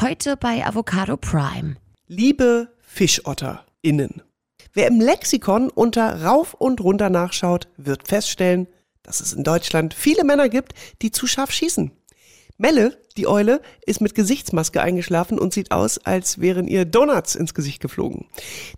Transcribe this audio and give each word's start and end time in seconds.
Heute 0.00 0.38
bei 0.38 0.64
Avocado 0.64 1.18
Prime. 1.18 1.76
Liebe 2.06 2.74
FischotterInnen. 2.80 4.22
Wer 4.72 4.86
im 4.86 4.98
Lexikon 4.98 5.68
unter 5.68 6.22
rauf 6.22 6.54
und 6.54 6.80
runter 6.80 7.10
nachschaut, 7.10 7.68
wird 7.76 8.08
feststellen, 8.08 8.66
dass 9.02 9.20
es 9.20 9.34
in 9.34 9.44
Deutschland 9.44 9.92
viele 9.92 10.24
Männer 10.24 10.48
gibt, 10.48 10.72
die 11.02 11.10
zu 11.10 11.26
scharf 11.26 11.50
schießen. 11.50 11.90
Melle, 12.56 12.98
die 13.18 13.26
Eule, 13.26 13.60
ist 13.84 14.00
mit 14.00 14.14
Gesichtsmaske 14.14 14.80
eingeschlafen 14.80 15.38
und 15.38 15.52
sieht 15.52 15.70
aus, 15.70 15.98
als 15.98 16.40
wären 16.40 16.66
ihr 16.66 16.86
Donuts 16.86 17.34
ins 17.34 17.52
Gesicht 17.52 17.82
geflogen. 17.82 18.26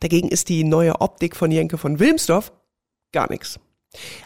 Dagegen 0.00 0.28
ist 0.28 0.48
die 0.48 0.64
neue 0.64 1.00
Optik 1.00 1.36
von 1.36 1.52
Jenke 1.52 1.78
von 1.78 2.00
Wilmsdorf 2.00 2.52
gar 3.12 3.30
nichts. 3.30 3.60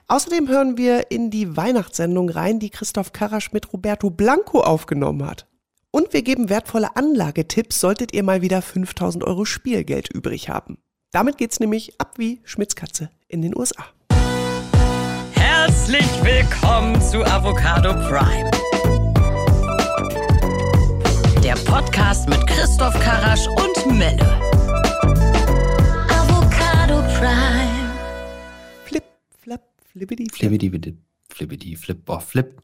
Außerdem 0.08 0.48
hören 0.48 0.78
wir 0.78 1.10
in 1.10 1.28
die 1.28 1.58
Weihnachtssendung 1.58 2.30
rein, 2.30 2.58
die 2.58 2.70
Christoph 2.70 3.12
Karasch 3.12 3.52
mit 3.52 3.70
Roberto 3.74 4.08
Blanco 4.08 4.60
aufgenommen 4.60 5.26
hat. 5.26 5.46
Und 5.96 6.12
wir 6.12 6.20
geben 6.20 6.50
wertvolle 6.50 6.94
Anlagetipps, 6.94 7.80
solltet 7.80 8.12
ihr 8.12 8.22
mal 8.22 8.42
wieder 8.42 8.60
5000 8.60 9.25
Euro 9.25 9.46
Spielgeld 9.46 10.11
übrig 10.12 10.50
haben. 10.50 10.76
Damit 11.11 11.38
geht's 11.38 11.58
nämlich 11.58 11.98
ab 11.98 12.18
wie 12.18 12.43
Schmitzkatze 12.44 13.08
in 13.29 13.40
den 13.40 13.57
USA. 13.57 13.82
Herzlich 15.32 16.04
willkommen 16.22 17.00
zu 17.00 17.24
Avocado 17.24 17.94
Prime. 18.11 18.50
Der 21.43 21.54
Podcast 21.64 22.29
mit 22.29 22.46
Christoph 22.46 22.93
Karasch 23.00 23.46
und 23.46 23.96
Melle. 23.96 24.22
Avocado 26.10 27.00
Prime. 27.18 27.94
Flip, 28.85 29.04
flap, 29.43 29.63
flippidi, 29.93 30.29
flip. 30.30 30.50
Flippidi, 30.50 30.68
flip, 30.68 30.96
flippidi, 31.30 31.74
flip, 31.74 32.02
oh, 32.06 32.20
flip. 32.20 32.62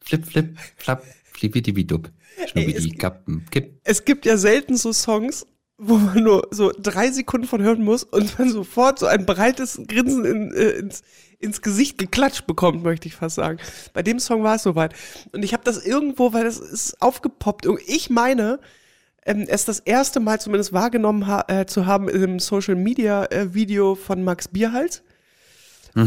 Flip, 0.00 0.24
flip, 0.24 0.58
flap, 0.78 1.04
flippidi, 1.24 1.86
dub. 1.86 2.10
Schnubbidi, 2.46 2.90
es- 2.92 2.98
kappen, 2.98 3.46
kipp. 3.50 3.80
Es 3.84 4.04
gibt 4.04 4.26
ja 4.26 4.36
selten 4.36 4.76
so 4.76 4.92
Songs, 4.92 5.46
wo 5.78 5.96
man 5.96 6.22
nur 6.22 6.46
so 6.50 6.72
drei 6.78 7.10
Sekunden 7.10 7.46
von 7.46 7.62
hören 7.62 7.82
muss 7.82 8.04
und 8.04 8.38
man 8.38 8.50
sofort 8.50 8.98
so 8.98 9.06
ein 9.06 9.26
breites 9.26 9.80
Grinsen 9.88 10.24
in, 10.24 10.52
äh, 10.54 10.70
ins, 10.70 11.02
ins 11.40 11.60
Gesicht 11.60 11.98
geklatscht 11.98 12.46
bekommt, 12.46 12.84
möchte 12.84 13.08
ich 13.08 13.14
fast 13.16 13.34
sagen. 13.36 13.58
Bei 13.92 14.02
dem 14.02 14.18
Song 14.20 14.42
war 14.44 14.54
es 14.56 14.62
soweit. 14.62 14.94
Und 15.32 15.42
ich 15.44 15.52
habe 15.52 15.64
das 15.64 15.84
irgendwo, 15.84 16.32
weil 16.32 16.44
das 16.44 16.58
ist 16.60 17.00
aufgepoppt. 17.02 17.66
Und 17.66 17.80
Ich 17.86 18.10
meine, 18.10 18.60
ähm, 19.26 19.44
es 19.48 19.64
das 19.64 19.80
erste 19.80 20.20
Mal 20.20 20.40
zumindest 20.40 20.72
wahrgenommen 20.72 21.26
ha 21.26 21.44
äh, 21.48 21.66
zu 21.66 21.86
haben 21.86 22.08
im 22.08 22.38
Social 22.38 22.76
Media 22.76 23.24
äh, 23.26 23.52
Video 23.54 23.94
von 23.96 24.22
Max 24.22 24.46
Bierhals. 24.48 25.02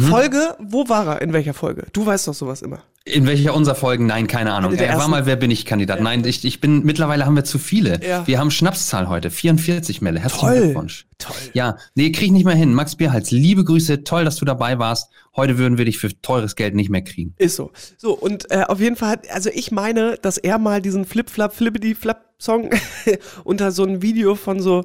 Folge, 0.09 0.55
wo 0.59 0.89
war 0.89 1.05
er? 1.07 1.21
In 1.21 1.31
welcher 1.31 1.53
Folge? 1.53 1.85
Du 1.93 2.03
weißt 2.05 2.27
doch 2.27 2.33
sowas 2.33 2.61
immer. 2.63 2.81
In 3.07 3.27
welcher 3.27 3.53
unserer 3.53 3.75
Folgen? 3.75 4.07
Nein, 4.07 4.25
keine 4.25 4.53
Ahnung. 4.53 4.73
Er 4.73 4.97
war 4.97 5.07
mal 5.07 5.27
Wer 5.27 5.35
bin 5.35 5.51
ich 5.51 5.67
Kandidat. 5.67 6.01
Nein, 6.01 6.25
ich, 6.25 6.43
ich 6.43 6.59
bin, 6.59 6.83
mittlerweile 6.83 7.27
haben 7.27 7.35
wir 7.35 7.43
zu 7.43 7.59
viele. 7.59 8.03
Ja. 8.03 8.25
Wir 8.25 8.39
haben 8.39 8.49
Schnapszahl 8.49 9.07
heute. 9.07 9.29
44 9.29 10.01
Melle. 10.01 10.19
Herzlichen 10.19 10.47
Toll. 10.47 10.61
Glückwunsch. 10.61 11.05
Toll. 11.19 11.35
Ja, 11.53 11.77
nee, 11.93 12.11
krieg 12.11 12.25
ich 12.25 12.31
nicht 12.31 12.45
mehr 12.45 12.55
hin. 12.55 12.73
Max 12.73 12.95
Bierhals, 12.95 13.29
liebe 13.29 13.63
Grüße. 13.63 14.05
Toll, 14.05 14.25
dass 14.25 14.37
du 14.37 14.45
dabei 14.45 14.79
warst. 14.79 15.11
Heute 15.35 15.59
würden 15.59 15.77
wir 15.77 15.85
dich 15.85 15.99
für 15.99 16.19
teures 16.23 16.55
Geld 16.55 16.73
nicht 16.73 16.89
mehr 16.89 17.03
kriegen. 17.03 17.35
Ist 17.37 17.57
so. 17.57 17.71
So, 17.95 18.13
und 18.17 18.49
äh, 18.49 18.63
auf 18.63 18.79
jeden 18.79 18.95
Fall, 18.95 19.09
hat, 19.09 19.29
also 19.29 19.51
ich 19.53 19.71
meine, 19.71 20.17
dass 20.19 20.39
er 20.39 20.57
mal 20.57 20.81
diesen 20.81 21.05
Flip-Flap, 21.05 21.53
Flippity-Flap-Song 21.53 22.71
unter 23.43 23.71
so 23.71 23.83
ein 23.83 24.01
Video 24.01 24.33
von 24.33 24.61
so 24.61 24.83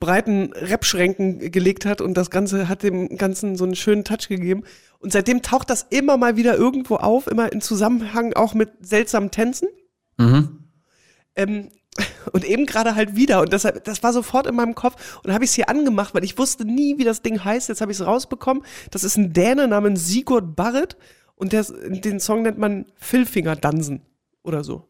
breiten 0.00 0.52
Rap-Schränken 0.54 1.52
gelegt 1.52 1.86
hat 1.86 2.00
und 2.00 2.14
das 2.14 2.30
Ganze 2.30 2.68
hat 2.68 2.82
dem 2.82 3.16
Ganzen 3.18 3.54
so 3.54 3.62
einen 3.62 3.76
schönen 3.76 4.02
Touch 4.02 4.26
gegeben. 4.28 4.64
Und 5.02 5.12
seitdem 5.12 5.42
taucht 5.42 5.68
das 5.68 5.86
immer 5.90 6.16
mal 6.16 6.36
wieder 6.36 6.56
irgendwo 6.56 6.96
auf, 6.96 7.26
immer 7.26 7.52
in 7.52 7.60
Zusammenhang 7.60 8.32
auch 8.34 8.54
mit 8.54 8.70
seltsamen 8.86 9.30
Tänzen. 9.30 9.68
Mhm. 10.16 10.60
Ähm, 11.34 11.68
und 12.32 12.44
eben 12.44 12.66
gerade 12.66 12.94
halt 12.94 13.16
wieder. 13.16 13.40
Und 13.40 13.52
deshalb, 13.52 13.84
das 13.84 14.02
war 14.02 14.12
sofort 14.12 14.46
in 14.46 14.54
meinem 14.54 14.74
Kopf. 14.74 15.20
Und 15.22 15.32
habe 15.32 15.44
ich 15.44 15.50
es 15.50 15.54
hier 15.54 15.68
angemacht, 15.68 16.14
weil 16.14 16.24
ich 16.24 16.38
wusste 16.38 16.64
nie, 16.64 16.98
wie 16.98 17.04
das 17.04 17.20
Ding 17.22 17.44
heißt. 17.44 17.68
Jetzt 17.68 17.80
habe 17.80 17.92
ich 17.92 17.98
es 17.98 18.06
rausbekommen. 18.06 18.62
Das 18.90 19.04
ist 19.04 19.16
ein 19.16 19.32
Däne 19.32 19.68
namens 19.68 20.06
Sigurd 20.06 20.56
Barrett. 20.56 20.96
Und 21.34 21.52
der, 21.52 21.64
den 21.64 22.20
Song 22.20 22.42
nennt 22.42 22.58
man 22.58 22.86
Philfinger 22.94 23.56
Dansen 23.56 24.02
oder 24.42 24.62
so. 24.62 24.88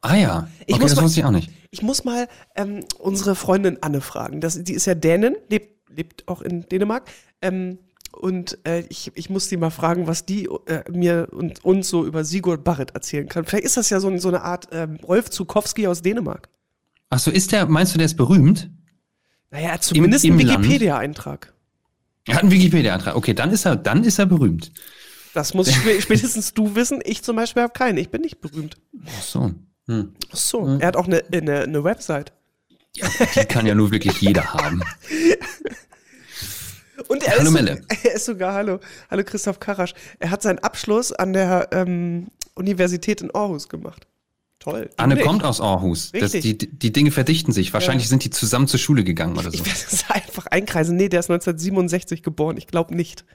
Ah 0.00 0.16
ja. 0.16 0.48
Ich 0.66 0.74
okay, 0.74 0.82
muss 0.82 0.90
das 0.90 0.96
mal- 0.96 1.04
wusste 1.04 1.20
ich 1.20 1.26
auch 1.26 1.30
nicht. 1.30 1.50
Ich 1.70 1.82
muss 1.82 2.04
mal 2.04 2.28
ähm, 2.56 2.80
unsere 2.98 3.34
Freundin 3.34 3.78
Anne 3.80 4.00
fragen. 4.00 4.40
Das, 4.40 4.62
die 4.62 4.74
ist 4.74 4.86
ja 4.86 4.94
Dänin, 4.94 5.36
lebt, 5.48 5.88
lebt 5.88 6.28
auch 6.28 6.42
in 6.42 6.68
Dänemark. 6.68 7.08
Ähm, 7.40 7.78
und 8.20 8.58
äh, 8.66 8.80
ich, 8.88 9.10
ich 9.14 9.30
muss 9.30 9.48
die 9.48 9.56
mal 9.56 9.70
fragen, 9.70 10.06
was 10.06 10.24
die 10.24 10.46
äh, 10.66 10.82
mir 10.90 11.28
und 11.32 11.64
uns 11.64 11.88
so 11.88 12.04
über 12.06 12.24
Sigurd 12.24 12.64
Barrett 12.64 12.92
erzählen 12.94 13.28
kann. 13.28 13.44
Vielleicht 13.44 13.64
ist 13.64 13.76
das 13.76 13.90
ja 13.90 14.00
so, 14.00 14.16
so 14.18 14.28
eine 14.28 14.42
Art 14.42 14.68
ähm, 14.72 14.96
Rolf 15.06 15.30
Zukowski 15.30 15.86
aus 15.86 16.02
Dänemark. 16.02 16.48
Ach 17.10 17.18
so, 17.18 17.30
ist 17.30 17.52
der, 17.52 17.66
meinst 17.66 17.94
du, 17.94 17.98
der 17.98 18.06
ist 18.06 18.16
berühmt? 18.16 18.70
Naja, 19.50 19.78
zumindest 19.80 20.24
im? 20.24 20.38
Wikipedia-Eintrag. 20.38 21.52
Er 22.26 22.36
hat 22.36 22.42
einen 22.42 22.50
Wikipedia-Eintrag. 22.52 23.14
Okay, 23.16 23.34
dann 23.34 23.50
ist 23.50 23.66
er, 23.66 23.76
dann 23.76 24.02
ist 24.04 24.18
er 24.18 24.26
berühmt. 24.26 24.72
Das 25.34 25.52
muss 25.54 25.68
spä- 25.68 26.00
spätestens 26.00 26.54
du 26.54 26.74
wissen. 26.74 27.00
Ich 27.04 27.22
zum 27.22 27.36
Beispiel 27.36 27.62
habe 27.62 27.72
keinen. 27.72 27.98
Ich 27.98 28.08
bin 28.10 28.22
nicht 28.22 28.40
berühmt. 28.40 28.76
Ach 29.06 29.22
so. 29.22 29.52
Hm. 29.86 30.14
Ach 30.32 30.36
so. 30.36 30.78
Er 30.80 30.86
hat 30.88 30.96
auch 30.96 31.06
eine, 31.06 31.22
eine, 31.32 31.60
eine 31.60 31.84
Website. 31.84 32.32
Ja, 32.96 33.08
die 33.34 33.44
kann 33.44 33.66
ja 33.66 33.74
nur 33.74 33.90
wirklich 33.90 34.20
jeder 34.20 34.54
haben. 34.54 34.82
Und 37.08 37.22
er 37.24 37.32
Hallo 37.32 37.44
ist, 37.44 37.50
Melle. 37.50 37.80
Er 38.04 38.14
ist 38.14 38.24
sogar, 38.24 38.54
hallo, 38.54 38.80
hallo 39.10 39.22
Christoph 39.24 39.60
Karasch. 39.60 39.94
Er 40.18 40.30
hat 40.30 40.42
seinen 40.42 40.58
Abschluss 40.60 41.12
an 41.12 41.32
der 41.32 41.68
ähm, 41.72 42.28
Universität 42.54 43.20
in 43.20 43.34
Aarhus 43.34 43.68
gemacht. 43.68 44.06
Toll. 44.64 44.88
Anne 44.96 45.16
nicht. 45.16 45.26
kommt 45.26 45.44
aus 45.44 45.60
Aarhus. 45.60 46.10
Das, 46.12 46.32
die, 46.32 46.56
die 46.56 46.92
Dinge 46.92 47.10
verdichten 47.10 47.52
sich. 47.52 47.74
Wahrscheinlich 47.74 48.08
sind 48.08 48.24
die 48.24 48.30
zusammen 48.30 48.66
zur 48.66 48.80
Schule 48.80 49.04
gegangen 49.04 49.36
oder 49.36 49.50
so. 49.50 49.58
Ich 49.58 49.66
werde 49.66 49.78
das 49.90 50.10
einfach 50.10 50.46
einkreisen. 50.46 50.96
Nee, 50.96 51.10
der 51.10 51.20
ist 51.20 51.30
1967 51.30 52.22
geboren. 52.22 52.56
Ich 52.56 52.66
glaube 52.66 52.94
nicht. 52.94 53.26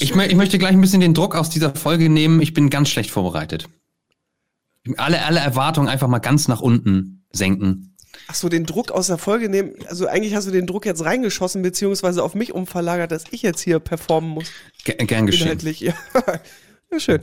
Ich, 0.00 0.10
ich 0.10 0.34
möchte 0.34 0.58
gleich 0.58 0.72
ein 0.72 0.80
bisschen 0.80 1.00
den 1.00 1.14
Druck 1.14 1.36
aus 1.36 1.50
dieser 1.50 1.72
Folge 1.74 2.08
nehmen. 2.08 2.40
Ich 2.40 2.52
bin 2.52 2.68
ganz 2.68 2.88
schlecht 2.88 3.12
vorbereitet. 3.12 3.68
Alle, 4.96 5.24
alle 5.24 5.38
Erwartungen 5.38 5.88
einfach 5.88 6.08
mal 6.08 6.18
ganz 6.18 6.48
nach 6.48 6.60
unten 6.60 7.24
senken. 7.30 7.91
Ach 8.28 8.34
so, 8.34 8.48
den 8.48 8.64
Druck 8.66 8.90
aus 8.90 9.08
der 9.08 9.18
Folge 9.18 9.48
nehmen. 9.48 9.74
Also 9.88 10.06
eigentlich 10.06 10.34
hast 10.34 10.46
du 10.46 10.50
den 10.50 10.66
Druck 10.66 10.86
jetzt 10.86 11.04
reingeschossen, 11.04 11.62
beziehungsweise 11.62 12.22
auf 12.22 12.34
mich 12.34 12.52
umverlagert, 12.52 13.10
dass 13.10 13.24
ich 13.30 13.42
jetzt 13.42 13.60
hier 13.60 13.78
performen 13.78 14.30
muss. 14.30 14.48
G 14.84 14.92
gern 14.94 15.26
geschehen. 15.26 15.44
Inhaltlich, 15.44 15.80
ja. 15.80 15.94
ja 16.92 17.00
schön. 17.00 17.20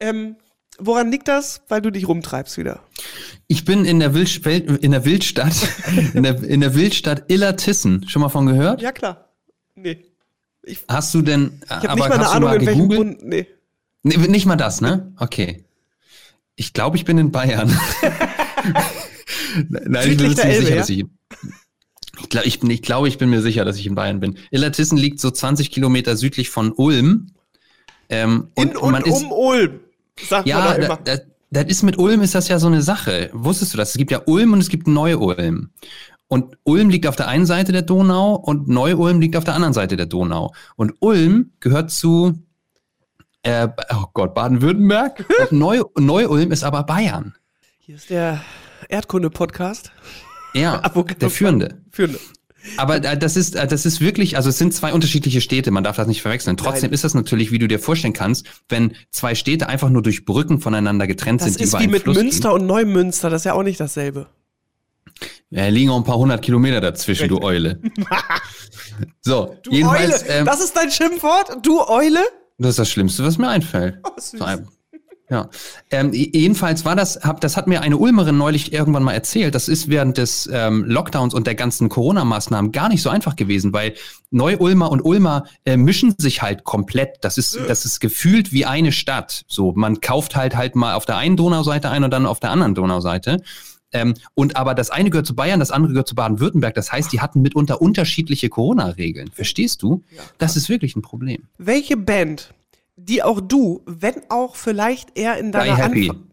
Ähm, 0.00 0.36
woran 0.78 1.10
liegt 1.10 1.28
das? 1.28 1.62
Weil 1.68 1.80
du 1.80 1.90
dich 1.90 2.08
rumtreibst 2.08 2.58
wieder. 2.58 2.80
Ich 3.46 3.64
bin 3.64 3.84
in 3.84 4.00
der, 4.00 4.14
Wild 4.14 4.46
in 4.82 4.90
der 4.90 5.04
Wildstadt, 5.04 5.54
in 6.14 6.22
der, 6.22 6.42
in 6.42 6.60
der 6.60 6.74
Wildstadt 6.74 7.24
Illertissen. 7.28 8.08
Schon 8.08 8.22
mal 8.22 8.28
von 8.28 8.46
gehört? 8.46 8.82
Ja, 8.82 8.92
klar. 8.92 9.30
Nee. 9.74 10.04
Ich, 10.62 10.84
Hast 10.88 11.14
du 11.14 11.22
denn, 11.22 11.60
ich 11.64 11.70
habe 11.70 11.94
nicht 11.94 12.08
mal 12.08 12.12
eine 12.12 12.28
Ahnung, 12.28 12.50
mal 12.50 12.60
in 12.60 12.66
welchem? 12.66 12.88
Bund. 12.88 13.22
Nee. 13.22 13.46
Nee, 14.02 14.16
nicht 14.16 14.46
mal 14.46 14.56
das, 14.56 14.80
ne? 14.80 15.12
Okay. 15.18 15.64
Ich 16.56 16.72
glaube, 16.72 16.96
ich 16.96 17.04
bin 17.04 17.18
in 17.18 17.30
Bayern. 17.30 17.76
Nein, 19.68 20.10
ich 20.10 20.16
bin 20.16 20.26
Elbe, 20.26 20.34
sicher, 20.34 20.70
ja? 20.70 20.76
dass 20.76 20.88
ich. 20.90 21.04
Ich 22.20 22.28
glaube, 22.30 22.46
ich, 22.46 22.60
bin- 22.60 22.70
ich, 22.70 22.82
glaube, 22.82 23.08
ich 23.08 23.18
bin 23.18 23.28
mir 23.30 23.42
sicher, 23.42 23.64
dass 23.64 23.76
ich 23.78 23.86
in 23.86 23.94
Bayern 23.94 24.20
bin. 24.20 24.38
Illertissen 24.50 24.96
liegt 24.96 25.20
so 25.20 25.30
20 25.30 25.70
Kilometer 25.70 26.16
südlich 26.16 26.48
von 26.50 26.72
Ulm. 26.72 27.28
Ähm, 28.08 28.48
In 28.56 28.74
und, 28.76 28.92
man 28.92 29.02
ist, 29.04 29.22
um 29.24 29.32
Ulm, 29.32 29.80
sagt 30.26 30.46
man 30.46 30.48
ja, 30.48 30.60
da 30.66 30.78
da, 30.78 30.84
immer. 30.86 30.96
da, 31.04 31.18
das 31.50 31.64
ist 31.66 31.82
mit 31.82 31.98
Ulm 31.98 32.22
ist 32.22 32.34
das 32.34 32.48
ja 32.48 32.58
so 32.58 32.68
eine 32.68 32.80
Sache. 32.82 33.30
Wusstest 33.32 33.74
du 33.74 33.78
das? 33.78 33.90
Es 33.90 33.96
gibt 33.96 34.10
ja 34.10 34.22
Ulm 34.26 34.52
und 34.54 34.60
es 34.60 34.68
gibt 34.68 34.86
Neu-Ulm. 34.86 35.70
Und 36.28 36.56
Ulm 36.64 36.88
liegt 36.90 37.06
auf 37.06 37.16
der 37.16 37.28
einen 37.28 37.46
Seite 37.46 37.70
der 37.72 37.82
Donau 37.82 38.34
und 38.34 38.66
Neu-Ulm 38.68 39.20
liegt 39.20 39.36
auf 39.36 39.44
der 39.44 39.54
anderen 39.54 39.74
Seite 39.74 39.96
der 39.96 40.06
Donau. 40.06 40.52
Und 40.76 40.94
Ulm 41.00 41.52
gehört 41.60 41.90
zu, 41.90 42.32
äh, 43.42 43.68
oh 43.92 44.06
Gott, 44.14 44.34
Baden-Württemberg. 44.34 45.24
und 45.50 45.52
Neu- 45.58 45.82
Neu-Ulm 45.98 46.50
ist 46.50 46.64
aber 46.64 46.82
Bayern. 46.84 47.34
Hier 47.78 47.94
ist 47.96 48.10
der 48.10 48.40
Erdkunde-Podcast. 48.88 49.92
Ja, 50.54 50.78
der 51.20 51.30
führende. 51.30 51.82
Führende. 51.90 52.18
Aber 52.76 52.96
äh, 52.96 53.16
das 53.16 53.36
ist, 53.36 53.54
äh, 53.54 53.66
das 53.66 53.86
ist 53.86 54.00
wirklich, 54.00 54.36
also 54.36 54.48
es 54.48 54.58
sind 54.58 54.74
zwei 54.74 54.92
unterschiedliche 54.92 55.40
Städte, 55.40 55.70
man 55.70 55.84
darf 55.84 55.96
das 55.96 56.06
nicht 56.08 56.22
verwechseln. 56.22 56.56
Trotzdem 56.56 56.88
Nein. 56.90 56.94
ist 56.94 57.04
das 57.04 57.14
natürlich, 57.14 57.52
wie 57.52 57.58
du 57.58 57.68
dir 57.68 57.78
vorstellen 57.78 58.12
kannst, 58.12 58.46
wenn 58.68 58.94
zwei 59.10 59.34
Städte 59.34 59.68
einfach 59.68 59.88
nur 59.88 60.02
durch 60.02 60.24
Brücken 60.24 60.60
voneinander 60.60 61.06
getrennt 61.06 61.40
Das 61.42 61.48
sind, 61.48 61.60
die 61.60 61.64
ist 61.64 61.78
wie 61.78 61.86
mit 61.86 62.02
Fluss 62.02 62.16
Münster 62.16 62.52
und 62.52 62.66
Neumünster, 62.66 63.30
das 63.30 63.42
ist 63.42 63.44
ja 63.46 63.52
auch 63.54 63.62
nicht 63.62 63.78
dasselbe. 63.78 64.26
gehen. 65.20 65.26
Ja, 65.50 65.68
liegen 65.68 65.90
auch 65.90 65.96
ein 65.96 66.04
paar 66.04 66.18
hundert 66.18 66.42
Kilometer 66.42 66.80
dazwischen, 66.80 67.28
du 67.28 67.40
Eule. 67.40 67.80
so, 69.20 69.56
Du 69.62 69.70
jedenfalls, 69.70 70.24
Eule, 70.24 70.32
ähm, 70.32 70.44
das 70.46 70.60
ist 70.60 70.76
dein 70.76 70.90
Schimpfwort? 70.90 71.58
Du 71.64 71.82
Eule? 71.86 72.20
das 72.58 72.70
ist 72.70 72.78
das 72.80 72.90
Schlimmste, 72.90 73.22
was 73.24 73.38
mir 73.38 73.48
einfällt. 73.48 73.98
Oh, 74.02 74.10
süß. 74.18 74.38
So 74.40 74.44
ein- 74.44 74.66
Ja, 75.28 75.50
ähm, 75.90 76.12
jedenfalls 76.12 76.84
war 76.84 76.94
das, 76.94 77.20
hab, 77.22 77.40
das 77.40 77.56
hat 77.56 77.66
mir 77.66 77.80
eine 77.80 77.96
Ulmerin 77.96 78.38
neulich 78.38 78.72
irgendwann 78.72 79.02
mal 79.02 79.12
erzählt. 79.12 79.56
Das 79.56 79.68
ist 79.68 79.88
während 79.88 80.18
des 80.18 80.48
ähm, 80.52 80.84
Lockdowns 80.86 81.34
und 81.34 81.48
der 81.48 81.56
ganzen 81.56 81.88
Corona-Maßnahmen 81.88 82.70
gar 82.70 82.88
nicht 82.88 83.02
so 83.02 83.10
einfach 83.10 83.34
gewesen, 83.34 83.72
weil 83.72 83.94
Neu-Ulmer 84.30 84.88
und 84.90 85.04
Ulmer 85.04 85.46
äh, 85.64 85.76
mischen 85.76 86.14
sich 86.16 86.42
halt 86.42 86.62
komplett. 86.62 87.16
Das 87.22 87.38
ist, 87.38 87.58
das 87.66 87.84
ist 87.84 87.98
gefühlt 87.98 88.52
wie 88.52 88.66
eine 88.66 88.92
Stadt. 88.92 89.42
So, 89.48 89.72
man 89.72 90.00
kauft 90.00 90.36
halt 90.36 90.56
halt 90.56 90.76
mal 90.76 90.94
auf 90.94 91.06
der 91.06 91.16
einen 91.16 91.36
Donauseite 91.36 91.90
ein 91.90 92.04
und 92.04 92.12
dann 92.12 92.24
auf 92.24 92.38
der 92.38 92.50
anderen 92.50 92.76
Donauseite. 92.76 93.42
Ähm, 93.92 94.14
und 94.34 94.56
aber 94.56 94.74
das 94.74 94.90
eine 94.90 95.10
gehört 95.10 95.26
zu 95.26 95.34
Bayern, 95.34 95.58
das 95.58 95.70
andere 95.70 95.92
gehört 95.92 96.08
zu 96.08 96.14
Baden-Württemberg. 96.14 96.74
Das 96.74 96.92
heißt, 96.92 97.12
die 97.12 97.20
hatten 97.20 97.40
mitunter 97.40 97.80
unterschiedliche 97.80 98.48
Corona-Regeln. 98.48 99.30
Verstehst 99.32 99.82
du? 99.82 100.04
Das 100.38 100.56
ist 100.56 100.68
wirklich 100.68 100.96
ein 100.96 101.02
Problem. 101.02 101.44
Welche 101.58 101.96
Band, 101.96 102.52
die 103.08 103.22
auch 103.22 103.40
du, 103.40 103.82
wenn 103.86 104.14
auch 104.28 104.56
vielleicht 104.56 105.16
eher 105.18 105.38
in 105.38 105.52
deiner. 105.52 105.72
Anfang- 105.84 106.28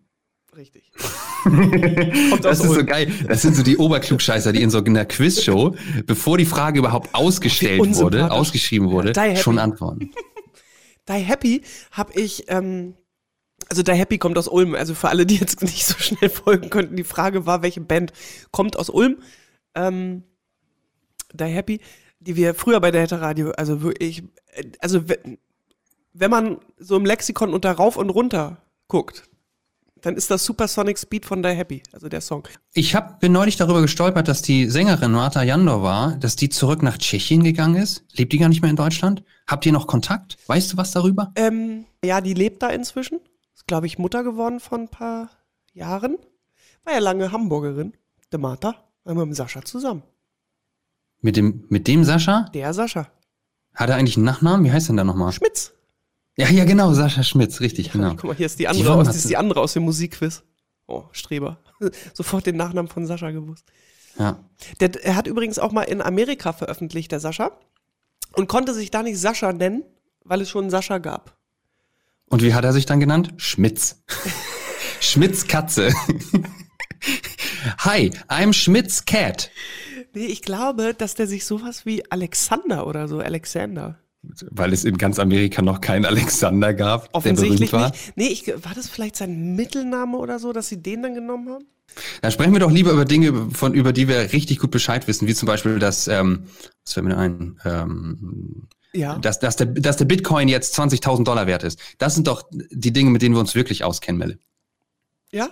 Richtig. 0.56 0.92
Das 2.42 2.60
ist 2.64 2.72
so 2.72 2.86
geil. 2.86 3.12
Das 3.28 3.42
sind 3.42 3.56
so 3.56 3.64
die 3.64 3.76
Oberklugscheißer, 3.78 4.54
die 4.54 4.62
in 4.62 4.70
so 4.70 4.82
einer 4.84 5.04
Quizshow, 5.06 5.76
bevor 6.06 6.38
die 6.38 6.46
Frage 6.46 6.80
überhaupt 6.80 7.14
ausgestellt 7.14 7.80
wurde, 7.96 8.32
ausgeschrieben 8.32 8.92
wurde, 8.92 9.12
Ja, 9.16 9.36
schon 9.36 9.60
antworten. 9.60 10.12
Die 11.10 11.14
Happy 11.16 11.62
habe 11.92 12.14
ich, 12.14 12.46
ähm, 12.50 12.94
also 13.70 13.84
Die 13.84 13.92
Happy 13.92 14.18
kommt 14.20 14.38
aus 14.38 14.48
Ulm. 14.48 14.74
Also 14.74 14.96
für 14.96 15.10
alle, 15.10 15.26
die 15.26 15.36
jetzt 15.36 15.62
nicht 15.62 15.86
so 15.86 15.96
schnell 15.98 16.30
folgen 16.30 16.70
könnten, 16.70 16.96
die 16.96 17.04
Frage 17.04 17.46
war, 17.46 17.62
welche 17.62 17.82
Band 17.82 18.14
kommt 18.52 18.78
aus 18.78 18.90
Ulm? 18.90 19.18
Ähm, 19.76 20.24
Die 21.34 21.44
Happy, 21.44 21.82
die 22.22 22.38
wir 22.38 22.54
früher 22.54 22.80
bei 22.80 22.92
der 22.92 23.02
Hätte 23.02 23.20
Radio, 23.20 23.52
also 23.52 23.82
wirklich, 23.82 24.24
also 24.80 25.02
wenn 26.14 26.32
man 26.32 26.58
so 26.78 26.96
im 26.96 27.06
Lexikon 27.06 27.54
unter 27.54 27.72
rauf 27.72 27.98
und 27.98 28.10
runter 28.10 28.58
guckt, 28.88 29.24
dann 30.02 30.16
ist 30.16 30.30
das 30.30 30.44
Supersonic 30.44 31.00
Speed 31.00 31.26
von 31.26 31.42
Die 31.42 31.50
Happy, 31.50 31.82
also 31.94 32.10
der 32.10 32.22
Song. 32.22 32.48
Ich 32.74 32.94
hab, 32.94 33.22
bin 33.22 33.32
neulich 33.32 33.56
darüber 33.56 33.82
gestolpert, 33.82 34.28
dass 34.28 34.42
die 34.42 34.70
Sängerin 34.70 35.14
Marta 35.14 35.44
Jandova, 35.44 36.18
dass 36.20 36.36
die 36.36 36.50
zurück 36.50 36.84
nach 36.84 36.98
Tschechien 36.98 37.44
gegangen 37.44 37.76
ist. 37.76 38.04
Lebt 38.12 38.34
die 38.34 38.38
gar 38.38 38.50
nicht 38.50 38.62
mehr 38.62 38.70
in 38.70 38.76
Deutschland? 38.76 39.24
Habt 39.48 39.66
ihr 39.66 39.72
noch 39.72 39.88
Kontakt? 39.88 40.38
Weißt 40.48 40.74
du 40.74 40.78
was 40.78 40.92
darüber? 40.92 41.32
Ähm, 41.36 41.86
ja, 42.04 42.20
die 42.20 42.34
lebt 42.34 42.62
da 42.62 42.70
inzwischen. 42.70 43.22
Ist, 43.56 43.66
glaube 43.66 43.88
ich, 43.88 43.98
Mutter 43.98 44.24
geworden 44.24 44.60
vor 44.60 44.78
ein 44.78 44.90
paar 44.90 45.30
Jahren. 45.74 46.18
War 46.84 46.94
ja 46.94 47.00
lange 47.00 47.32
Hamburgerin. 47.32 47.94
Der 48.32 48.40
Martha. 48.40 48.76
War 49.06 49.16
mit 49.16 49.26
dem 49.26 49.34
Sascha 49.34 49.64
zusammen. 49.64 50.04
Mit 51.22 51.38
dem, 51.38 51.64
mit 51.70 51.88
dem 51.88 52.04
Sascha? 52.04 52.50
Der 52.54 52.74
Sascha. 52.74 53.08
Hat 53.74 53.90
er 53.90 53.96
eigentlich 53.96 54.18
einen 54.18 54.26
Nachnamen? 54.26 54.66
Wie 54.66 54.72
heißt 54.72 54.90
denn 54.90 54.98
der 54.98 55.06
nochmal? 55.06 55.32
Schmitz. 55.32 55.74
Ja, 56.36 56.50
ja, 56.50 56.66
genau, 56.66 56.94
Sascha 56.94 57.22
Schmitz, 57.24 57.60
richtig, 57.60 57.92
genau. 57.92 58.12
Guck 58.12 58.24
mal, 58.26 58.36
hier 58.36 58.48
ist 58.48 58.58
die 58.58 58.64
Die 58.64 58.68
andere, 58.68 58.90
Warum 58.90 59.08
aus, 59.08 59.22
sie- 59.22 59.28
die 59.28 59.38
andere 59.38 59.60
aus 59.62 59.74
dem 59.74 59.84
Musikquiz. 59.84 60.44
Oh, 60.88 61.04
Streber. 61.12 61.60
Sofort 62.14 62.46
den 62.46 62.58
Nachnamen 62.58 62.90
von 62.90 63.06
Sascha 63.06 63.32
gewusst. 63.32 63.66
Ja. 64.18 64.40
Der, 64.80 65.04
er 65.04 65.16
hat 65.16 65.28
übrigens 65.28 65.60
auch 65.60 65.72
mal 65.72 65.84
in 65.84 66.02
Amerika 66.02 66.52
veröffentlicht, 66.54 67.12
der 67.12 67.20
Sascha. 67.20 67.52
Und 68.34 68.48
konnte 68.48 68.74
sich 68.74 68.90
da 68.90 69.04
nicht 69.04 69.20
Sascha 69.20 69.54
nennen, 69.54 69.84
weil 70.24 70.42
es 70.42 70.50
schon 70.50 70.64
einen 70.64 70.70
Sascha 70.72 70.98
gab. 70.98 71.38
Und 72.30 72.42
wie 72.42 72.54
hat 72.56 72.66
er 72.66 72.74
sich 72.74 72.86
dann 72.88 73.00
genannt? 73.00 73.34
Schmitz. 73.38 74.04
Schmitz 75.00 75.48
Katze. 75.48 75.94
Hi, 77.80 78.12
I'm 78.28 78.54
Schmitz 78.54 79.06
Cat. 79.06 79.52
Nee, 80.14 80.26
ich 80.26 80.42
glaube, 80.42 80.94
dass 80.94 81.16
der 81.16 81.28
sich 81.28 81.46
sowas 81.46 81.86
wie 81.86 82.10
Alexander 82.12 82.88
oder 82.88 83.08
so, 83.08 83.20
Alexander. 83.20 84.00
Weil 84.52 84.72
es 84.74 84.86
in 84.86 84.98
ganz 84.98 85.20
Amerika 85.20 85.62
noch 85.62 85.82
keinen 85.82 86.06
Alexander 86.06 86.74
gab, 86.74 87.06
der 87.08 87.16
Offensichtlich 87.16 87.72
berühmt 87.72 87.74
war. 87.74 87.92
nicht. 87.92 88.14
Nee, 88.18 88.28
ich, 88.28 88.48
war 88.48 88.74
das 88.74 88.88
vielleicht 88.90 89.18
sein 89.18 89.56
Mittelname 89.56 90.18
oder 90.18 90.40
so, 90.40 90.54
dass 90.54 90.68
sie 90.70 90.82
den 90.82 91.04
dann 91.04 91.14
genommen 91.14 91.50
haben? 91.50 91.66
Da 92.22 92.32
sprechen 92.32 92.54
wir 92.54 92.60
doch 92.60 92.72
lieber 92.72 92.92
über 92.92 93.06
Dinge, 93.06 93.50
von, 93.52 93.74
über 93.74 93.92
die 93.94 94.08
wir 94.08 94.32
richtig 94.34 94.60
gut 94.60 94.72
Bescheid 94.72 95.08
wissen, 95.08 95.28
wie 95.28 95.36
zum 95.36 95.46
Beispiel 95.48 95.78
das, 95.78 96.08
ähm, 96.08 96.46
was 96.86 96.94
fällt 96.94 97.06
mir 97.06 97.18
ein, 97.18 97.60
ähm, 97.66 98.68
Ja. 98.94 99.18
dass, 99.20 99.40
dass, 99.40 99.58
der, 99.58 99.68
dass 99.68 99.98
der 99.98 100.06
Bitcoin 100.06 100.48
jetzt 100.48 100.80
20.000 100.80 101.26
Dollar 101.26 101.46
wert 101.46 101.64
ist. 101.64 101.80
Das 101.98 102.16
sind 102.16 102.28
doch 102.28 102.44
die 102.52 102.94
Dinge, 102.94 103.12
mit 103.12 103.22
denen 103.22 103.36
wir 103.36 103.40
uns 103.42 103.54
wirklich 103.56 103.84
auskennen, 103.84 104.18
Melle. 104.18 104.40
Ja? 105.32 105.50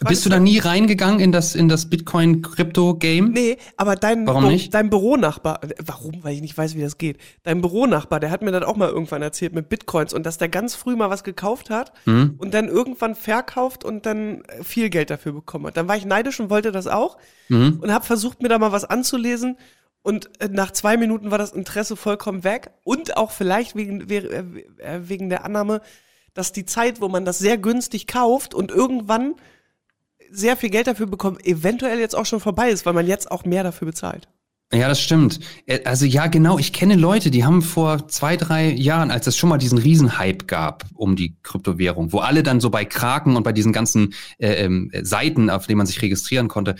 Bist 0.00 0.26
du 0.26 0.30
da 0.30 0.38
nie 0.38 0.58
reingegangen 0.58 1.20
in 1.20 1.32
das, 1.32 1.54
in 1.54 1.68
das 1.68 1.88
Bitcoin-Krypto-Game? 1.88 3.30
Nee, 3.32 3.56
aber 3.76 3.96
dein, 3.96 4.26
Warum 4.26 4.44
Bü- 4.44 4.48
nicht? 4.48 4.74
dein 4.74 4.90
Büronachbar, 4.90 5.62
äh, 5.64 5.68
warum? 5.84 6.22
Weil 6.22 6.34
ich 6.34 6.40
nicht 6.42 6.56
weiß, 6.56 6.74
wie 6.74 6.82
das 6.82 6.98
geht. 6.98 7.18
Dein 7.44 7.60
Büronachbar, 7.60 8.20
der 8.20 8.30
hat 8.30 8.42
mir 8.42 8.50
das 8.52 8.62
auch 8.64 8.76
mal 8.76 8.88
irgendwann 8.88 9.22
erzählt 9.22 9.54
mit 9.54 9.68
Bitcoins 9.68 10.12
und 10.12 10.26
dass 10.26 10.38
der 10.38 10.48
ganz 10.48 10.74
früh 10.74 10.96
mal 10.96 11.10
was 11.10 11.24
gekauft 11.24 11.70
hat 11.70 11.92
Hm? 12.04 12.34
und 12.38 12.52
dann 12.54 12.68
irgendwann 12.68 13.14
verkauft 13.14 13.84
und 13.84 14.06
dann 14.06 14.42
äh, 14.42 14.62
viel 14.64 14.90
Geld 14.90 15.10
dafür 15.10 15.32
bekommen 15.32 15.66
hat. 15.66 15.76
Dann 15.76 15.88
war 15.88 15.96
ich 15.96 16.04
neidisch 16.04 16.40
und 16.40 16.50
wollte 16.50 16.72
das 16.72 16.86
auch 16.86 17.16
Mhm. 17.48 17.78
und 17.80 17.92
habe 17.92 18.04
versucht, 18.04 18.42
mir 18.42 18.48
da 18.48 18.58
mal 18.58 18.72
was 18.72 18.84
anzulesen. 18.84 19.56
Und 20.02 20.30
äh, 20.40 20.48
nach 20.48 20.70
zwei 20.72 20.96
Minuten 20.96 21.30
war 21.30 21.38
das 21.38 21.52
Interesse 21.52 21.96
vollkommen 21.96 22.44
weg. 22.44 22.70
Und 22.84 23.16
auch 23.16 23.30
vielleicht 23.30 23.74
wegen, 23.76 24.08
we- 24.10 24.44
wegen 25.00 25.30
der 25.30 25.44
Annahme, 25.44 25.80
dass 26.34 26.52
die 26.52 26.64
Zeit, 26.66 27.00
wo 27.00 27.08
man 27.08 27.24
das 27.24 27.38
sehr 27.38 27.56
günstig 27.56 28.06
kauft 28.06 28.52
und 28.54 28.70
irgendwann 28.70 29.34
sehr 30.30 30.56
viel 30.56 30.70
Geld 30.70 30.86
dafür 30.86 31.06
bekommt, 31.06 31.46
eventuell 31.46 31.98
jetzt 31.98 32.16
auch 32.16 32.26
schon 32.26 32.40
vorbei 32.40 32.70
ist, 32.70 32.86
weil 32.86 32.92
man 32.92 33.06
jetzt 33.06 33.30
auch 33.30 33.44
mehr 33.44 33.62
dafür 33.62 33.86
bezahlt. 33.86 34.28
Ja, 34.72 34.88
das 34.88 35.00
stimmt. 35.00 35.38
Äh, 35.66 35.84
Also 35.84 36.06
ja, 36.06 36.26
genau. 36.26 36.58
Ich 36.58 36.72
kenne 36.72 36.96
Leute, 36.96 37.30
die 37.30 37.44
haben 37.44 37.62
vor 37.62 38.08
zwei, 38.08 38.36
drei 38.36 38.70
Jahren, 38.70 39.10
als 39.10 39.26
es 39.26 39.36
schon 39.36 39.48
mal 39.48 39.58
diesen 39.58 39.78
Riesenhype 39.78 40.46
gab 40.46 40.84
um 40.94 41.14
die 41.14 41.36
Kryptowährung, 41.42 42.12
wo 42.12 42.18
alle 42.18 42.42
dann 42.42 42.60
so 42.60 42.70
bei 42.70 42.84
Kraken 42.84 43.36
und 43.36 43.44
bei 43.44 43.52
diesen 43.52 43.72
ganzen 43.72 44.14
äh, 44.38 44.64
ähm, 44.64 44.90
Seiten, 45.02 45.50
auf 45.50 45.66
denen 45.66 45.78
man 45.78 45.86
sich 45.86 46.02
registrieren 46.02 46.48
konnte, 46.48 46.74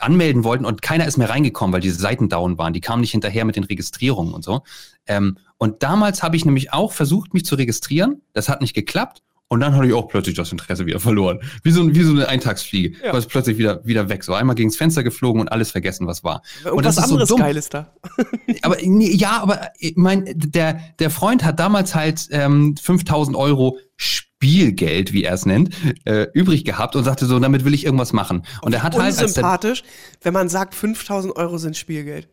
anmelden 0.00 0.44
wollten 0.44 0.64
und 0.64 0.82
keiner 0.82 1.06
ist 1.06 1.18
mehr 1.18 1.28
reingekommen, 1.28 1.72
weil 1.72 1.80
diese 1.80 1.98
Seiten 1.98 2.28
down 2.28 2.56
waren. 2.58 2.72
Die 2.72 2.80
kamen 2.80 3.00
nicht 3.00 3.10
hinterher 3.12 3.44
mit 3.44 3.56
den 3.56 3.64
Registrierungen 3.64 4.32
und 4.32 4.44
so. 4.44 4.62
Ähm, 5.06 5.38
und 5.58 5.82
damals 5.82 6.22
habe 6.22 6.36
ich 6.36 6.44
nämlich 6.44 6.72
auch 6.72 6.92
versucht, 6.92 7.34
mich 7.34 7.44
zu 7.44 7.54
registrieren. 7.54 8.22
Das 8.32 8.48
hat 8.48 8.60
nicht 8.60 8.74
geklappt. 8.74 9.22
Und 9.54 9.60
dann 9.60 9.76
hatte 9.76 9.86
ich 9.86 9.92
auch 9.92 10.08
plötzlich 10.08 10.34
das 10.34 10.50
Interesse 10.50 10.84
wieder 10.84 10.98
verloren. 10.98 11.38
Wie 11.62 11.70
so, 11.70 11.94
wie 11.94 12.02
so 12.02 12.10
eine 12.10 12.28
Eintagsfliege. 12.28 12.98
Ja. 13.04 13.12
War 13.12 13.20
es 13.20 13.26
plötzlich 13.26 13.56
wieder, 13.56 13.86
wieder 13.86 14.08
weg. 14.08 14.24
So 14.24 14.34
einmal 14.34 14.56
gegens 14.56 14.76
Fenster 14.76 15.04
geflogen 15.04 15.40
und 15.40 15.48
alles 15.48 15.70
vergessen, 15.70 16.08
was 16.08 16.24
war. 16.24 16.42
und 16.64 16.66
Irgendwas 16.66 16.96
das 16.96 17.04
ist 17.04 17.10
anderes 17.12 17.28
so 17.28 17.36
dumm. 17.36 17.44
Geiles 17.44 17.68
da. 17.68 17.94
Aber 18.62 18.76
nee, 18.82 19.14
ja, 19.14 19.42
aber 19.42 19.68
ich 19.78 19.94
mein, 19.96 20.24
der, 20.34 20.80
der 20.98 21.10
Freund 21.10 21.44
hat 21.44 21.60
damals 21.60 21.94
halt 21.94 22.28
ähm, 22.30 22.76
5000 22.76 23.36
Euro 23.36 23.78
Spielgeld, 23.96 25.12
wie 25.12 25.22
er 25.22 25.34
es 25.34 25.46
nennt, 25.46 25.70
äh, 26.04 26.26
übrig 26.34 26.64
gehabt 26.64 26.96
und 26.96 27.04
sagte 27.04 27.26
so, 27.26 27.38
damit 27.38 27.64
will 27.64 27.74
ich 27.74 27.84
irgendwas 27.84 28.12
machen. 28.12 28.42
Und 28.62 28.72
er 28.72 28.82
hat 28.82 28.94
halt 28.94 29.04
als 29.04 29.16
der, 29.16 29.26
Unsympathisch, 29.26 29.84
wenn 30.22 30.34
man 30.34 30.48
sagt, 30.48 30.74
5000 30.74 31.36
Euro 31.36 31.58
sind 31.58 31.76
Spielgeld. 31.76 32.28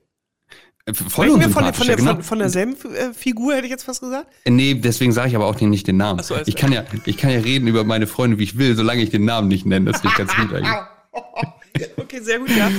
Äh, 0.86 0.94
voll 0.94 1.28
Sprechen 1.28 1.39
wir 1.39 1.50
von, 1.50 1.63
der- 1.63 1.74
von, 1.74 1.88
ja, 1.88 1.95
genau. 1.95 2.13
von, 2.16 2.24
von 2.24 2.39
derselben 2.39 2.75
äh, 2.94 3.13
Figur, 3.13 3.54
hätte 3.54 3.66
ich 3.66 3.72
jetzt 3.72 3.83
fast 3.83 4.01
gesagt? 4.01 4.28
Nee, 4.48 4.75
deswegen 4.75 5.12
sage 5.12 5.30
ich 5.30 5.36
aber 5.36 5.45
auch 5.45 5.60
nicht 5.60 5.88
den 5.88 5.98
Namen. 5.98 6.22
So, 6.24 6.36
alles 6.36 6.48
ich 6.48 6.56
kann 6.56 6.72
ja, 6.72 6.83
ich 7.06 7.18
kann 7.18 7.30
ja 7.31 7.39
reden 7.39 7.68
über 7.68 7.83
meine 7.83 8.07
Freunde, 8.07 8.39
wie 8.39 8.44
ich 8.44 8.57
will, 8.57 8.75
solange 8.75 9.01
ich 9.01 9.10
den 9.10 9.25
Namen 9.25 9.48
nicht 9.48 9.66
nenne. 9.66 9.92
Das 9.92 10.01
finde 10.01 10.13
ich 10.13 10.18
ganz 10.18 10.36
gut 10.36 10.54
eigentlich. 10.54 10.75
Okay, 11.98 12.19
sehr 12.19 12.38
gut, 12.39 12.50
ja. 12.56 12.69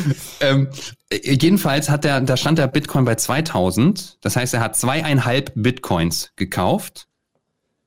Ähm, 0.40 0.68
äh, 1.10 1.18
jedenfalls 1.34 1.88
hat 1.90 2.04
der, 2.04 2.20
da 2.20 2.36
stand 2.36 2.58
der 2.58 2.66
Bitcoin 2.68 3.04
bei 3.04 3.14
2000. 3.14 4.18
Das 4.20 4.36
heißt, 4.36 4.54
er 4.54 4.60
hat 4.60 4.76
zweieinhalb 4.76 5.50
Bitcoins 5.56 6.30
gekauft 6.36 7.08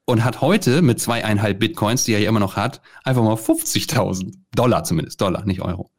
und 0.06 0.24
hat 0.26 0.42
heute 0.42 0.82
mit 0.82 1.00
zweieinhalb 1.00 1.60
Bitcoins, 1.60 2.04
die 2.04 2.14
er 2.14 2.20
ja 2.20 2.30
immer 2.30 2.40
noch 2.40 2.56
hat, 2.58 2.82
einfach 3.04 3.24
mal 3.24 3.36
50.000 3.36 4.34
Dollar 4.56 4.84
zumindest, 4.84 5.22
Dollar, 5.22 5.46
nicht 5.46 5.62
Euro. 5.62 5.92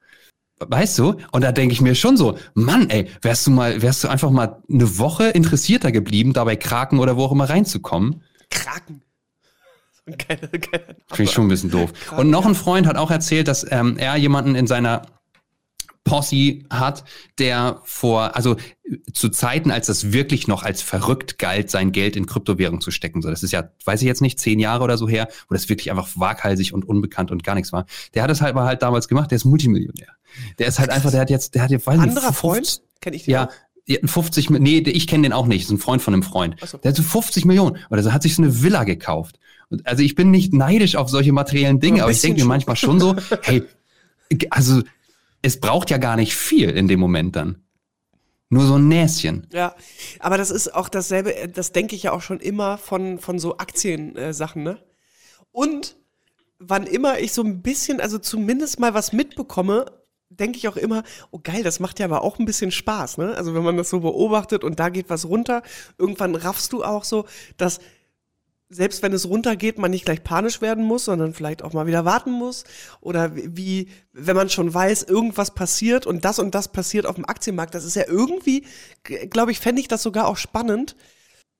Weißt 0.58 0.98
du? 0.98 1.16
Und 1.32 1.44
da 1.44 1.52
denke 1.52 1.74
ich 1.74 1.82
mir 1.82 1.94
schon 1.94 2.16
so, 2.16 2.38
Mann, 2.54 2.88
ey, 2.88 3.08
wärst 3.20 3.46
du 3.46 3.50
mal, 3.50 3.82
wärst 3.82 4.04
du 4.04 4.08
einfach 4.08 4.30
mal 4.30 4.62
eine 4.70 4.98
Woche 4.98 5.28
interessierter 5.28 5.92
geblieben, 5.92 6.32
da 6.32 6.44
bei 6.44 6.56
Kraken 6.56 6.98
oder 6.98 7.16
wo 7.16 7.24
auch 7.24 7.32
immer 7.32 7.48
reinzukommen? 7.48 8.22
Kraken. 8.48 9.02
Geiler 10.06 10.48
Name. 10.52 10.96
Finde 11.08 11.22
ich 11.24 11.30
schon 11.32 11.46
ein 11.46 11.48
bisschen 11.48 11.70
doof. 11.70 11.92
Kraken, 11.92 12.20
Und 12.20 12.30
noch 12.30 12.46
ein 12.46 12.54
Freund 12.54 12.86
hat 12.86 12.96
auch 12.96 13.10
erzählt, 13.10 13.48
dass 13.48 13.66
ähm, 13.70 13.98
er 13.98 14.16
jemanden 14.16 14.54
in 14.54 14.66
seiner 14.66 15.02
Posse 16.06 16.60
hat, 16.70 17.04
der 17.38 17.80
vor, 17.84 18.36
also 18.36 18.56
zu 19.12 19.28
Zeiten, 19.28 19.70
als 19.70 19.88
das 19.88 20.12
wirklich 20.12 20.46
noch 20.46 20.62
als 20.62 20.80
verrückt 20.80 21.38
galt, 21.38 21.68
sein 21.68 21.90
Geld 21.92 22.16
in 22.16 22.26
Kryptowährung 22.26 22.80
zu 22.80 22.90
stecken. 22.92 23.20
So, 23.20 23.28
das 23.28 23.42
ist 23.42 23.52
ja, 23.52 23.68
weiß 23.84 24.00
ich 24.00 24.06
jetzt 24.06 24.22
nicht, 24.22 24.38
zehn 24.38 24.60
Jahre 24.60 24.84
oder 24.84 24.96
so 24.96 25.08
her, 25.08 25.28
wo 25.48 25.54
das 25.54 25.68
wirklich 25.68 25.90
einfach 25.90 26.08
waghalsig 26.14 26.72
und 26.72 26.88
unbekannt 26.88 27.30
und 27.30 27.42
gar 27.44 27.56
nichts 27.56 27.72
war. 27.72 27.84
Der 28.14 28.22
hat 28.22 28.30
es 28.30 28.40
halt 28.40 28.54
mal 28.54 28.64
halt 28.64 28.82
damals 28.82 29.08
gemacht, 29.08 29.30
der 29.32 29.36
ist 29.36 29.44
Multimillionär. 29.44 30.08
Der 30.58 30.68
ist 30.68 30.78
halt 30.78 30.90
einfach, 30.90 31.10
der 31.10 31.20
hat 31.20 31.30
jetzt, 31.30 31.54
der 31.54 31.62
hat 31.62 31.70
jetzt, 31.70 31.86
weiß 31.86 31.98
nicht, 31.98 32.08
Anderer 32.08 32.32
50 32.32 32.36
Freund? 32.36 32.82
Kenn 33.00 33.12
ich 33.12 33.24
den 33.24 33.32
ja, 33.32 33.48
auch? 33.48 33.52
ja, 33.86 33.98
50, 34.04 34.50
Mi- 34.50 34.60
nee, 34.60 34.78
ich 34.78 35.08
kenne 35.08 35.24
den 35.24 35.32
auch 35.32 35.46
nicht, 35.46 35.64
ist 35.64 35.70
ein 35.70 35.78
Freund 35.78 36.00
von 36.00 36.14
einem 36.14 36.22
Freund. 36.22 36.56
So. 36.64 36.78
Der 36.78 36.90
hat 36.90 36.96
so 36.96 37.02
50 37.02 37.44
Millionen 37.44 37.78
oder 37.90 38.02
so, 38.04 38.12
hat 38.12 38.22
sich 38.22 38.36
so 38.36 38.42
eine 38.42 38.62
Villa 38.62 38.84
gekauft. 38.84 39.40
Also 39.82 40.04
ich 40.04 40.14
bin 40.14 40.30
nicht 40.30 40.54
neidisch 40.54 40.94
auf 40.94 41.10
solche 41.10 41.32
materiellen 41.32 41.80
Dinge, 41.80 42.02
aber 42.04 42.12
ich 42.12 42.20
denke 42.20 42.40
mir 42.40 42.46
manchmal 42.46 42.76
schon 42.76 43.00
so, 43.00 43.16
hey, 43.42 43.64
also 44.50 44.82
es 45.46 45.60
braucht 45.60 45.90
ja 45.90 45.98
gar 45.98 46.16
nicht 46.16 46.34
viel 46.34 46.70
in 46.70 46.88
dem 46.88 46.98
Moment 46.98 47.36
dann. 47.36 47.62
Nur 48.48 48.66
so 48.66 48.74
ein 48.74 48.88
Näschen. 48.88 49.46
Ja, 49.52 49.74
aber 50.18 50.38
das 50.38 50.50
ist 50.50 50.74
auch 50.74 50.88
dasselbe, 50.88 51.34
äh, 51.34 51.48
das 51.48 51.72
denke 51.72 51.94
ich 51.94 52.04
ja 52.04 52.12
auch 52.12 52.20
schon 52.20 52.40
immer 52.40 52.78
von, 52.78 53.18
von 53.18 53.38
so 53.38 53.58
Aktiensachen, 53.58 54.62
ne? 54.62 54.82
Und 55.52 55.96
wann 56.58 56.84
immer 56.84 57.18
ich 57.20 57.32
so 57.32 57.42
ein 57.42 57.62
bisschen, 57.62 58.00
also 58.00 58.18
zumindest 58.18 58.80
mal 58.80 58.92
was 58.92 59.12
mitbekomme, 59.12 59.86
denke 60.28 60.58
ich 60.58 60.68
auch 60.68 60.76
immer, 60.76 61.04
oh 61.30 61.40
geil, 61.42 61.62
das 61.62 61.80
macht 61.80 62.00
ja 62.00 62.06
aber 62.06 62.22
auch 62.22 62.38
ein 62.38 62.44
bisschen 62.44 62.72
Spaß, 62.72 63.18
ne? 63.18 63.36
Also 63.36 63.54
wenn 63.54 63.62
man 63.62 63.76
das 63.76 63.90
so 63.90 64.00
beobachtet 64.00 64.64
und 64.64 64.80
da 64.80 64.88
geht 64.88 65.10
was 65.10 65.26
runter, 65.26 65.62
irgendwann 65.96 66.34
raffst 66.34 66.72
du 66.72 66.82
auch 66.82 67.04
so, 67.04 67.24
dass 67.56 67.78
selbst 68.68 69.02
wenn 69.02 69.12
es 69.12 69.28
runtergeht, 69.28 69.78
man 69.78 69.90
nicht 69.90 70.04
gleich 70.04 70.24
panisch 70.24 70.60
werden 70.60 70.84
muss, 70.84 71.04
sondern 71.04 71.34
vielleicht 71.34 71.62
auch 71.62 71.72
mal 71.72 71.86
wieder 71.86 72.04
warten 72.04 72.32
muss. 72.32 72.64
Oder 73.00 73.36
wie, 73.36 73.88
wenn 74.12 74.36
man 74.36 74.50
schon 74.50 74.72
weiß, 74.72 75.04
irgendwas 75.04 75.54
passiert 75.54 76.06
und 76.06 76.24
das 76.24 76.38
und 76.38 76.54
das 76.54 76.68
passiert 76.68 77.06
auf 77.06 77.14
dem 77.14 77.28
Aktienmarkt. 77.28 77.74
Das 77.74 77.84
ist 77.84 77.96
ja 77.96 78.04
irgendwie, 78.08 78.64
glaube 79.30 79.52
ich, 79.52 79.60
fände 79.60 79.80
ich 79.80 79.88
das 79.88 80.02
sogar 80.02 80.26
auch 80.26 80.36
spannend. 80.36 80.96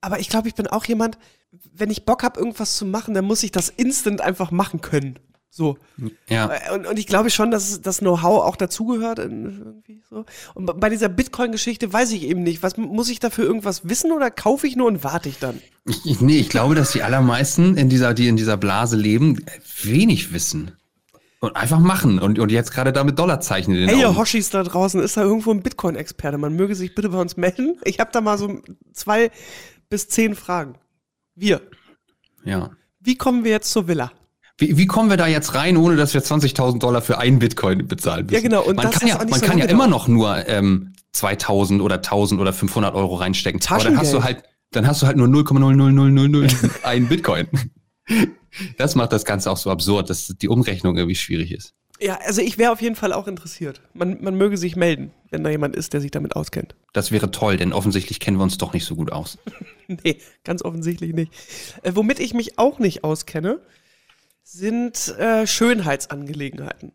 Aber 0.00 0.18
ich 0.18 0.28
glaube, 0.28 0.48
ich 0.48 0.54
bin 0.54 0.66
auch 0.66 0.84
jemand, 0.84 1.18
wenn 1.72 1.90
ich 1.90 2.04
Bock 2.04 2.22
habe, 2.22 2.40
irgendwas 2.40 2.76
zu 2.76 2.84
machen, 2.84 3.14
dann 3.14 3.24
muss 3.24 3.42
ich 3.42 3.52
das 3.52 3.68
instant 3.68 4.20
einfach 4.20 4.50
machen 4.50 4.80
können. 4.80 5.18
So. 5.56 5.78
Ja. 6.28 6.50
Und, 6.74 6.86
und 6.86 6.98
ich 6.98 7.06
glaube 7.06 7.30
schon, 7.30 7.50
dass 7.50 7.80
das 7.80 8.00
Know-how 8.00 8.44
auch 8.44 8.56
dazugehört. 8.56 9.18
Irgendwie 9.18 10.02
so. 10.10 10.26
Und 10.52 10.78
bei 10.78 10.90
dieser 10.90 11.08
Bitcoin-Geschichte 11.08 11.90
weiß 11.90 12.12
ich 12.12 12.24
eben 12.24 12.42
nicht. 12.42 12.62
Was 12.62 12.76
muss 12.76 13.08
ich 13.08 13.20
dafür 13.20 13.46
irgendwas 13.46 13.88
wissen 13.88 14.12
oder 14.12 14.30
kaufe 14.30 14.66
ich 14.66 14.76
nur 14.76 14.86
und 14.86 15.02
warte 15.02 15.30
ich 15.30 15.38
dann? 15.38 15.62
Ich, 16.04 16.20
nee, 16.20 16.36
ich 16.36 16.50
glaube, 16.50 16.74
dass 16.74 16.92
die 16.92 17.02
allermeisten, 17.02 17.78
in 17.78 17.88
dieser, 17.88 18.12
die 18.12 18.28
in 18.28 18.36
dieser 18.36 18.58
Blase 18.58 18.98
leben, 18.98 19.46
wenig 19.82 20.34
wissen. 20.34 20.72
Und 21.40 21.56
einfach 21.56 21.78
machen 21.80 22.18
und, 22.18 22.38
und 22.38 22.52
jetzt 22.52 22.70
gerade 22.70 22.92
damit 22.92 23.18
Dollarzeichen 23.18 23.72
in 23.72 23.80
den 23.80 23.88
Hey, 23.88 24.00
ihr. 24.00 24.14
Hoshis 24.14 24.50
da 24.50 24.62
draußen, 24.62 25.00
ist 25.00 25.16
da 25.16 25.22
irgendwo 25.22 25.52
ein 25.52 25.62
Bitcoin-Experte? 25.62 26.36
Man 26.36 26.54
möge 26.54 26.74
sich 26.74 26.94
bitte 26.94 27.08
bei 27.08 27.20
uns 27.20 27.38
melden. 27.38 27.78
Ich 27.84 27.98
habe 27.98 28.10
da 28.12 28.20
mal 28.20 28.36
so 28.36 28.60
zwei 28.92 29.30
bis 29.88 30.08
zehn 30.08 30.34
Fragen. 30.34 30.74
Wir. 31.34 31.62
Ja. 32.44 32.72
Wie 33.00 33.16
kommen 33.16 33.44
wir 33.44 33.52
jetzt 33.52 33.70
zur 33.70 33.88
Villa? 33.88 34.12
Wie, 34.58 34.78
wie 34.78 34.86
kommen 34.86 35.10
wir 35.10 35.16
da 35.16 35.26
jetzt 35.26 35.54
rein, 35.54 35.76
ohne 35.76 35.96
dass 35.96 36.14
wir 36.14 36.22
20.000 36.22 36.78
Dollar 36.78 37.02
für 37.02 37.18
einen 37.18 37.38
Bitcoin 37.38 37.86
bezahlen 37.86 38.26
müssen? 38.26 38.34
Ja, 38.34 38.40
genau, 38.40 38.62
und 38.62 38.76
man 38.76 38.90
kann 38.90 39.06
ja, 39.06 39.18
man 39.18 39.28
so 39.28 39.46
kann 39.46 39.58
ja 39.58 39.64
lange 39.64 39.70
immer 39.70 39.86
noch 39.86 40.08
nur 40.08 40.48
ähm, 40.48 40.94
2.000 41.14 41.80
oder 41.82 41.96
1.000 41.96 42.40
oder 42.40 42.52
500 42.52 42.94
Euro 42.94 43.16
reinstecken. 43.16 43.60
Aber 43.68 43.84
dann 43.84 43.98
hast 43.98 44.12
du 44.12 44.22
halt, 44.22 44.44
dann 44.70 44.86
hast 44.86 45.02
du 45.02 45.06
halt 45.06 45.16
nur 45.16 45.28
0,00001 45.28 47.08
Bitcoin. 47.08 47.48
Das 48.78 48.94
macht 48.94 49.12
das 49.12 49.26
Ganze 49.26 49.50
auch 49.50 49.58
so 49.58 49.70
absurd, 49.70 50.08
dass 50.08 50.28
die 50.28 50.48
Umrechnung 50.48 50.96
irgendwie 50.96 51.14
schwierig 51.14 51.52
ist. 51.52 51.74
Ja, 52.00 52.18
also 52.26 52.42
ich 52.42 52.58
wäre 52.58 52.72
auf 52.72 52.82
jeden 52.82 52.96
Fall 52.96 53.12
auch 53.12 53.26
interessiert. 53.26 53.80
Man, 53.94 54.22
man 54.22 54.34
möge 54.36 54.58
sich 54.58 54.76
melden, 54.76 55.12
wenn 55.30 55.42
da 55.44 55.50
jemand 55.50 55.76
ist, 55.76 55.92
der 55.92 56.00
sich 56.00 56.10
damit 56.10 56.36
auskennt. 56.36 56.74
Das 56.92 57.10
wäre 57.10 57.30
toll, 57.30 57.56
denn 57.56 57.72
offensichtlich 57.72 58.20
kennen 58.20 58.36
wir 58.36 58.42
uns 58.42 58.58
doch 58.58 58.72
nicht 58.72 58.84
so 58.84 58.96
gut 58.96 59.12
aus. 59.12 59.38
Nee, 59.88 60.18
ganz 60.42 60.64
offensichtlich 60.64 61.14
nicht. 61.14 61.30
Äh, 61.84 61.92
womit 61.94 62.18
ich 62.18 62.34
mich 62.34 62.58
auch 62.58 62.80
nicht 62.80 63.04
auskenne, 63.04 63.60
sind 64.48 65.08
äh, 65.18 65.44
Schönheitsangelegenheiten. 65.44 66.92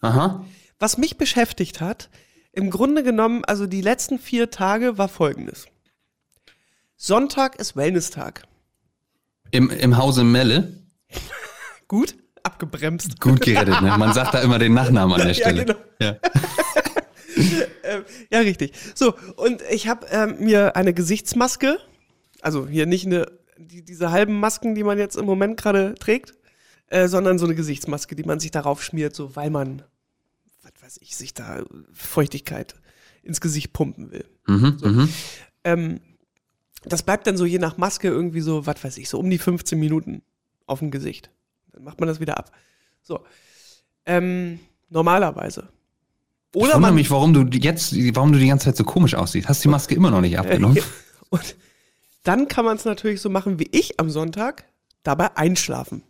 Aha. 0.00 0.44
Was 0.78 0.98
mich 0.98 1.16
beschäftigt 1.16 1.80
hat, 1.80 2.08
im 2.52 2.70
Grunde 2.70 3.02
genommen, 3.02 3.44
also 3.44 3.66
die 3.66 3.80
letzten 3.80 4.20
vier 4.20 4.50
Tage 4.50 4.98
war 4.98 5.08
folgendes. 5.08 5.66
Sonntag 6.96 7.56
ist 7.56 7.74
Wellness-Tag. 7.74 8.44
Im, 9.50 9.68
Im 9.70 9.96
Hause 9.96 10.22
Melle, 10.22 10.78
Gut? 11.88 12.14
Abgebremst. 12.44 13.20
gut 13.20 13.40
gerettet, 13.40 13.82
ne? 13.82 13.96
Man 13.98 14.14
sagt 14.14 14.34
da 14.34 14.40
immer 14.40 14.58
den 14.58 14.72
Nachnamen 14.74 15.14
an 15.20 15.26
der 15.26 15.28
Ja, 15.34 15.34
Stelle. 15.34 15.64
genau. 15.64 15.78
Ja. 16.00 16.16
Ähm, 17.84 18.04
ja, 18.30 18.38
richtig. 18.40 18.72
So, 18.94 19.14
und 19.36 19.60
ich 19.70 19.88
habe 19.88 20.06
ähm, 20.10 20.36
mir 20.38 20.76
eine 20.76 20.94
Gesichtsmaske, 20.94 21.78
also 22.40 22.68
hier 22.68 22.86
nicht 22.86 23.06
eine, 23.06 23.26
die, 23.56 23.82
diese 23.82 24.12
halben 24.12 24.38
Masken, 24.38 24.74
die 24.76 24.84
man 24.84 24.98
jetzt 24.98 25.16
im 25.16 25.24
Moment 25.26 25.60
gerade 25.60 25.94
trägt, 25.94 26.34
äh, 26.92 27.08
sondern 27.08 27.38
so 27.38 27.46
eine 27.46 27.54
Gesichtsmaske, 27.54 28.14
die 28.14 28.22
man 28.22 28.38
sich 28.38 28.50
darauf 28.50 28.82
schmiert, 28.82 29.16
so 29.16 29.34
weil 29.34 29.48
man, 29.48 29.80
was 30.62 30.72
weiß 30.82 30.98
ich, 31.00 31.16
sich 31.16 31.32
da 31.32 31.64
Feuchtigkeit 31.94 32.74
ins 33.22 33.40
Gesicht 33.40 33.72
pumpen 33.72 34.10
will. 34.10 34.26
Mhm, 34.46 34.76
mhm. 34.82 35.08
Ähm, 35.64 36.00
das 36.84 37.02
bleibt 37.02 37.26
dann 37.26 37.38
so 37.38 37.46
je 37.46 37.58
nach 37.58 37.78
Maske 37.78 38.08
irgendwie 38.08 38.42
so, 38.42 38.66
was 38.66 38.84
weiß 38.84 38.98
ich, 38.98 39.08
so 39.08 39.18
um 39.18 39.30
die 39.30 39.38
15 39.38 39.78
Minuten 39.80 40.20
auf 40.66 40.80
dem 40.80 40.90
Gesicht. 40.90 41.30
Dann 41.72 41.82
macht 41.82 41.98
man 41.98 42.08
das 42.08 42.20
wieder 42.20 42.36
ab. 42.36 42.52
So. 43.00 43.24
Ähm, 44.04 44.60
normalerweise. 44.90 45.70
Ich 46.52 46.56
Oder 46.56 46.74
wundere 46.74 46.80
man, 46.80 46.94
mich, 46.96 47.10
warum 47.10 47.32
du 47.32 47.44
die 47.44 47.60
jetzt, 47.60 47.94
warum 48.14 48.32
du 48.32 48.38
die 48.38 48.48
ganze 48.48 48.66
Zeit 48.66 48.76
so 48.76 48.84
komisch 48.84 49.14
aussiehst. 49.14 49.48
Hast 49.48 49.64
die 49.64 49.68
Maske 49.68 49.94
immer 49.94 50.10
noch 50.10 50.20
nicht 50.20 50.38
abgenommen? 50.38 50.78
Und 51.30 51.56
dann 52.22 52.48
kann 52.48 52.66
man 52.66 52.76
es 52.76 52.84
natürlich 52.84 53.22
so 53.22 53.30
machen 53.30 53.58
wie 53.58 53.68
ich 53.72 53.98
am 53.98 54.10
Sonntag, 54.10 54.66
dabei 55.02 55.34
einschlafen. 55.38 56.02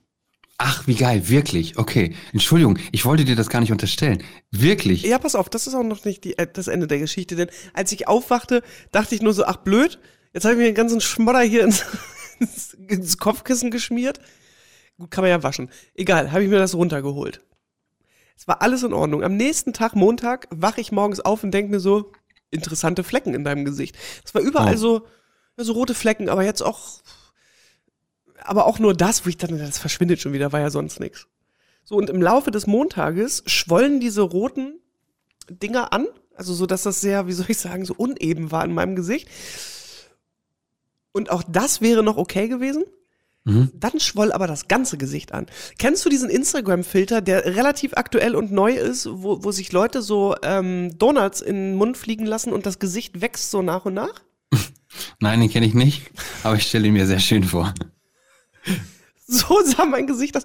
Ach, 0.64 0.86
wie 0.86 0.94
geil, 0.94 1.28
wirklich. 1.28 1.76
Okay. 1.76 2.14
Entschuldigung, 2.32 2.78
ich 2.92 3.04
wollte 3.04 3.24
dir 3.24 3.34
das 3.34 3.48
gar 3.48 3.60
nicht 3.60 3.72
unterstellen. 3.72 4.22
Wirklich. 4.52 5.02
Ja, 5.02 5.18
pass 5.18 5.34
auf, 5.34 5.48
das 5.48 5.66
ist 5.66 5.74
auch 5.74 5.82
noch 5.82 6.04
nicht 6.04 6.22
die, 6.22 6.38
äh, 6.38 6.46
das 6.50 6.68
Ende 6.68 6.86
der 6.86 7.00
Geschichte, 7.00 7.34
denn 7.34 7.48
als 7.74 7.90
ich 7.90 8.06
aufwachte, 8.06 8.62
dachte 8.92 9.14
ich 9.16 9.22
nur 9.22 9.34
so, 9.34 9.44
ach 9.44 9.56
blöd, 9.56 9.98
jetzt 10.32 10.44
habe 10.44 10.54
ich 10.54 10.58
mir 10.58 10.66
den 10.66 10.76
ganzen 10.76 11.00
Schmodder 11.00 11.40
hier 11.40 11.64
ins, 11.64 11.84
ins, 12.38 12.74
ins 12.74 13.18
Kopfkissen 13.18 13.72
geschmiert. 13.72 14.20
Gut, 14.98 15.10
kann 15.10 15.22
man 15.22 15.30
ja 15.30 15.42
waschen. 15.42 15.68
Egal, 15.94 16.30
habe 16.30 16.44
ich 16.44 16.48
mir 16.50 16.58
das 16.58 16.74
runtergeholt. 16.76 17.40
Es 18.36 18.46
war 18.46 18.62
alles 18.62 18.84
in 18.84 18.92
Ordnung. 18.92 19.24
Am 19.24 19.36
nächsten 19.36 19.72
Tag, 19.72 19.96
Montag, 19.96 20.46
wache 20.50 20.80
ich 20.80 20.92
morgens 20.92 21.18
auf 21.20 21.42
und 21.42 21.50
denke 21.52 21.72
mir 21.72 21.80
so, 21.80 22.12
interessante 22.50 23.02
Flecken 23.02 23.34
in 23.34 23.42
deinem 23.42 23.64
Gesicht. 23.64 23.96
Es 24.24 24.32
war 24.34 24.42
überall 24.42 24.74
Oh. 24.74 24.78
so, 24.78 25.06
so 25.56 25.72
rote 25.72 25.94
Flecken, 25.94 26.28
aber 26.28 26.44
jetzt 26.44 26.62
auch, 26.62 27.02
aber 28.44 28.66
auch 28.66 28.78
nur 28.78 28.94
das, 28.94 29.24
wo 29.24 29.28
ich 29.28 29.36
dachte, 29.36 29.58
das 29.58 29.78
verschwindet 29.78 30.20
schon 30.20 30.32
wieder, 30.32 30.52
war 30.52 30.60
ja 30.60 30.70
sonst 30.70 31.00
nichts. 31.00 31.26
So, 31.84 31.96
und 31.96 32.10
im 32.10 32.22
Laufe 32.22 32.50
des 32.50 32.66
Montages 32.66 33.42
schwollen 33.46 34.00
diese 34.00 34.22
roten 34.22 34.80
Dinger 35.48 35.92
an, 35.92 36.06
also 36.34 36.54
so, 36.54 36.66
dass 36.66 36.82
das 36.82 37.00
sehr, 37.00 37.26
wie 37.26 37.32
soll 37.32 37.46
ich 37.48 37.58
sagen, 37.58 37.84
so 37.84 37.94
uneben 37.94 38.50
war 38.50 38.64
in 38.64 38.72
meinem 38.72 38.96
Gesicht. 38.96 39.28
Und 41.12 41.30
auch 41.30 41.42
das 41.46 41.80
wäre 41.80 42.02
noch 42.02 42.16
okay 42.16 42.48
gewesen. 42.48 42.84
Mhm. 43.44 43.70
Dann 43.74 43.98
schwoll 43.98 44.32
aber 44.32 44.46
das 44.46 44.68
ganze 44.68 44.96
Gesicht 44.96 45.32
an. 45.32 45.46
Kennst 45.78 46.04
du 46.04 46.08
diesen 46.08 46.30
Instagram-Filter, 46.30 47.20
der 47.20 47.44
relativ 47.56 47.94
aktuell 47.94 48.36
und 48.36 48.52
neu 48.52 48.72
ist, 48.72 49.08
wo, 49.10 49.42
wo 49.42 49.50
sich 49.50 49.72
Leute 49.72 50.00
so 50.00 50.36
ähm, 50.42 50.96
Donuts 50.98 51.40
in 51.40 51.56
den 51.56 51.74
Mund 51.74 51.96
fliegen 51.96 52.24
lassen 52.24 52.52
und 52.52 52.66
das 52.66 52.78
Gesicht 52.78 53.20
wächst 53.20 53.50
so 53.50 53.60
nach 53.60 53.84
und 53.84 53.94
nach? 53.94 54.22
Nein, 55.20 55.40
den 55.40 55.50
kenne 55.50 55.66
ich 55.66 55.74
nicht, 55.74 56.10
aber 56.44 56.56
ich 56.56 56.66
stelle 56.68 56.86
ihn 56.86 56.92
mir 56.92 57.06
sehr 57.06 57.18
schön 57.18 57.42
vor. 57.42 57.74
So 59.26 59.62
sah 59.64 59.84
mein 59.86 60.06
Gesicht 60.06 60.36
aus. 60.36 60.42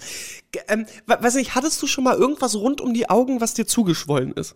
Ähm, 0.70 0.86
we- 1.08 1.18
weiß 1.20 1.36
nicht, 1.36 1.56
hattest 1.56 1.82
du 1.82 1.88
schon 1.88 2.04
mal 2.04 2.16
irgendwas 2.16 2.56
rund 2.56 2.80
um 2.80 2.94
die 2.94 3.10
Augen, 3.10 3.42
was 3.42 3.54
dir 3.56 3.66
zugeschwollen 3.66 4.32
ist? 4.34 4.56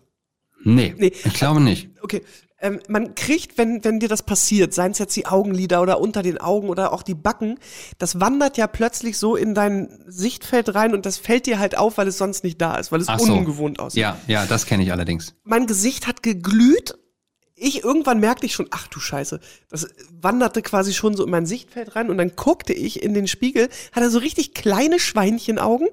Nee, 0.64 0.94
Nee. 0.96 1.12
ich 1.24 1.34
glaube 1.34 1.60
nicht. 1.60 1.90
Okay, 2.02 2.22
ähm, 2.60 2.78
man 2.88 3.16
kriegt, 3.16 3.58
wenn, 3.58 3.82
wenn 3.84 3.98
dir 3.98 4.08
das 4.08 4.22
passiert, 4.22 4.72
seien 4.72 4.92
es 4.92 4.98
jetzt 5.00 5.16
die 5.16 5.26
Augenlider 5.26 5.82
oder 5.82 6.00
unter 6.00 6.22
den 6.22 6.38
Augen 6.38 6.68
oder 6.68 6.92
auch 6.92 7.02
die 7.02 7.16
Backen, 7.16 7.58
das 7.98 8.20
wandert 8.20 8.56
ja 8.56 8.68
plötzlich 8.68 9.18
so 9.18 9.34
in 9.34 9.54
dein 9.54 9.88
Sichtfeld 10.06 10.72
rein 10.76 10.94
und 10.94 11.04
das 11.04 11.18
fällt 11.18 11.46
dir 11.46 11.58
halt 11.58 11.76
auf, 11.76 11.98
weil 11.98 12.06
es 12.06 12.16
sonst 12.16 12.44
nicht 12.44 12.60
da 12.62 12.76
ist, 12.76 12.92
weil 12.92 13.00
es 13.00 13.08
Ach 13.08 13.18
so. 13.18 13.34
ungewohnt 13.34 13.80
aussieht. 13.80 14.00
Ja, 14.02 14.16
ja, 14.28 14.46
das 14.46 14.66
kenne 14.66 14.84
ich 14.84 14.92
allerdings. 14.92 15.34
Mein 15.42 15.66
Gesicht 15.66 16.06
hat 16.06 16.22
geglüht. 16.22 16.94
Ich 17.62 17.84
irgendwann 17.84 18.20
merkte 18.20 18.46
ich 18.46 18.54
schon, 18.54 18.66
ach 18.70 18.88
du 18.88 18.98
Scheiße, 18.98 19.40
das 19.70 19.86
wanderte 20.20 20.62
quasi 20.62 20.92
schon 20.92 21.16
so 21.16 21.24
in 21.24 21.30
mein 21.30 21.46
Sichtfeld 21.46 21.94
rein 21.94 22.10
und 22.10 22.18
dann 22.18 22.34
guckte 22.34 22.72
ich 22.72 23.02
in 23.02 23.14
den 23.14 23.28
Spiegel, 23.28 23.68
hatte 23.92 24.10
so 24.10 24.18
richtig 24.18 24.54
kleine 24.54 24.98
Schweinchenaugen. 24.98 25.88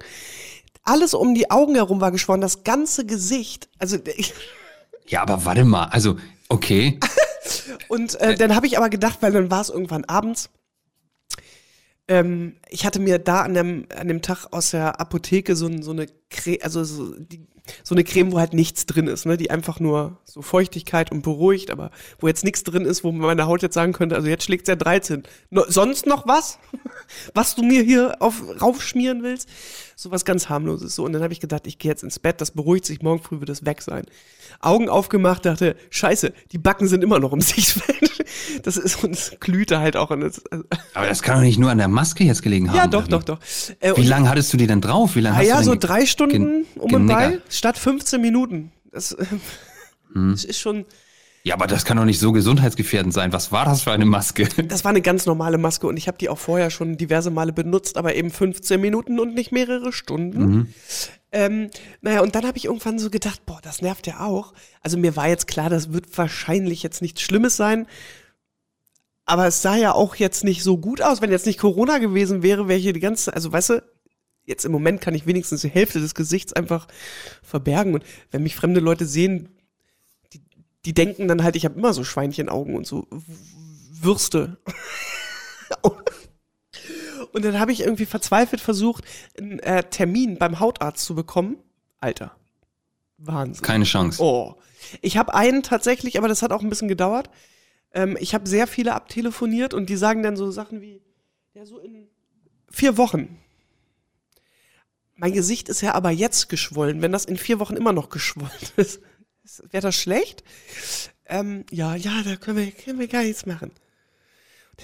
Alles 0.84 1.14
um 1.14 1.36
die 1.36 1.52
Augen 1.52 1.76
herum 1.76 2.02
war 2.02 2.12
geschwollen, 2.12 2.42
das 2.42 2.64
ganze 2.64 3.06
Gesicht. 3.06 3.70
Also 3.78 3.98
ich, 4.16 4.34
Ja, 5.10 5.24
aber 5.24 5.44
warte 5.44 5.66
mal, 5.66 5.86
also, 5.86 6.18
okay. 6.48 7.00
Und 7.88 8.16
äh, 8.22 8.36
dann 8.36 8.56
habe 8.56 8.68
ich 8.68 8.78
aber 8.78 8.90
gedacht, 8.90 9.18
weil 9.22 9.32
dann 9.32 9.50
war 9.50 9.62
es 9.62 9.70
irgendwann 9.70 10.06
abends. 10.06 10.50
Ähm, 12.08 12.58
ich 12.70 12.86
hatte 12.86 13.00
mir 13.00 13.18
da 13.18 13.42
an 13.42 13.56
dem, 13.56 13.88
an 13.96 14.08
dem 14.08 14.22
Tag 14.22 14.48
aus 14.52 14.72
der 14.72 15.00
Apotheke 15.00 15.56
so, 15.56 15.70
so 15.82 15.92
eine 15.92 16.08
Creme, 16.30 16.60
also 16.62 16.84
so, 16.84 17.16
die, 17.18 17.48
so 17.84 17.96
eine 17.96 18.04
Creme, 18.04 18.32
wo 18.32 18.40
halt 18.40 18.54
nichts 18.54 18.86
drin 18.86 19.08
ist, 19.08 19.26
ne? 19.26 19.38
die 19.38 19.52
einfach 19.52 19.80
nur 19.80 20.18
so 20.26 20.42
Feuchtigkeit 20.42 21.12
und 21.12 21.22
beruhigt, 21.22 21.72
aber 21.72 21.92
wo 22.20 22.28
jetzt 22.28 22.44
nichts 22.44 22.64
drin 22.64 22.86
ist, 22.86 23.04
wo 23.04 23.12
meine 23.12 23.48
Haut 23.48 23.62
jetzt 23.62 23.74
sagen 23.74 23.94
könnte, 23.94 24.16
also 24.16 24.28
jetzt 24.28 24.44
schlägt 24.44 24.68
ja 24.68 24.76
13. 24.76 25.24
No, 25.50 25.64
sonst 25.68 26.06
noch 26.06 26.28
was? 26.28 26.60
was 27.34 27.56
du 27.56 27.64
mir 27.64 27.84
hier 27.84 28.18
auf, 28.20 28.42
raufschmieren 28.62 29.24
willst? 29.24 29.50
So 30.02 30.12
was 30.12 30.24
ganz 30.24 30.48
harmloses. 30.48 30.96
So. 30.96 31.04
Und 31.04 31.12
dann 31.12 31.22
habe 31.24 31.34
ich 31.34 31.42
gedacht, 31.42 31.68
ich 31.68 31.78
gehe 31.78 31.92
jetzt 31.92 32.04
ins 32.04 32.20
Bett, 32.20 32.40
das 32.40 32.52
beruhigt 32.52 32.86
sich, 32.86 33.02
morgen 33.02 33.22
früh 33.22 33.42
wird 33.42 33.50
es 33.50 33.66
weg 33.66 33.82
sein. 33.82 34.06
Augen 34.62 34.88
aufgemacht, 34.88 35.46
dachte, 35.46 35.76
scheiße, 35.90 36.32
die 36.54 36.58
Backen 36.58 36.88
sind 36.88 37.04
immer 37.04 37.20
noch 37.20 37.34
im 37.34 37.42
Sichtfeld. 37.42 38.10
Das 38.64 38.78
ist 38.78 39.04
uns 39.04 39.34
glühte 39.42 39.80
halt 39.80 39.98
auch. 39.98 40.08
Das, 40.18 40.42
also, 40.52 40.64
Aber 40.94 41.06
das 41.08 41.22
kann 41.22 41.36
doch 41.36 41.42
nicht 41.44 41.60
nur 41.60 41.70
an 41.70 41.80
der 41.80 41.90
Maske 41.90 42.24
jetzt 42.24 42.44
gelegen 42.44 42.70
haben. 42.70 42.78
ja, 42.78 42.88
doch, 42.88 43.10
doch, 43.10 43.24
doch. 43.26 43.40
Äh, 43.82 43.92
Wie 43.98 44.04
lange 44.08 44.30
hattest 44.30 44.54
du 44.54 44.58
die 44.58 44.68
denn 44.68 44.80
drauf? 44.80 45.18
Wie 45.18 45.20
lange 45.22 45.36
Ah 45.36 45.40
hast 45.40 45.48
ja, 45.48 45.58
du 45.58 45.64
so 45.66 45.72
denn 45.72 45.80
ge- 45.82 45.88
drei 45.90 46.06
Stunden 46.06 46.66
um 46.76 46.94
und 46.94 47.08
bei, 47.08 47.40
statt 47.50 47.78
15 47.78 48.22
Minuten. 48.22 48.72
Das, 48.94 49.12
äh, 49.12 49.26
Hm. 50.14 50.32
das 50.32 50.46
ist 50.46 50.60
schon, 50.60 50.86
Ja, 51.44 51.56
aber 51.56 51.68
das 51.68 51.86
kann 51.86 51.98
doch 51.98 52.06
nicht 52.06 52.20
so 52.20 52.32
gesundheitsgefährdend 52.32 53.14
sein. 53.14 53.32
Was 53.32 53.52
war 53.52 53.66
das 53.66 53.84
für 53.84 53.92
eine 53.92 54.06
Maske? 54.06 54.48
das 54.68 54.84
war 54.84 54.90
eine 54.90 55.02
ganz 55.02 55.26
normale 55.26 55.58
Maske 55.58 55.88
und 55.88 55.98
ich 55.98 56.08
habe 56.08 56.18
die 56.18 56.30
auch 56.30 56.38
vorher 56.38 56.70
schon 56.70 56.98
diverse 56.98 57.32
Male 57.32 57.54
benutzt, 57.54 57.98
aber 57.98 58.16
eben 58.16 58.30
15 58.30 58.80
Minuten 58.80 59.20
und 59.20 59.34
nicht 59.36 59.52
mehrere 59.52 59.94
Stunden. 59.94 60.46
Mhm. 60.46 60.68
Ähm, 61.32 61.70
naja, 62.02 62.22
und 62.22 62.36
dann 62.36 62.46
habe 62.46 62.58
ich 62.58 62.66
irgendwann 62.66 63.00
so 63.00 63.10
gedacht, 63.10 63.46
boah, 63.46 63.60
das 63.62 63.82
nervt 63.82 64.08
ja 64.08 64.20
auch. 64.20 64.54
Also 64.82 64.98
mir 64.98 65.16
war 65.16 65.30
jetzt 65.30 65.48
klar, 65.48 65.70
das 65.70 65.94
wird 65.94 66.18
wahrscheinlich 66.18 66.84
jetzt 66.84 67.02
nichts 67.02 67.22
Schlimmes 67.22 67.56
sein. 67.56 67.88
Aber 69.26 69.46
es 69.46 69.62
sah 69.62 69.76
ja 69.76 69.94
auch 69.94 70.16
jetzt 70.16 70.44
nicht 70.44 70.64
so 70.64 70.78
gut 70.78 71.02
aus. 71.02 71.22
Wenn 71.22 71.32
jetzt 71.32 71.46
nicht 71.46 71.60
Corona 71.60 72.00
gewesen 72.00 72.42
wäre, 72.42 72.68
wäre 72.68 72.80
hier 72.80 72.94
die 72.94 73.00
ganze, 73.00 73.32
also 73.34 73.52
weißt 73.52 73.70
du, 73.70 73.84
jetzt 74.44 74.66
im 74.66 74.72
Moment 74.72 75.02
kann 75.02 75.14
ich 75.14 75.28
wenigstens 75.28 75.62
die 75.62 75.70
Hälfte 75.70 76.00
des 76.00 76.16
Gesichts 76.16 76.52
einfach 76.54 76.88
verbergen. 77.44 77.94
Und 77.94 78.04
wenn 78.32 78.42
mich 78.42 78.56
fremde 78.56 78.80
Leute 78.80 79.06
sehen, 79.06 79.50
die, 80.90 80.94
denken 80.94 81.28
dann 81.28 81.44
halt, 81.44 81.56
ich 81.56 81.66
habe 81.66 81.78
immer 81.78 81.94
so 81.94 82.04
Schweinchenaugen 82.04 82.76
und 82.76 82.88
so 82.88 83.06
Würste. 83.92 84.58
und 87.32 87.46
dann 87.46 87.60
habe 87.60 87.72
ich 87.72 87.82
irgendwie 87.82 88.08
verzweifelt 88.08 88.60
versucht, 88.60 89.04
einen 89.38 89.60
äh, 89.60 89.84
Termin 89.84 90.40
beim 90.40 90.60
Hautarzt 90.60 91.06
zu 91.06 91.14
bekommen. 91.14 91.58
Alter. 92.00 92.36
Wahnsinn. 93.18 93.64
Keine 93.64 93.84
Chance. 93.86 94.24
Oh. 94.24 94.56
Ich 95.02 95.18
habe 95.18 95.36
einen 95.36 95.62
tatsächlich, 95.62 96.18
aber 96.18 96.28
das 96.28 96.42
hat 96.42 96.52
auch 96.52 96.62
ein 96.64 96.70
bisschen 96.70 96.88
gedauert. 96.88 97.30
Ähm, 97.94 98.18
ich 98.20 98.34
habe 98.34 98.50
sehr 98.50 98.66
viele 98.66 98.96
abtelefoniert 98.96 99.76
und 99.76 99.90
die 99.92 99.98
sagen 99.98 100.24
dann 100.24 100.38
so 100.38 100.50
Sachen 100.50 100.82
wie, 100.82 101.04
ja, 101.54 101.66
so 101.66 101.78
in 101.78 102.08
vier 102.72 102.98
Wochen. 102.98 103.38
Mein 105.16 105.34
Gesicht 105.34 105.70
ist 105.70 105.82
ja 105.82 105.94
aber 105.94 106.10
jetzt 106.10 106.50
geschwollen. 106.50 107.04
Wenn 107.04 107.12
das 107.12 107.26
in 107.26 107.38
vier 107.38 107.60
Wochen 107.60 107.76
immer 107.76 107.94
noch 107.94 108.10
geschwollen 108.10 108.50
ist, 108.78 109.02
wäre 109.72 109.82
das 109.82 109.96
schlecht? 109.96 110.44
Ähm, 111.26 111.66
ja, 111.72 111.96
ja, 111.96 112.22
da 112.24 112.36
können 112.36 112.58
wir, 112.58 112.72
können 112.72 113.00
wir 113.00 113.08
gar 113.08 113.24
nichts 113.24 113.46
machen. 113.46 113.72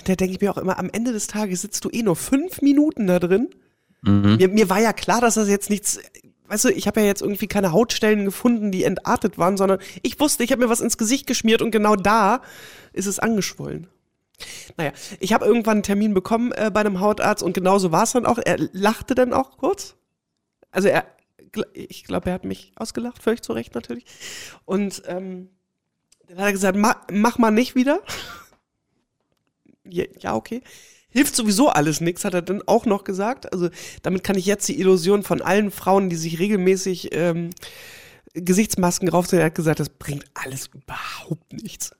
Da 0.05 0.15
denke 0.15 0.33
ich 0.33 0.41
mir 0.41 0.51
auch 0.51 0.57
immer, 0.57 0.77
am 0.77 0.89
Ende 0.91 1.13
des 1.13 1.27
Tages 1.27 1.61
sitzt 1.61 1.85
du 1.85 1.89
eh 1.89 2.03
nur 2.03 2.15
fünf 2.15 2.61
Minuten 2.61 3.07
da 3.07 3.19
drin. 3.19 3.49
Mhm. 4.01 4.35
Mir, 4.37 4.49
mir 4.49 4.69
war 4.69 4.81
ja 4.81 4.93
klar, 4.93 5.21
dass 5.21 5.35
das 5.35 5.47
jetzt 5.47 5.69
nichts, 5.69 5.99
weißt 6.47 6.65
du, 6.65 6.69
ich 6.69 6.87
habe 6.87 6.99
ja 7.01 7.07
jetzt 7.07 7.21
irgendwie 7.21 7.47
keine 7.47 7.71
Hautstellen 7.71 8.25
gefunden, 8.25 8.71
die 8.71 8.83
entartet 8.83 9.37
waren, 9.37 9.57
sondern 9.57 9.79
ich 10.01 10.19
wusste, 10.19 10.43
ich 10.43 10.51
habe 10.51 10.63
mir 10.63 10.69
was 10.69 10.81
ins 10.81 10.97
Gesicht 10.97 11.27
geschmiert 11.27 11.61
und 11.61 11.71
genau 11.71 11.95
da 11.95 12.41
ist 12.93 13.07
es 13.07 13.19
angeschwollen. 13.19 13.87
Naja, 14.77 14.91
ich 15.19 15.33
habe 15.33 15.45
irgendwann 15.45 15.77
einen 15.77 15.83
Termin 15.83 16.13
bekommen 16.13 16.51
äh, 16.51 16.69
bei 16.73 16.81
einem 16.81 16.99
Hautarzt 16.99 17.41
und 17.41 17.53
genauso 17.53 17.91
war 17.91 18.03
es 18.03 18.11
dann 18.11 18.25
auch. 18.25 18.37
Er 18.37 18.57
lachte 18.73 19.15
dann 19.15 19.33
auch 19.33 19.57
kurz. 19.57 19.95
Also 20.71 20.89
er, 20.89 21.05
ich 21.73 22.03
glaube, 22.03 22.29
er 22.29 22.33
hat 22.33 22.45
mich 22.45 22.71
ausgelacht, 22.75 23.21
völlig 23.21 23.41
zu 23.41 23.53
Recht 23.53 23.75
natürlich. 23.75 24.05
Und 24.65 25.03
ähm, 25.07 25.49
dann 26.27 26.37
hat 26.37 26.45
er 26.45 26.51
gesagt, 26.51 26.77
mach, 26.77 26.97
mach 27.11 27.37
mal 27.37 27.51
nicht 27.51 27.75
wieder. 27.75 28.01
ja, 29.83 30.05
ja, 30.19 30.35
okay. 30.35 30.61
Hilft 31.09 31.35
sowieso 31.35 31.69
alles 31.69 32.01
nichts, 32.01 32.25
hat 32.25 32.33
er 32.33 32.41
dann 32.41 32.61
auch 32.67 32.85
noch 32.85 33.03
gesagt. 33.03 33.51
Also 33.53 33.69
damit 34.01 34.23
kann 34.23 34.37
ich 34.37 34.45
jetzt 34.45 34.67
die 34.67 34.79
Illusion 34.79 35.23
von 35.23 35.41
allen 35.41 35.71
Frauen, 35.71 36.09
die 36.09 36.17
sich 36.17 36.39
regelmäßig 36.39 37.09
ähm, 37.13 37.51
Gesichtsmasken 38.33 39.07
raufziehen, 39.07 39.39
er 39.39 39.45
hat 39.45 39.55
gesagt, 39.55 39.79
das 39.79 39.89
bringt 39.89 40.25
alles 40.33 40.67
überhaupt 40.67 41.53
nichts. 41.53 41.95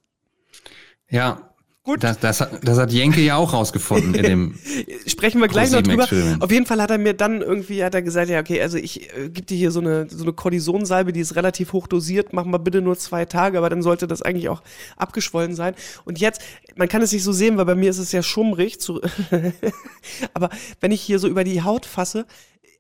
Ja. 1.09 1.54
Gut. 1.85 2.03
Das, 2.03 2.17
das, 2.17 2.41
hat, 2.41 2.67
das 2.67 2.79
hat 2.79 2.91
Jenke 2.91 3.21
ja 3.21 3.35
auch 3.35 3.53
rausgefunden 3.53 4.15
in 4.15 4.23
dem. 4.23 4.59
Sprechen 5.05 5.39
wir 5.39 5.47
gleich 5.47 5.69
noch 5.69 5.83
drüber. 5.83 6.07
Auf 6.39 6.51
jeden 6.51 6.65
Fall 6.65 6.81
hat 6.81 6.89
er 6.89 6.97
mir 6.97 7.13
dann 7.13 7.41
irgendwie, 7.41 7.83
hat 7.83 7.93
er 7.93 8.01
gesagt, 8.01 8.27
ja, 8.27 8.39
okay, 8.39 8.59
also 8.59 8.79
ich 8.79 9.13
äh, 9.15 9.29
gebe 9.29 9.43
dir 9.43 9.55
hier 9.55 9.69
so 9.69 9.81
eine, 9.81 10.09
so 10.09 10.23
eine 10.23 10.33
Kortisonsalbe, 10.33 11.13
die 11.13 11.19
ist 11.19 11.35
relativ 11.35 11.73
hoch 11.73 11.85
dosiert, 11.85 12.33
mach 12.33 12.43
mal 12.45 12.57
bitte 12.57 12.81
nur 12.81 12.97
zwei 12.97 13.25
Tage, 13.25 13.59
aber 13.59 13.69
dann 13.69 13.83
sollte 13.83 14.07
das 14.07 14.23
eigentlich 14.23 14.49
auch 14.49 14.63
abgeschwollen 14.97 15.53
sein. 15.53 15.75
Und 16.05 16.19
jetzt, 16.19 16.41
man 16.75 16.89
kann 16.89 17.03
es 17.03 17.11
nicht 17.11 17.23
so 17.23 17.31
sehen, 17.31 17.55
weil 17.57 17.65
bei 17.65 17.75
mir 17.75 17.91
ist 17.91 17.99
es 17.99 18.11
ja 18.11 18.23
schummrig, 18.23 18.81
zu, 18.81 18.99
aber 20.33 20.49
wenn 20.81 20.91
ich 20.91 21.01
hier 21.01 21.19
so 21.19 21.27
über 21.27 21.43
die 21.43 21.61
Haut 21.61 21.85
fasse, 21.85 22.25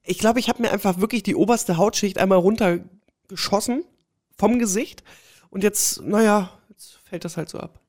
ich 0.03 0.17
glaube, 0.17 0.39
ich 0.39 0.49
habe 0.49 0.63
mir 0.63 0.71
einfach 0.71 0.99
wirklich 0.99 1.21
die 1.21 1.35
oberste 1.35 1.77
Hautschicht 1.77 2.17
einmal 2.17 2.39
runtergeschossen 2.39 3.83
vom 4.35 4.57
Gesicht 4.57 5.03
und 5.51 5.63
jetzt, 5.63 6.01
naja, 6.01 6.49
jetzt 6.69 6.97
fällt 7.07 7.23
das 7.23 7.37
halt 7.37 7.49
so 7.49 7.59
ab. 7.59 7.84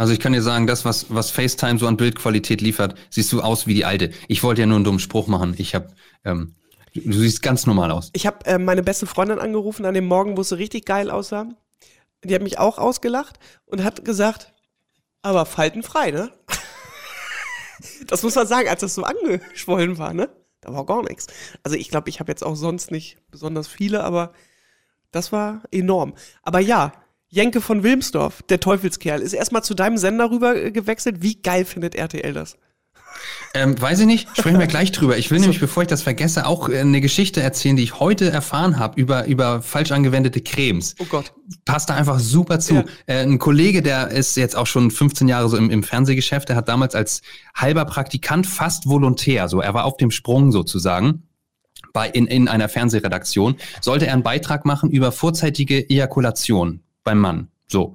Also 0.00 0.14
ich 0.14 0.18
kann 0.18 0.32
dir 0.32 0.40
sagen, 0.40 0.66
das, 0.66 0.86
was, 0.86 1.14
was 1.14 1.30
FaceTime 1.30 1.78
so 1.78 1.86
an 1.86 1.98
Bildqualität 1.98 2.62
liefert, 2.62 2.94
siehst 3.10 3.30
du 3.34 3.42
aus 3.42 3.66
wie 3.66 3.74
die 3.74 3.84
alte. 3.84 4.10
Ich 4.28 4.42
wollte 4.42 4.62
ja 4.62 4.66
nur 4.66 4.76
einen 4.76 4.84
dummen 4.84 4.98
Spruch 4.98 5.26
machen. 5.26 5.54
Ich 5.58 5.74
habe, 5.74 5.88
ähm, 6.24 6.54
du 6.94 7.12
siehst 7.12 7.42
ganz 7.42 7.66
normal 7.66 7.90
aus. 7.90 8.08
Ich 8.14 8.26
habe 8.26 8.46
äh, 8.46 8.56
meine 8.56 8.82
beste 8.82 9.04
Freundin 9.04 9.38
angerufen 9.38 9.84
an 9.84 9.92
dem 9.92 10.06
Morgen, 10.06 10.38
wo 10.38 10.40
es 10.40 10.48
so 10.48 10.56
richtig 10.56 10.86
geil 10.86 11.10
aussah. 11.10 11.50
Die 12.24 12.34
hat 12.34 12.40
mich 12.40 12.58
auch 12.58 12.78
ausgelacht 12.78 13.38
und 13.66 13.84
hat 13.84 14.02
gesagt, 14.02 14.54
aber 15.20 15.44
faltenfrei, 15.44 16.12
ne? 16.12 16.32
das 18.06 18.22
muss 18.22 18.36
man 18.36 18.46
sagen, 18.46 18.70
als 18.70 18.80
das 18.80 18.94
so 18.94 19.02
angeschwollen 19.02 19.98
war, 19.98 20.14
ne? 20.14 20.30
Da 20.62 20.72
war 20.72 20.86
gar 20.86 21.02
nichts. 21.02 21.26
Also 21.62 21.76
ich 21.76 21.90
glaube, 21.90 22.08
ich 22.08 22.20
habe 22.20 22.32
jetzt 22.32 22.42
auch 22.42 22.56
sonst 22.56 22.90
nicht 22.90 23.18
besonders 23.30 23.68
viele, 23.68 24.02
aber 24.02 24.32
das 25.12 25.30
war 25.30 25.62
enorm. 25.70 26.14
Aber 26.42 26.60
ja, 26.60 26.94
Jenke 27.32 27.60
von 27.60 27.84
Wilmsdorf, 27.84 28.42
der 28.42 28.58
Teufelskerl, 28.58 29.20
ist 29.20 29.34
erstmal 29.34 29.62
zu 29.62 29.74
deinem 29.74 29.96
Sender 29.96 30.30
rüber 30.30 30.56
äh, 30.56 30.72
gewechselt. 30.72 31.22
Wie 31.22 31.40
geil 31.40 31.64
findet 31.64 31.94
RTL 31.94 32.32
das? 32.32 32.56
Ähm, 33.54 33.80
weiß 33.80 34.00
ich 34.00 34.06
nicht, 34.06 34.28
sprechen 34.36 34.58
wir 34.58 34.66
gleich 34.68 34.90
drüber. 34.90 35.16
Ich 35.16 35.30
will 35.30 35.38
nämlich, 35.38 35.60
bevor 35.60 35.84
ich 35.84 35.88
das 35.88 36.02
vergesse, 36.02 36.44
auch 36.46 36.68
äh, 36.68 36.80
eine 36.80 37.00
Geschichte 37.00 37.40
erzählen, 37.40 37.76
die 37.76 37.84
ich 37.84 38.00
heute 38.00 38.30
erfahren 38.30 38.80
habe 38.80 39.00
über, 39.00 39.26
über 39.26 39.62
falsch 39.62 39.92
angewendete 39.92 40.40
Cremes. 40.40 40.96
Oh 40.98 41.04
Gott. 41.08 41.32
Passt 41.64 41.88
da 41.88 41.94
einfach 41.94 42.18
super 42.18 42.58
zu. 42.58 42.74
Ja. 42.74 42.84
Äh, 43.06 43.22
ein 43.22 43.38
Kollege, 43.38 43.82
der 43.82 44.08
ist 44.08 44.36
jetzt 44.36 44.56
auch 44.56 44.66
schon 44.66 44.90
15 44.90 45.28
Jahre 45.28 45.48
so 45.48 45.56
im, 45.56 45.70
im 45.70 45.84
Fernsehgeschäft, 45.84 46.48
der 46.48 46.56
hat 46.56 46.68
damals 46.68 46.96
als 46.96 47.22
halber 47.54 47.84
Praktikant 47.84 48.46
fast 48.46 48.88
volontär, 48.88 49.48
so 49.48 49.60
er 49.60 49.72
war 49.72 49.84
auf 49.84 49.96
dem 49.96 50.10
Sprung 50.10 50.50
sozusagen. 50.50 51.28
Bei, 51.92 52.08
in, 52.08 52.26
in 52.26 52.48
einer 52.48 52.68
Fernsehredaktion 52.68 53.56
sollte 53.80 54.06
er 54.08 54.14
einen 54.14 54.22
Beitrag 54.24 54.64
machen 54.64 54.90
über 54.90 55.12
vorzeitige 55.12 55.88
Ejakulation 55.88 56.82
beim 57.04 57.18
Mann. 57.18 57.48
So. 57.68 57.94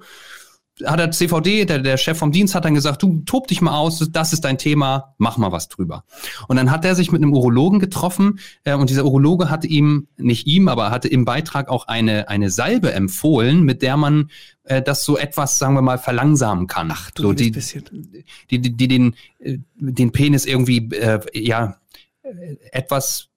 Hat 0.83 0.99
er 0.99 1.09
CVD, 1.09 1.63
der, 1.63 1.79
der 1.79 1.95
Chef 1.95 2.17
vom 2.17 2.33
Dienst 2.33 2.53
hat 2.53 2.65
dann 2.65 2.73
gesagt, 2.73 3.01
du 3.01 3.21
tob 3.25 3.47
dich 3.47 3.61
mal 3.61 3.77
aus, 3.77 4.05
das 4.11 4.33
ist 4.33 4.43
dein 4.43 4.57
Thema, 4.57 5.15
mach 5.17 5.37
mal 5.37 5.53
was 5.53 5.69
drüber. 5.69 6.03
Und 6.49 6.57
dann 6.57 6.69
hat 6.69 6.83
er 6.83 6.95
sich 6.95 7.13
mit 7.13 7.21
einem 7.21 7.31
Urologen 7.31 7.79
getroffen 7.79 8.39
äh, 8.65 8.73
und 8.73 8.89
dieser 8.89 9.05
Urologe 9.05 9.49
hatte 9.49 9.67
ihm, 9.67 10.09
nicht 10.17 10.47
ihm, 10.47 10.67
aber 10.67 10.91
hatte 10.91 11.07
im 11.07 11.23
Beitrag 11.23 11.69
auch 11.69 11.87
eine, 11.87 12.27
eine 12.27 12.49
Salbe 12.49 12.91
empfohlen, 12.91 13.63
mit 13.63 13.83
der 13.83 13.95
man 13.95 14.29
äh, 14.65 14.81
das 14.81 15.05
so 15.05 15.17
etwas, 15.17 15.57
sagen 15.57 15.75
wir 15.75 15.81
mal, 15.81 15.97
verlangsamen 15.97 16.67
kann. 16.67 16.89
Ach 16.91 17.09
du 17.11 17.23
so, 17.23 17.33
die, 17.33 17.51
bisschen. 17.51 18.25
die, 18.51 18.59
die, 18.59 18.75
die 18.75 18.87
den, 18.89 19.15
äh, 19.39 19.59
den 19.77 20.11
Penis 20.11 20.45
irgendwie, 20.45 20.89
äh, 20.93 21.21
ja, 21.33 21.77
äh, 22.23 22.57
etwas 22.71 23.29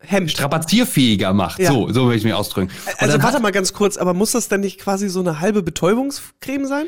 Hemd. 0.00 0.30
strapazierfähiger 0.30 1.32
macht. 1.32 1.58
Ja. 1.58 1.70
So, 1.70 1.92
so 1.92 2.08
will 2.08 2.16
ich 2.16 2.24
mich 2.24 2.34
ausdrücken. 2.34 2.70
Und 2.70 3.00
Also 3.00 3.12
dann 3.12 3.22
warte 3.22 3.40
mal 3.40 3.52
ganz 3.52 3.72
kurz, 3.72 3.96
aber 3.96 4.14
muss 4.14 4.32
das 4.32 4.48
denn 4.48 4.60
nicht 4.60 4.78
quasi 4.78 5.08
so 5.08 5.20
eine 5.20 5.40
halbe 5.40 5.62
Betäubungscreme 5.62 6.66
sein? 6.66 6.86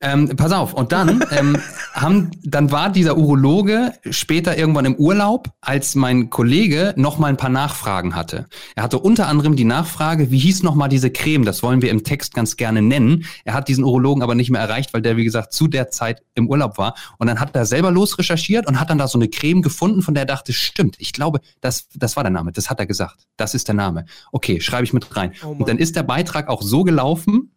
Ähm, 0.00 0.34
pass 0.36 0.52
auf, 0.52 0.74
und 0.74 0.92
dann 0.92 1.24
ähm, 1.30 1.56
haben, 1.92 2.30
dann 2.42 2.70
war 2.70 2.90
dieser 2.90 3.16
Urologe 3.16 3.92
später 4.10 4.58
irgendwann 4.58 4.84
im 4.84 4.96
Urlaub, 4.96 5.50
als 5.60 5.94
mein 5.94 6.30
Kollege 6.30 6.92
noch 6.96 7.18
mal 7.18 7.28
ein 7.28 7.36
paar 7.36 7.50
Nachfragen 7.50 8.14
hatte. 8.14 8.46
Er 8.74 8.82
hatte 8.82 8.98
unter 8.98 9.28
anderem 9.28 9.54
die 9.54 9.64
Nachfrage, 9.64 10.30
wie 10.30 10.38
hieß 10.38 10.62
noch 10.62 10.74
mal 10.74 10.88
diese 10.88 11.10
Creme? 11.10 11.44
Das 11.44 11.62
wollen 11.62 11.82
wir 11.82 11.90
im 11.90 12.02
Text 12.02 12.34
ganz 12.34 12.56
gerne 12.56 12.82
nennen. 12.82 13.26
Er 13.44 13.54
hat 13.54 13.68
diesen 13.68 13.84
Urologen 13.84 14.22
aber 14.22 14.34
nicht 14.34 14.50
mehr 14.50 14.60
erreicht, 14.60 14.92
weil 14.92 15.02
der 15.02 15.16
wie 15.16 15.24
gesagt 15.24 15.52
zu 15.52 15.68
der 15.68 15.90
Zeit 15.90 16.22
im 16.34 16.48
Urlaub 16.48 16.78
war. 16.78 16.94
Und 17.18 17.28
dann 17.28 17.38
hat 17.38 17.54
er 17.54 17.64
selber 17.64 17.90
losrecherchiert 17.90 18.66
und 18.66 18.80
hat 18.80 18.90
dann 18.90 18.98
da 18.98 19.06
so 19.06 19.18
eine 19.18 19.28
Creme 19.28 19.62
gefunden, 19.62 20.02
von 20.02 20.14
der 20.14 20.22
er 20.22 20.26
dachte, 20.26 20.52
stimmt, 20.52 20.96
ich 20.98 21.12
glaube, 21.12 21.40
das, 21.60 21.88
das 22.02 22.16
war 22.16 22.24
der 22.24 22.30
Name. 22.30 22.52
Das 22.52 22.68
hat 22.68 22.80
er 22.80 22.86
gesagt. 22.86 23.26
Das 23.36 23.54
ist 23.54 23.68
der 23.68 23.74
Name. 23.74 24.06
Okay, 24.32 24.60
schreibe 24.60 24.84
ich 24.84 24.92
mit 24.92 25.16
rein. 25.16 25.32
Oh 25.44 25.48
und 25.48 25.68
dann 25.68 25.78
ist 25.78 25.96
der 25.96 26.02
Beitrag 26.02 26.48
auch 26.48 26.62
so 26.62 26.82
gelaufen. 26.82 27.52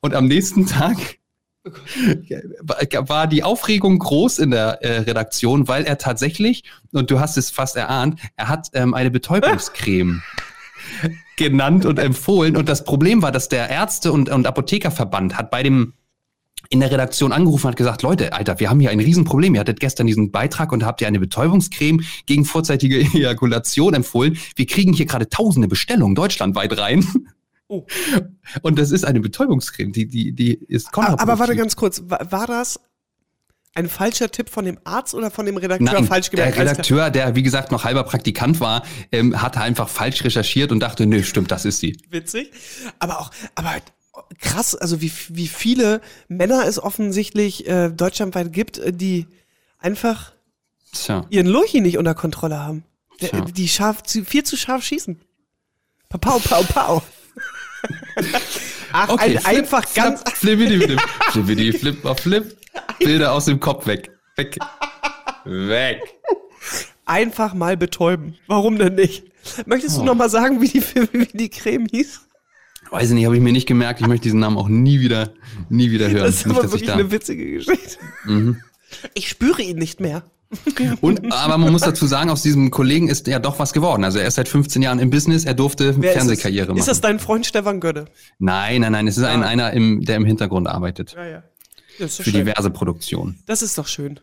Und 0.00 0.14
am 0.14 0.26
nächsten 0.26 0.66
Tag 0.66 0.96
war 1.64 3.26
die 3.26 3.42
Aufregung 3.42 3.98
groß 3.98 4.38
in 4.38 4.50
der 4.50 4.82
äh, 4.82 5.00
Redaktion, 5.00 5.68
weil 5.68 5.84
er 5.84 5.98
tatsächlich, 5.98 6.64
und 6.92 7.10
du 7.10 7.20
hast 7.20 7.36
es 7.36 7.50
fast 7.50 7.76
erahnt, 7.76 8.20
er 8.36 8.48
hat 8.48 8.68
ähm, 8.72 8.94
eine 8.94 9.10
Betäubungscreme 9.10 10.22
genannt 11.36 11.84
und 11.84 11.98
empfohlen. 11.98 12.56
Und 12.56 12.68
das 12.68 12.84
Problem 12.84 13.22
war, 13.22 13.32
dass 13.32 13.48
der 13.48 13.68
Ärzte- 13.68 14.12
und, 14.12 14.28
und 14.28 14.46
Apothekerverband 14.46 15.36
hat 15.36 15.50
bei 15.50 15.62
dem 15.62 15.94
in 16.72 16.80
der 16.80 16.90
Redaktion 16.90 17.32
angerufen 17.32 17.66
und 17.66 17.72
hat 17.72 17.76
gesagt, 17.76 18.02
Leute, 18.02 18.32
Alter, 18.32 18.58
wir 18.58 18.70
haben 18.70 18.80
hier 18.80 18.90
ein 18.90 18.98
Riesenproblem. 18.98 19.54
Ihr 19.54 19.60
hattet 19.60 19.78
gestern 19.78 20.06
diesen 20.06 20.30
Beitrag 20.30 20.72
und 20.72 20.84
habt 20.84 21.02
ihr 21.02 21.06
eine 21.06 21.20
Betäubungscreme 21.20 22.02
gegen 22.24 22.46
vorzeitige 22.46 22.98
Ejakulation 23.14 23.92
empfohlen. 23.92 24.38
Wir 24.56 24.66
kriegen 24.66 24.94
hier 24.94 25.04
gerade 25.04 25.28
tausende 25.28 25.68
Bestellungen 25.68 26.14
deutschlandweit 26.14 26.76
rein. 26.78 27.06
Oh. 27.68 27.86
Und 28.62 28.78
das 28.78 28.90
ist 28.90 29.04
eine 29.04 29.20
Betäubungscreme, 29.20 29.92
die, 29.92 30.06
die, 30.06 30.32
die 30.32 30.54
ist 30.54 30.88
Aber, 30.88 31.08
aber 31.08 31.38
warte 31.38 31.54
kontraproduktiv. 31.54 31.58
ganz 31.58 31.76
kurz, 31.76 32.02
war, 32.06 32.46
das 32.46 32.80
ein 33.74 33.88
falscher 33.88 34.30
Tipp 34.30 34.50
von 34.50 34.64
dem 34.66 34.78
Arzt 34.84 35.14
oder 35.14 35.30
von 35.30 35.46
dem 35.46 35.56
Redakteur 35.56 35.92
Nein, 35.92 36.04
falsch 36.04 36.28
der 36.30 36.36
gemerkt? 36.36 36.54
Klar. 36.54 36.66
Redakteur, 36.66 37.10
der 37.10 37.34
wie 37.34 37.42
gesagt 37.42 37.72
noch 37.72 37.84
halber 37.84 38.04
Praktikant 38.04 38.60
war, 38.60 38.82
ähm, 39.10 39.40
hatte 39.40 39.60
einfach 39.60 39.88
falsch 39.88 40.24
recherchiert 40.24 40.72
und 40.72 40.80
dachte, 40.80 41.06
nee, 41.06 41.22
stimmt, 41.22 41.50
das 41.50 41.64
ist 41.64 41.78
sie. 41.78 41.96
Witzig. 42.10 42.50
Aber 42.98 43.20
auch, 43.20 43.30
aber 43.54 43.70
krass, 44.38 44.74
also 44.74 45.00
wie, 45.00 45.12
wie 45.28 45.48
viele 45.48 46.00
Männer 46.28 46.66
es 46.66 46.82
offensichtlich 46.82 47.66
äh, 47.66 47.90
deutschlandweit 47.90 48.52
gibt, 48.52 48.78
äh, 48.78 48.92
die 48.92 49.26
einfach 49.78 50.32
Tja. 50.92 51.26
ihren 51.30 51.46
Lurchi 51.46 51.80
nicht 51.80 51.98
unter 51.98 52.14
Kontrolle 52.14 52.58
haben. 52.58 52.84
Tja. 53.18 53.40
die 53.42 53.68
scharf, 53.68 54.02
zu, 54.02 54.24
viel 54.24 54.42
zu 54.42 54.56
scharf 54.56 54.84
schießen. 54.84 55.20
Pau, 56.08 56.38
pau, 56.38 56.62
pau. 56.64 57.02
Ach, 58.92 59.08
ein, 59.16 59.30
flip, 59.30 59.46
einfach 59.46 59.88
flap, 59.88 60.24
ganz, 60.24 60.38
Flippidi, 60.38 60.80
flip, 60.80 61.00
flippidi, 61.30 61.72
flip, 61.72 62.04
auf 62.04 62.20
flip. 62.20 62.56
Bilder 62.98 63.32
aus 63.32 63.46
dem 63.46 63.60
Kopf 63.60 63.86
weg. 63.86 64.10
Weg. 64.36 64.58
Weg. 65.44 66.00
Einfach 67.04 67.54
mal 67.54 67.76
betäuben. 67.76 68.38
Warum 68.46 68.78
denn 68.78 68.94
nicht? 68.94 69.24
Möchtest 69.66 69.96
du 69.96 70.04
noch 70.04 70.14
mal 70.14 70.30
sagen, 70.30 70.60
wie 70.60 70.68
die, 70.68 70.82
wie 71.12 71.26
die 71.26 71.48
Creme 71.48 71.86
hieß? 71.90 72.20
Weiß 72.92 73.08
ich 73.08 73.14
nicht, 73.14 73.24
habe 73.24 73.34
ich 73.36 73.42
mir 73.42 73.52
nicht 73.52 73.66
gemerkt. 73.66 74.00
Ich 74.00 74.06
möchte 74.06 74.24
diesen 74.24 74.40
Namen 74.40 74.56
auch 74.58 74.68
nie 74.68 75.00
wieder, 75.00 75.32
nie 75.70 75.90
wieder 75.90 76.08
hören. 76.10 76.24
Das 76.24 76.36
ist 76.36 76.46
nicht, 76.46 76.58
aber 76.58 76.70
wirklich 76.70 76.86
da. 76.86 76.94
Mhm. 76.94 77.00
eine 77.00 77.10
witzige 77.10 77.50
Geschichte. 77.52 77.98
Ich 79.14 79.28
spüre 79.28 79.62
ihn 79.62 79.78
nicht 79.78 80.00
mehr. 80.00 80.22
Und, 81.00 81.32
aber 81.32 81.56
man 81.56 81.72
muss 81.72 81.80
dazu 81.80 82.06
sagen, 82.06 82.28
aus 82.28 82.42
diesem 82.42 82.70
Kollegen 82.70 83.08
ist 83.08 83.26
ja 83.26 83.38
doch 83.38 83.58
was 83.58 83.72
geworden. 83.72 84.04
Also 84.04 84.18
er 84.18 84.26
ist 84.28 84.34
seit 84.34 84.48
15 84.48 84.82
Jahren 84.82 84.98
im 84.98 85.08
Business, 85.08 85.46
er 85.46 85.54
durfte 85.54 85.94
Wer 86.02 86.12
Fernsehkarriere 86.12 86.64
ist 86.64 86.68
machen. 86.68 86.78
Ist 86.78 86.88
das 86.88 87.00
dein 87.00 87.18
Freund 87.18 87.46
Stefan 87.46 87.80
Gödde? 87.80 88.04
nein, 88.38 88.82
nein, 88.82 88.92
nein, 88.92 89.06
es 89.08 89.16
ist 89.16 89.24
ein, 89.24 89.42
Ah. 89.42 89.46
einer, 89.46 89.72
im, 89.72 90.02
der 90.04 90.16
im 90.16 90.26
Hintergrund 90.26 90.68
arbeitet. 90.68 91.14
Ja, 91.16 91.26
ja. 91.26 91.42
Das 91.98 92.10
ist, 92.10 92.18
doch 92.20 92.24
Für 92.24 92.30
schön. 92.32 92.44
diverse 92.46 92.68
Produktionen. 92.70 93.38
das 93.46 93.62
ist 93.62 93.78
doch 93.78 93.86
schön. 93.86 94.20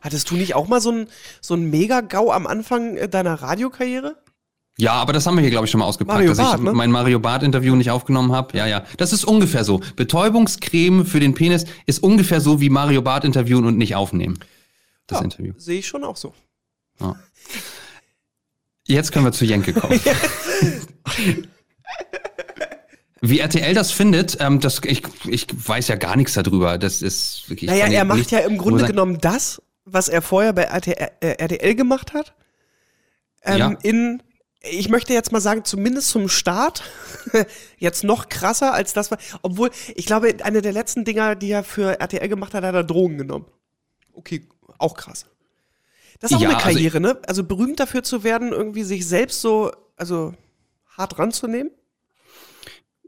Hattest 0.00 0.28
du 0.30 0.34
nicht 0.34 0.56
auch 0.56 0.66
mal 0.66 0.80
so 0.80 0.90
ein, 0.90 1.06
so 1.40 1.54
ein 1.54 1.70
Mega-GAU 1.70 2.32
am 2.32 2.48
Anfang 2.48 2.96
deiner 3.10 3.34
Radiokarriere? 3.34 4.16
Ja, 4.76 4.94
aber 4.94 5.12
das 5.12 5.26
haben 5.26 5.36
wir 5.36 5.42
hier, 5.42 5.50
glaube 5.50 5.66
ich, 5.66 5.70
schon 5.70 5.78
mal 5.78 5.86
ausgepackt, 5.86 6.16
Mario 6.18 6.30
dass 6.30 6.38
Barth, 6.38 6.58
ich 6.58 6.64
ne? 6.64 6.72
mein 6.72 6.90
Mario 6.90 7.20
Barth-Interview 7.20 7.76
nicht 7.76 7.90
aufgenommen 7.92 8.32
habe. 8.32 8.56
Ja, 8.58 8.66
ja. 8.66 8.84
Das 8.96 9.12
ist 9.12 9.24
ungefähr 9.24 9.62
so. 9.62 9.80
Betäubungscreme 9.94 11.06
für 11.06 11.20
den 11.20 11.34
Penis 11.34 11.64
ist 11.86 12.02
ungefähr 12.02 12.40
so 12.40 12.60
wie 12.60 12.70
Mario 12.70 13.00
Barth 13.00 13.24
interviewen 13.24 13.66
und 13.66 13.78
nicht 13.78 13.94
aufnehmen. 13.94 14.40
Das 15.06 15.18
Ja, 15.20 15.24
Interview. 15.24 15.52
Sehe 15.58 15.78
ich 15.78 15.86
schon 15.86 16.02
auch 16.02 16.16
so. 16.16 16.34
Ja. 17.00 17.14
Jetzt 18.86 19.12
können 19.12 19.24
wir 19.24 19.32
zu 19.32 19.44
Jenke 19.44 19.72
kommen. 19.72 20.00
Wie 23.26 23.38
RTL 23.38 23.72
das 23.72 23.90
findet, 23.90 24.36
ähm, 24.40 24.60
das, 24.60 24.82
ich, 24.84 25.02
ich 25.26 25.46
weiß 25.50 25.88
ja 25.88 25.96
gar 25.96 26.14
nichts 26.14 26.34
darüber. 26.34 26.76
Das 26.76 27.00
ist 27.00 27.48
wirklich. 27.48 27.70
ich 27.70 27.78
Naja, 27.78 27.90
er 27.90 28.04
macht 28.04 28.30
ja 28.30 28.40
im 28.40 28.58
Grunde 28.58 28.84
genommen 28.84 29.16
das, 29.18 29.62
was 29.86 30.08
er 30.08 30.20
vorher 30.20 30.52
bei 30.52 30.64
RTL, 30.64 31.10
äh, 31.20 31.28
RTL 31.38 31.74
gemacht 31.74 32.12
hat. 32.12 32.34
Ähm, 33.42 33.58
Ja. 33.58 33.72
In, 33.82 34.22
ich 34.70 34.88
möchte 34.88 35.12
jetzt 35.12 35.32
mal 35.32 35.40
sagen, 35.40 35.64
zumindest 35.64 36.08
zum 36.08 36.28
Start, 36.28 36.82
jetzt 37.78 38.04
noch 38.04 38.28
krasser 38.28 38.72
als 38.72 38.92
das 38.92 39.10
war. 39.10 39.18
Obwohl, 39.42 39.70
ich 39.94 40.06
glaube, 40.06 40.34
eine 40.42 40.62
der 40.62 40.72
letzten 40.72 41.04
Dinger, 41.04 41.34
die 41.34 41.50
er 41.50 41.64
für 41.64 42.00
RTL 42.00 42.28
gemacht 42.28 42.54
hat, 42.54 42.64
hat 42.64 42.74
er 42.74 42.84
Drogen 42.84 43.18
genommen. 43.18 43.46
Okay, 44.12 44.48
auch 44.78 44.94
krass. 44.94 45.26
Das 46.20 46.30
ist 46.30 46.36
auch 46.36 46.40
Ja, 46.40 46.48
eine 46.48 46.56
also 46.56 46.68
Karriere, 46.68 47.00
ne? 47.00 47.20
Also 47.26 47.44
berühmt 47.44 47.80
dafür 47.80 48.02
zu 48.02 48.24
werden, 48.24 48.52
irgendwie 48.52 48.84
sich 48.84 49.06
selbst 49.06 49.40
so, 49.40 49.72
also 49.96 50.34
hart 50.86 51.18
ranzunehmen. 51.18 51.70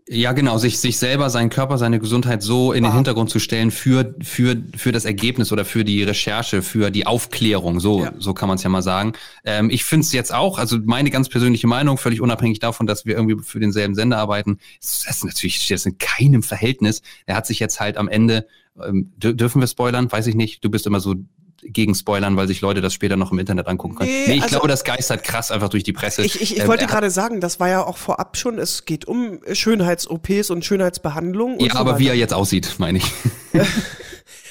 Ja, 0.08 0.30
genau, 0.32 0.56
sich, 0.56 0.78
sich 0.78 0.98
selber, 0.98 1.30
seinen 1.30 1.50
Körper, 1.50 1.78
seine 1.78 1.98
Gesundheit 1.98 2.40
so 2.40 2.72
in 2.72 2.84
den 2.84 2.92
Ah. 2.92 2.94
Hintergrund 2.94 3.28
zu 3.28 3.40
stellen 3.40 3.72
für, 3.72 4.14
für, 4.22 4.56
für 4.76 4.92
das 4.92 5.04
Ergebnis 5.04 5.50
oder 5.50 5.64
für 5.64 5.84
die 5.84 6.04
Recherche, 6.04 6.62
für 6.62 6.92
die 6.92 7.08
Aufklärung, 7.08 7.80
so, 7.80 8.04
Ja. 8.04 8.12
so 8.16 8.32
kann 8.32 8.46
man 8.48 8.54
es 8.54 8.62
ja 8.62 8.68
mal 8.70 8.82
sagen. 8.82 9.14
Ähm, 9.44 9.68
ich 9.68 9.82
finde 9.82 10.04
es 10.04 10.12
jetzt 10.12 10.32
auch, 10.32 10.60
also 10.60 10.78
meine 10.84 11.10
ganz 11.10 11.28
persönliche 11.28 11.66
Meinung, 11.66 11.98
völlig 11.98 12.20
unabhängig 12.20 12.60
davon, 12.60 12.86
dass 12.86 13.04
wir 13.04 13.16
irgendwie 13.16 13.42
für 13.42 13.58
denselben 13.58 13.96
Sender 13.96 14.18
arbeiten, 14.18 14.58
ist 14.80 15.06
das 15.08 15.24
natürlich 15.24 15.56
steht 15.56 15.74
das 15.78 15.86
in 15.86 15.98
keinem 15.98 16.44
Verhältnis. 16.44 17.02
Er 17.26 17.34
hat 17.34 17.46
sich 17.48 17.58
jetzt 17.58 17.80
halt 17.80 17.96
am 17.96 18.06
Ende, 18.06 18.46
ähm, 18.80 19.12
dür- 19.20 19.32
dürfen 19.32 19.60
wir 19.60 19.66
spoilern? 19.66 20.12
Weiß 20.12 20.28
ich 20.28 20.36
nicht. 20.36 20.64
Du 20.64 20.70
bist 20.70 20.86
immer 20.86 21.00
so 21.00 21.16
gegen 21.62 21.94
Spoilern, 21.94 22.36
weil 22.36 22.46
sich 22.48 22.60
Leute 22.60 22.80
das 22.80 22.92
später 22.94 23.16
noch 23.16 23.32
im 23.32 23.38
Internet 23.38 23.66
angucken 23.66 23.94
können. 23.96 24.10
Nee, 24.10 24.24
Nee, 24.26 24.34
ich 24.36 24.42
also- 24.42 24.54
glaube, 24.56 24.68
das 24.68 24.84
geistert 24.84 25.24
krass 25.24 25.50
einfach 25.50 25.68
durch 25.68 25.84
die 25.84 25.92
Presse. 25.92 26.24
Ich, 26.24 26.40
ich, 26.40 26.54
ich 26.56 26.62
Ähm, 26.62 26.68
wollte 26.68 26.84
er 26.84 26.88
gerade 26.88 27.10
sagen, 27.10 27.40
das 27.40 27.58
war 27.60 27.68
ja 27.68 27.84
auch 27.84 27.96
vorab 27.96 28.36
schon, 28.36 28.58
es 28.58 28.84
geht 28.84 29.06
um 29.06 29.40
Schönheits-OPs 29.52 30.50
und 30.50 30.64
Schönheitsbehandlung. 30.64 31.54
Und 31.58 31.62
Ja, 31.66 31.72
so 31.72 31.78
aber 31.78 31.90
weiter. 31.92 31.98
wie 32.00 32.08
er 32.08 32.14
jetzt 32.16 32.34
aussieht, 32.34 32.74
meine 32.78 32.98
ich. 32.98 33.04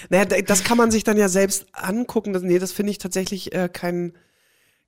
Naja, 0.09 0.25
da- 0.25 0.41
das 0.41 0.63
kann 0.63 0.77
man 0.77 0.91
sich 0.91 1.03
dann 1.03 1.17
ja 1.17 1.29
selbst 1.29 1.65
angucken. 1.73 2.33
Das, 2.33 2.43
nee, 2.43 2.59
das 2.59 2.71
finde 2.71 2.91
ich 2.91 2.97
tatsächlich 2.99 3.53
äh, 3.55 3.69
kein, 3.71 4.13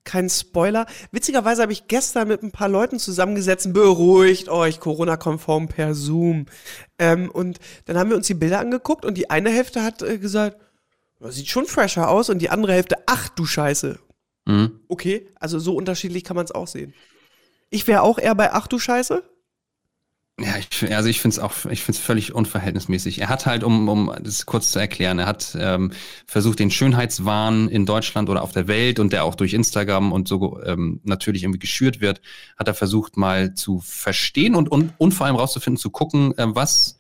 kein 0.04 0.30
Spoiler. 0.30 0.86
Witzigerweise 1.12 1.62
habe 1.64 1.72
ich 1.72 1.88
gestern 1.88 2.28
mit 2.28 2.44
ein 2.44 2.52
paar 2.52 2.70
Leuten 2.70 3.00
zusammengesetzt, 3.00 3.74
beruhigt 3.74 4.48
euch, 4.50 4.80
Corona-konform 4.80 5.70
per 5.70 5.96
Zoom. 5.96 6.46
Ähm, 7.00 7.32
und 7.32 7.58
dann 7.86 7.98
haben 7.98 8.10
wir 8.10 8.18
uns 8.18 8.28
die 8.28 8.36
Bilder 8.36 8.60
angeguckt 8.60 9.06
und 9.06 9.18
die 9.18 9.30
eine 9.30 9.50
Hälfte 9.50 9.82
hat 9.84 10.02
äh, 10.04 10.18
gesagt, 10.20 10.58
das 11.20 11.36
sieht 11.36 11.48
schon 11.48 11.66
fresher 11.66 12.10
aus 12.10 12.30
und 12.30 12.40
die 12.40 12.50
andere 12.50 12.74
Hälfte, 12.74 12.98
ach 13.06 13.30
du 13.30 13.46
Scheiße. 13.46 14.00
Mhm. 14.46 14.80
Okay, 14.88 15.28
also 15.40 15.60
so 15.60 15.76
unterschiedlich 15.76 16.24
kann 16.24 16.36
man 16.36 16.46
es 16.46 16.52
auch 16.52 16.68
sehen. 16.68 16.94
Ich 17.70 17.88
wäre 17.88 18.02
auch 18.02 18.18
eher 18.18 18.36
bei 18.36 18.54
ach 18.54 18.68
du 18.68 18.80
Scheiße. 18.80 19.24
Ja, 20.40 20.54
ich, 20.58 20.94
also 20.94 21.10
ich 21.10 21.20
finde 21.20 21.34
es 21.34 21.40
auch, 21.40 21.66
ich 21.66 21.82
finde 21.82 21.98
es 21.98 22.06
völlig 22.06 22.36
unverhältnismäßig. 22.36 23.20
Er 23.22 23.30
hat 23.30 23.48
halt, 23.48 23.64
um, 23.64 23.90
um 23.90 24.14
das 24.22 24.46
kurz 24.46 24.72
zu 24.72 24.78
erklären, 24.78 25.18
er 25.18 25.26
hat 25.26 25.58
ähm, 25.60 25.92
versucht, 26.28 26.60
den 26.60 26.70
Schönheitswahn 26.70 27.68
in 27.70 27.88
Deutschland 27.88 28.30
oder 28.30 28.44
auf 28.44 28.52
der 28.52 28.68
Welt 28.68 29.00
und 29.00 29.14
der 29.14 29.24
auch 29.24 29.34
durch 29.34 29.54
Instagram 29.54 30.12
und 30.12 30.28
so 30.28 30.62
ähm, 30.64 31.02
natürlich 31.04 31.42
irgendwie 31.42 31.58
geschürt 31.58 32.02
wird, 32.02 32.22
hat 32.56 32.68
er 32.68 32.76
versucht 32.76 33.18
mal 33.18 33.56
zu 33.56 33.80
verstehen 33.80 34.54
und, 34.54 34.70
und, 34.70 34.94
und 35.00 35.14
vor 35.14 35.26
allem 35.26 35.38
rauszufinden, 35.38 35.82
zu 35.82 35.90
gucken, 35.90 36.38
äh, 36.38 36.46
was 36.54 36.97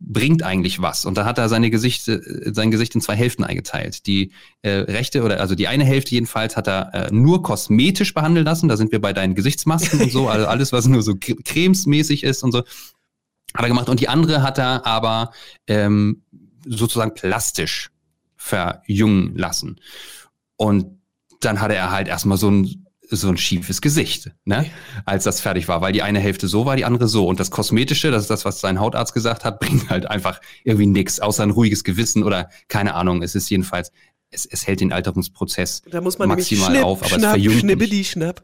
bringt 0.00 0.42
eigentlich 0.42 0.82
was. 0.82 1.04
Und 1.04 1.16
da 1.16 1.24
hat 1.24 1.38
er 1.38 1.48
seine 1.48 1.70
Gesichte, 1.70 2.14
äh, 2.14 2.52
sein 2.52 2.70
Gesicht 2.70 2.94
in 2.94 3.00
zwei 3.00 3.16
Hälften 3.16 3.44
eingeteilt. 3.44 4.06
Die 4.06 4.32
äh, 4.62 4.70
rechte 4.70 5.22
oder 5.22 5.40
also 5.40 5.54
die 5.54 5.68
eine 5.68 5.84
Hälfte 5.84 6.12
jedenfalls 6.12 6.56
hat 6.56 6.68
er 6.68 6.94
äh, 6.94 7.10
nur 7.12 7.42
kosmetisch 7.42 8.12
behandeln 8.14 8.44
lassen. 8.44 8.68
Da 8.68 8.76
sind 8.76 8.92
wir 8.92 9.00
bei 9.00 9.12
deinen 9.12 9.34
Gesichtsmasken 9.34 10.00
und 10.00 10.12
so, 10.12 10.28
also 10.30 10.46
alles, 10.46 10.72
was 10.72 10.86
nur 10.86 11.02
so 11.02 11.12
cre- 11.12 11.42
cremesmäßig 11.44 12.24
ist 12.24 12.42
und 12.42 12.52
so, 12.52 12.58
hat 12.58 13.62
er 13.62 13.68
gemacht. 13.68 13.88
Und 13.88 14.00
die 14.00 14.08
andere 14.08 14.42
hat 14.42 14.58
er 14.58 14.84
aber 14.86 15.32
ähm, 15.66 16.22
sozusagen 16.66 17.14
plastisch 17.14 17.90
verjüngen 18.36 19.36
lassen. 19.36 19.80
Und 20.56 20.98
dann 21.40 21.60
hatte 21.60 21.74
er 21.74 21.90
halt 21.90 22.08
erstmal 22.08 22.38
so 22.38 22.50
ein 22.50 22.83
so 23.10 23.28
ein 23.28 23.36
schiefes 23.36 23.80
Gesicht, 23.80 24.30
ne? 24.44 24.66
als 25.04 25.24
das 25.24 25.40
fertig 25.40 25.68
war, 25.68 25.80
weil 25.80 25.92
die 25.92 26.02
eine 26.02 26.20
Hälfte 26.20 26.48
so 26.48 26.64
war, 26.66 26.76
die 26.76 26.84
andere 26.84 27.08
so. 27.08 27.26
Und 27.26 27.40
das 27.40 27.50
Kosmetische, 27.50 28.10
das 28.10 28.22
ist 28.22 28.30
das, 28.30 28.44
was 28.44 28.60
sein 28.60 28.80
Hautarzt 28.80 29.14
gesagt 29.14 29.44
hat, 29.44 29.60
bringt 29.64 29.90
halt 29.90 30.10
einfach 30.10 30.40
irgendwie 30.64 30.86
nix, 30.86 31.20
außer 31.20 31.42
ein 31.42 31.50
ruhiges 31.50 31.84
Gewissen 31.84 32.22
oder 32.22 32.48
keine 32.68 32.94
Ahnung. 32.94 33.22
Es 33.22 33.34
ist 33.34 33.50
jedenfalls, 33.50 33.92
es, 34.30 34.46
es 34.46 34.66
hält 34.66 34.80
den 34.80 34.92
Alterungsprozess 34.92 35.82
Da 35.90 36.00
muss 36.00 36.18
man 36.18 36.28
maximal 36.28 36.70
schnipp, 36.70 36.84
auf, 36.84 37.02
aber 37.02 37.12
es 37.12 37.18
schnapp, 37.18 37.30
verjüngt 37.30 37.60
schnibbidi, 37.60 37.98
nicht. 37.98 38.10
schnapp. 38.10 38.42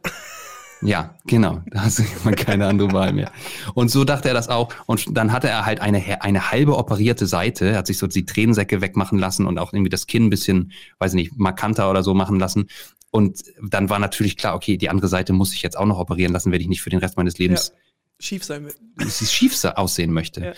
Ja, 0.83 1.14
genau. 1.27 1.62
Da 1.70 1.83
hast 1.83 2.03
man 2.25 2.35
keine 2.35 2.66
andere 2.66 2.92
Wahl 2.92 3.12
mehr. 3.12 3.31
Und 3.75 3.90
so 3.90 4.05
dachte 4.05 4.29
er 4.29 4.35
das 4.35 4.49
auch. 4.49 4.73
Und 4.87 5.16
dann 5.16 5.33
hatte 5.33 5.49
er 5.49 5.66
halt 5.66 5.81
eine, 5.81 6.23
eine 6.23 6.51
halbe 6.51 6.77
operierte 6.77 7.27
Seite, 7.27 7.77
hat 7.77 7.87
sich 7.87 7.99
so 7.99 8.07
die 8.07 8.25
Tränensäcke 8.25 8.81
wegmachen 8.81 9.18
lassen 9.18 9.46
und 9.46 9.59
auch 9.59 9.73
irgendwie 9.73 9.90
das 9.90 10.07
Kinn 10.07 10.27
ein 10.27 10.31
bisschen, 10.31 10.73
weiß 10.99 11.14
nicht, 11.14 11.38
markanter 11.38 11.90
oder 11.90 12.03
so 12.03 12.14
machen 12.14 12.38
lassen. 12.38 12.68
Und 13.11 13.42
dann 13.61 13.90
war 13.90 13.99
natürlich 13.99 14.37
klar, 14.37 14.55
okay, 14.55 14.77
die 14.77 14.88
andere 14.88 15.09
Seite 15.09 15.33
muss 15.33 15.53
ich 15.53 15.62
jetzt 15.62 15.77
auch 15.77 15.87
noch 15.87 15.99
operieren 15.99 16.33
lassen, 16.33 16.53
werde 16.53 16.62
ich 16.62 16.68
nicht 16.68 16.83
für 16.83 16.90
den 16.90 17.01
Rest 17.01 17.16
meines 17.16 17.38
Lebens 17.38 17.73
Schief 18.20 18.44
sein 18.44 18.66
will. 18.66 19.11
schief 19.11 19.64
aussehen 19.64 20.12
möchte. 20.12 20.44
Ja. 20.44 20.53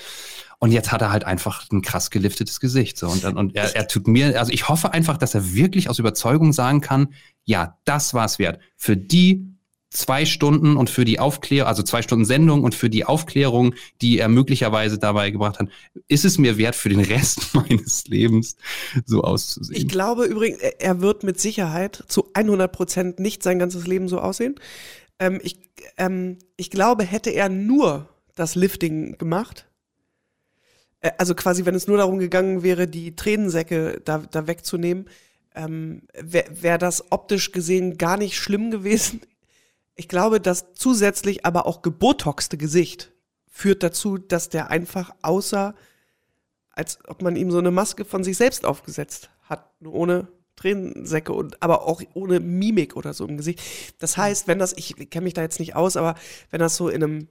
Und 0.59 0.73
jetzt 0.73 0.93
hat 0.93 1.01
er 1.01 1.11
halt 1.11 1.25
einfach 1.25 1.69
ein 1.71 1.83
krass 1.83 2.11
geliftetes 2.11 2.61
Gesicht. 2.61 2.99
So. 2.99 3.09
Und, 3.09 3.25
und 3.25 3.57
er, 3.57 3.75
er 3.75 3.89
tut 3.89 4.07
mir, 4.07 4.39
also 4.39 4.53
ich 4.53 4.69
hoffe 4.69 4.93
einfach, 4.93 5.17
dass 5.17 5.35
er 5.35 5.55
wirklich 5.55 5.89
aus 5.89 5.99
Überzeugung 5.99 6.53
sagen 6.53 6.81
kann, 6.81 7.15
ja, 7.45 7.79
das 7.85 8.15
war 8.15 8.25
es 8.25 8.39
wert. 8.39 8.61
Für 8.77 8.97
die 8.97 9.52
zwei 9.93 10.25
Stunden 10.27 10.77
und 10.77 10.91
für 10.91 11.05
die 11.05 11.19
Aufklärung, 11.21 11.69
also 11.69 11.83
zwei 11.83 12.03
Stunden 12.03 12.25
Sendung 12.25 12.63
und 12.65 12.75
für 12.75 12.91
die 12.91 13.05
Aufklärung, 13.05 13.75
die 14.01 14.19
er 14.19 14.29
möglicherweise 14.29 14.99
dabei 14.99 15.31
gebracht 15.31 15.59
hat, 15.59 15.69
ist 16.09 16.25
es 16.25 16.39
mir 16.39 16.57
wert, 16.59 16.75
für 16.75 16.89
den 16.89 17.01
Rest 17.01 17.49
meines 17.55 18.07
Lebens 18.09 18.57
so 19.07 19.19
Ich 19.19 19.25
auszusehen. 19.25 19.89
glaube 19.89 20.25
übrigens, 20.25 20.59
er- 20.61 20.81
er 20.81 21.01
wird 21.01 21.23
mit 21.23 21.41
Sicherheit 21.41 22.05
zu 22.09 22.31
100 22.35 22.73
Prozent 22.73 23.21
nicht 23.21 23.43
sein 23.43 23.59
ganzes 23.59 23.87
Leben 23.87 24.09
so 24.09 24.19
aussehen. 24.21 24.57
Ähm, 25.19 25.39
ich, 25.43 25.59
ähm, 25.99 26.39
ich 26.57 26.71
glaube, 26.71 27.05
hätte 27.05 27.31
er 27.31 27.49
nur 27.49 28.09
das 28.35 28.55
Lifting 28.55 29.19
gemacht, 29.19 29.67
äh, 31.01 31.11
also 31.19 31.35
quasi, 31.35 31.65
wenn 31.67 31.75
es 31.75 31.87
nur 31.87 31.99
darum 31.99 32.19
gegangen 32.19 32.63
wäre, 32.63 32.89
die 32.89 33.15
Tränensäcke 33.15 34.01
da, 34.05 34.19
da 34.31 34.47
wegzunehmen, 34.47 35.07
ähm, 35.55 36.03
wäre 36.19 36.47
wär 36.63 36.79
das 36.79 37.13
optisch 37.13 37.53
gesehen 37.53 37.99
gar 37.99 38.17
nicht 38.17 38.37
schlimm 38.39 38.71
gewesen. 38.71 39.21
Ich 39.95 40.09
glaube, 40.09 40.41
das 40.41 40.73
zusätzlich 40.75 41.45
aber 41.45 41.67
auch 41.67 41.83
gebotoxte 41.83 42.57
Gesicht 42.57 43.13
führt 43.51 43.83
dazu, 43.83 44.17
dass 44.17 44.49
der 44.49 44.71
einfach 44.71 45.15
aussah, 45.21 45.75
als 46.71 46.99
ob 47.07 47.23
man 47.23 47.37
ihm 47.37 47.51
so 47.51 47.59
eine 47.59 47.71
Maske 47.71 48.05
von 48.05 48.25
sich 48.25 48.37
selbst 48.37 48.65
aufgesetzt 48.65 49.31
hat, 49.43 49.71
nur 49.81 49.93
ohne 49.93 50.29
Tränensäcke 50.57 51.33
und 51.33 51.63
aber 51.63 51.87
auch 51.87 52.03
ohne 52.15 52.41
Mimik 52.41 52.97
oder 52.97 53.13
so 53.13 53.27
im 53.27 53.37
Gesicht. 53.37 53.61
Das 53.99 54.17
heißt, 54.17 54.49
wenn 54.49 54.59
das, 54.59 54.73
ich 54.77 54.97
kenne 55.11 55.25
mich 55.25 55.35
da 55.35 55.43
jetzt 55.43 55.61
nicht 55.61 55.77
aus, 55.77 55.97
aber 55.97 56.15
wenn 56.51 56.61
das 56.61 56.77
so 56.77 56.89
in 56.89 57.03
einem, 57.03 57.29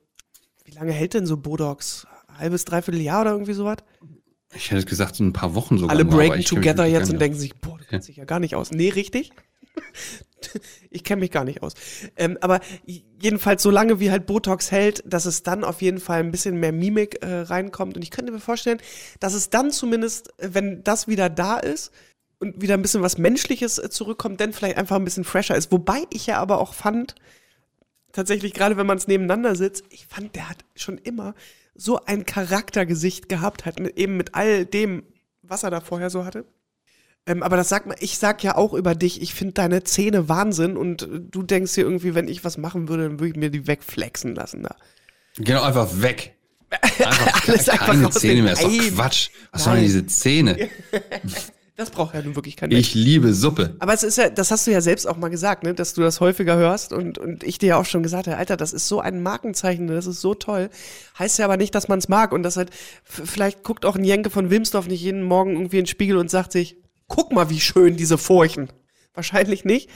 wie 0.63 0.71
lange 0.71 0.91
hält 0.91 1.15
denn 1.15 1.25
so 1.25 1.37
Bodox? 1.37 2.05
Halbes, 2.37 2.65
dreiviertel 2.65 3.01
Jahr 3.01 3.21
oder 3.21 3.31
irgendwie 3.31 3.53
sowas? 3.53 3.77
Ich 4.53 4.69
hätte 4.71 4.85
gesagt, 4.85 5.15
so 5.15 5.23
ein 5.23 5.33
paar 5.33 5.55
Wochen 5.55 5.77
sogar. 5.77 5.95
Alle 5.95 6.05
breaken 6.05 6.43
together 6.43 6.85
jetzt 6.85 7.11
und 7.11 7.19
denken 7.19 7.37
sich, 7.37 7.55
boah, 7.55 7.77
du 7.77 7.85
kennst 7.85 8.07
dich 8.07 8.17
ja 8.17 8.25
gar 8.25 8.39
nicht 8.39 8.55
aus. 8.55 8.71
Nee, 8.71 8.89
richtig? 8.89 9.31
ich 10.89 11.03
kenne 11.03 11.21
mich 11.21 11.31
gar 11.31 11.43
nicht 11.43 11.61
aus. 11.61 11.73
Ähm, 12.15 12.37
aber 12.41 12.59
jedenfalls 12.85 13.63
so 13.63 13.69
lange 13.69 13.99
wie 13.99 14.11
halt 14.11 14.25
Botox 14.25 14.71
hält, 14.71 15.03
dass 15.05 15.25
es 15.25 15.43
dann 15.43 15.63
auf 15.63 15.81
jeden 15.81 15.99
Fall 15.99 16.19
ein 16.19 16.31
bisschen 16.31 16.59
mehr 16.59 16.71
Mimik 16.71 17.23
äh, 17.23 17.41
reinkommt. 17.41 17.95
Und 17.95 18.03
ich 18.03 18.11
könnte 18.11 18.31
mir 18.31 18.39
vorstellen, 18.39 18.81
dass 19.19 19.33
es 19.33 19.49
dann 19.49 19.71
zumindest, 19.71 20.33
wenn 20.37 20.83
das 20.83 21.07
wieder 21.07 21.29
da 21.29 21.57
ist 21.57 21.91
und 22.39 22.61
wieder 22.61 22.73
ein 22.73 22.81
bisschen 22.81 23.03
was 23.03 23.17
Menschliches 23.17 23.77
äh, 23.77 23.89
zurückkommt, 23.89 24.41
dann 24.41 24.53
vielleicht 24.53 24.77
einfach 24.77 24.95
ein 24.95 25.05
bisschen 25.05 25.23
fresher 25.23 25.55
ist. 25.55 25.71
Wobei 25.71 26.03
ich 26.09 26.27
ja 26.27 26.39
aber 26.39 26.59
auch 26.59 26.73
fand, 26.73 27.15
tatsächlich 28.11 28.53
gerade 28.53 28.77
wenn 28.77 28.87
man 28.87 28.97
es 28.97 29.07
nebeneinander 29.07 29.55
sitzt, 29.55 29.85
ich 29.89 30.07
fand, 30.07 30.35
der 30.35 30.49
hat 30.49 30.65
schon 30.75 30.97
immer 30.97 31.35
so 31.75 32.03
ein 32.05 32.25
Charaktergesicht 32.25 33.29
gehabt, 33.29 33.65
halt 33.65 33.79
mit, 33.79 33.97
eben 33.97 34.17
mit 34.17 34.35
all 34.35 34.65
dem, 34.65 35.03
was 35.41 35.63
er 35.63 35.71
da 35.71 35.81
vorher 35.81 36.09
so 36.09 36.25
hatte. 36.25 36.45
Ähm, 37.27 37.43
aber 37.43 37.55
das 37.55 37.69
sagt 37.69 37.85
man, 37.85 37.97
ich 37.99 38.17
sag 38.17 38.43
ja 38.43 38.55
auch 38.55 38.73
über 38.73 38.95
dich, 38.95 39.21
ich 39.21 39.33
finde 39.33 39.53
deine 39.53 39.83
Zähne 39.83 40.27
Wahnsinn 40.27 40.75
und 40.75 41.03
äh, 41.03 41.19
du 41.19 41.43
denkst 41.43 41.73
dir 41.75 41.81
irgendwie, 41.81 42.15
wenn 42.15 42.27
ich 42.27 42.43
was 42.43 42.57
machen 42.57 42.89
würde, 42.89 43.03
dann 43.03 43.19
würde 43.19 43.29
ich 43.29 43.35
mir 43.35 43.51
die 43.51 43.67
wegflexen 43.67 44.33
lassen 44.33 44.63
da. 44.63 44.75
Genau, 45.37 45.61
einfach 45.61 45.89
weg. 46.01 46.35
Einfach 46.71 47.49
Alles 47.49 47.65
keine 47.65 48.05
einfach 48.05 48.11
Zähne 48.11 48.43
mehr, 48.43 48.53
ist 48.53 48.63
doch 48.63 48.95
Quatsch. 48.95 49.29
Was 49.51 49.65
sollen 49.65 49.77
denn 49.77 49.85
diese 49.85 50.05
Zähne? 50.05 50.69
Das 51.81 51.89
braucht 51.89 52.13
ja 52.13 52.21
nun 52.21 52.35
wirklich 52.35 52.57
kein 52.57 52.69
Mensch. 52.69 52.89
Ich 52.89 52.93
liebe 52.93 53.33
Suppe. 53.33 53.75
Aber 53.79 53.91
es 53.91 54.03
ist 54.03 54.19
ja, 54.19 54.29
das 54.29 54.51
hast 54.51 54.67
du 54.67 54.71
ja 54.71 54.81
selbst 54.81 55.07
auch 55.07 55.17
mal 55.17 55.29
gesagt, 55.29 55.63
ne, 55.63 55.73
dass 55.73 55.95
du 55.95 56.01
das 56.01 56.19
häufiger 56.19 56.55
hörst 56.55 56.93
und, 56.93 57.17
und 57.17 57.43
ich 57.43 57.57
dir 57.57 57.69
ja 57.69 57.77
auch 57.77 57.85
schon 57.85 58.03
gesagt 58.03 58.27
habe, 58.27 58.37
Alter, 58.37 58.55
das 58.55 58.71
ist 58.71 58.87
so 58.87 58.99
ein 58.99 59.23
Markenzeichen, 59.23 59.87
das 59.87 60.05
ist 60.05 60.21
so 60.21 60.35
toll. 60.35 60.69
Heißt 61.17 61.39
ja 61.39 61.45
aber 61.45 61.57
nicht, 61.57 61.73
dass 61.73 61.87
man 61.87 61.97
es 61.97 62.07
mag 62.07 62.33
und 62.33 62.43
das 62.43 62.55
halt, 62.55 62.69
vielleicht 63.03 63.63
guckt 63.63 63.85
auch 63.85 63.95
ein 63.95 64.03
Jenke 64.03 64.29
von 64.29 64.51
Wilmsdorf 64.51 64.85
nicht 64.85 65.01
jeden 65.01 65.23
Morgen 65.23 65.53
irgendwie 65.53 65.79
in 65.79 65.85
den 65.85 65.89
Spiegel 65.89 66.17
und 66.17 66.29
sagt 66.29 66.51
sich, 66.51 66.77
guck 67.11 67.33
mal, 67.33 67.49
wie 67.49 67.59
schön 67.59 67.97
diese 67.97 68.17
Furchen. 68.17 68.71
Wahrscheinlich 69.13 69.65
nicht, 69.65 69.89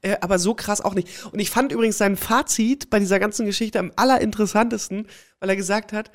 äh, 0.00 0.16
aber 0.20 0.38
so 0.38 0.54
krass 0.54 0.80
auch 0.80 0.94
nicht. 0.94 1.26
Und 1.32 1.40
ich 1.40 1.50
fand 1.50 1.72
übrigens 1.72 1.98
sein 1.98 2.16
Fazit 2.16 2.88
bei 2.88 3.00
dieser 3.00 3.18
ganzen 3.18 3.44
Geschichte 3.44 3.80
am 3.80 3.90
allerinteressantesten, 3.96 5.08
weil 5.40 5.48
er 5.48 5.56
gesagt 5.56 5.92
hat, 5.92 6.12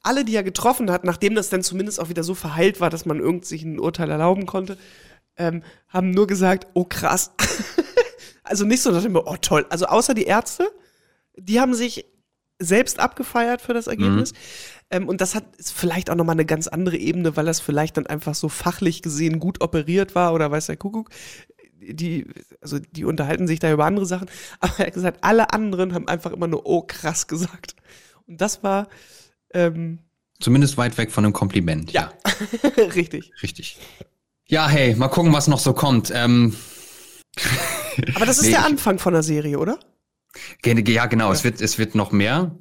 alle, 0.00 0.24
die 0.24 0.36
er 0.36 0.44
getroffen 0.44 0.92
hat, 0.92 1.02
nachdem 1.02 1.34
das 1.34 1.48
dann 1.48 1.64
zumindest 1.64 1.98
auch 1.98 2.08
wieder 2.08 2.22
so 2.22 2.36
verheilt 2.36 2.80
war, 2.80 2.90
dass 2.90 3.06
man 3.06 3.18
irgend 3.18 3.44
sich 3.44 3.64
ein 3.64 3.80
Urteil 3.80 4.08
erlauben 4.08 4.46
konnte, 4.46 4.78
ähm, 5.36 5.64
haben 5.88 6.12
nur 6.12 6.28
gesagt, 6.28 6.68
oh 6.74 6.84
krass. 6.84 7.32
also 8.44 8.64
nicht 8.64 8.82
so, 8.82 8.92
dass 8.92 9.04
ich 9.04 9.10
mir, 9.10 9.26
oh 9.26 9.36
toll. 9.40 9.66
Also 9.70 9.86
außer 9.86 10.14
die 10.14 10.26
Ärzte, 10.26 10.70
die 11.36 11.58
haben 11.58 11.74
sich 11.74 12.04
selbst 12.60 13.00
abgefeiert 13.00 13.60
für 13.60 13.74
das 13.74 13.88
Ergebnis. 13.88 14.32
Mhm. 14.32 14.36
Ähm, 14.94 15.08
und 15.08 15.20
das 15.20 15.34
hat 15.34 15.44
vielleicht 15.60 16.08
auch 16.08 16.14
nochmal 16.14 16.34
eine 16.34 16.44
ganz 16.44 16.68
andere 16.68 16.96
Ebene, 16.96 17.36
weil 17.36 17.46
das 17.46 17.58
vielleicht 17.58 17.96
dann 17.96 18.06
einfach 18.06 18.36
so 18.36 18.48
fachlich 18.48 19.02
gesehen 19.02 19.40
gut 19.40 19.60
operiert 19.60 20.14
war 20.14 20.32
oder 20.32 20.50
weiß 20.50 20.66
der 20.66 20.76
Kuckuck. 20.76 21.10
Die, 21.80 22.26
also 22.60 22.78
die 22.78 23.04
unterhalten 23.04 23.48
sich 23.48 23.58
da 23.58 23.72
über 23.72 23.86
andere 23.86 24.06
Sachen. 24.06 24.28
Aber 24.60 24.78
er 24.78 24.86
hat 24.86 24.94
gesagt, 24.94 25.18
alle 25.22 25.52
anderen 25.52 25.94
haben 25.94 26.06
einfach 26.06 26.30
immer 26.32 26.46
nur, 26.46 26.64
oh 26.64 26.82
krass 26.82 27.26
gesagt. 27.26 27.74
Und 28.28 28.40
das 28.40 28.62
war, 28.62 28.88
ähm, 29.52 29.98
Zumindest 30.38 30.76
weit 30.76 30.96
weg 30.96 31.10
von 31.10 31.24
einem 31.24 31.32
Kompliment. 31.32 31.92
Ja, 31.92 32.12
ja. 32.76 32.84
richtig. 32.94 33.32
Richtig. 33.42 33.78
Ja, 34.46 34.68
hey, 34.68 34.94
mal 34.94 35.08
gucken, 35.08 35.32
was 35.32 35.48
noch 35.48 35.58
so 35.58 35.72
kommt. 35.72 36.12
Ähm, 36.14 36.54
Aber 38.14 38.26
das 38.26 38.38
ist 38.38 38.44
nee, 38.46 38.50
der 38.50 38.64
Anfang 38.64 38.98
von 38.98 39.12
der 39.12 39.22
Serie, 39.22 39.58
oder? 39.58 39.78
Ja, 40.64 41.06
genau. 41.06 41.28
Ja. 41.28 41.32
Es 41.32 41.44
wird, 41.44 41.60
es 41.60 41.78
wird 41.78 41.94
noch 41.94 42.12
mehr 42.12 42.56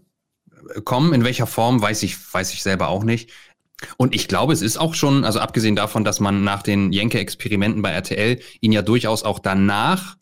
kommen. 0.84 1.14
In 1.14 1.24
welcher 1.24 1.48
Form, 1.48 1.82
weiß 1.82 2.04
ich, 2.04 2.18
weiß 2.34 2.54
ich 2.54 2.64
selber 2.64 2.90
auch 2.90 3.04
nicht. 3.04 3.32
Und 3.98 4.16
ich 4.16 4.28
glaube, 4.28 4.54
es 4.54 4.62
ist 4.62 4.78
auch 4.78 4.94
schon, 4.94 5.26
also 5.26 5.40
abgesehen 5.40 5.76
davon, 5.76 6.04
dass 6.04 6.20
man 6.20 6.44
nach 6.44 6.64
den 6.64 6.94
Jenke-Experimenten 6.94 7.82
bei 7.82 7.92
RTL 7.92 8.40
ihn 8.62 8.72
ja 8.72 8.82
durchaus 8.82 9.24
auch 9.24 9.40
danach 9.40 10.16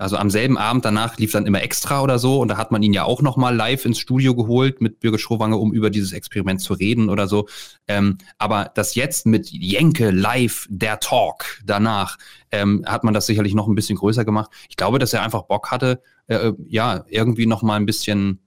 also 0.00 0.16
am 0.16 0.30
selben 0.30 0.56
Abend 0.56 0.86
danach 0.86 1.18
lief 1.18 1.32
dann 1.32 1.44
immer 1.44 1.62
extra 1.62 2.02
oder 2.02 2.18
so 2.18 2.40
und 2.40 2.48
da 2.48 2.56
hat 2.56 2.72
man 2.72 2.82
ihn 2.82 2.94
ja 2.94 3.04
auch 3.04 3.20
nochmal 3.20 3.54
live 3.54 3.84
ins 3.84 3.98
Studio 3.98 4.34
geholt 4.34 4.80
mit 4.80 4.98
Birgit 4.98 5.20
Schrowange, 5.20 5.58
um 5.58 5.74
über 5.74 5.90
dieses 5.90 6.14
Experiment 6.14 6.62
zu 6.62 6.72
reden 6.72 7.10
oder 7.10 7.28
so. 7.28 7.48
Ähm, 7.86 8.16
aber 8.38 8.70
das 8.74 8.94
jetzt 8.94 9.26
mit 9.26 9.50
Jenke 9.50 10.10
live, 10.10 10.66
der 10.70 11.00
Talk 11.00 11.60
danach, 11.66 12.16
ähm, 12.50 12.82
hat 12.86 13.04
man 13.04 13.12
das 13.12 13.26
sicherlich 13.26 13.52
noch 13.52 13.68
ein 13.68 13.74
bisschen 13.74 13.98
größer 13.98 14.24
gemacht. 14.24 14.50
Ich 14.70 14.76
glaube, 14.76 14.98
dass 14.98 15.12
er 15.12 15.22
einfach 15.22 15.42
Bock 15.42 15.70
hatte, 15.70 16.02
äh, 16.28 16.52
ja, 16.66 17.04
irgendwie 17.10 17.44
nochmal 17.44 17.78
ein 17.78 17.84
bisschen 17.84 18.40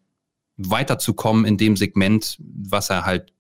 weiterzukommen 0.70 1.46
in 1.46 1.58
dem 1.58 1.78
Segment, 1.78 2.38
was 2.40 2.90
er 2.90 3.06
halt 3.06 3.34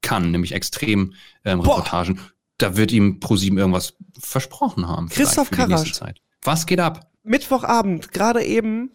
kann, 0.00 0.30
nämlich 0.30 0.52
extrem 0.52 1.14
ähm, 1.44 1.60
Reportagen. 1.60 2.20
Da 2.58 2.76
wird 2.76 2.92
ihm 2.92 3.20
ProSieben 3.20 3.58
irgendwas 3.58 3.94
versprochen 4.18 4.86
haben. 4.86 5.08
Christoph 5.08 5.50
Karasch. 5.50 6.00
Was 6.42 6.66
geht 6.66 6.80
ab? 6.80 7.10
Mittwochabend, 7.22 8.12
gerade 8.12 8.42
eben, 8.44 8.90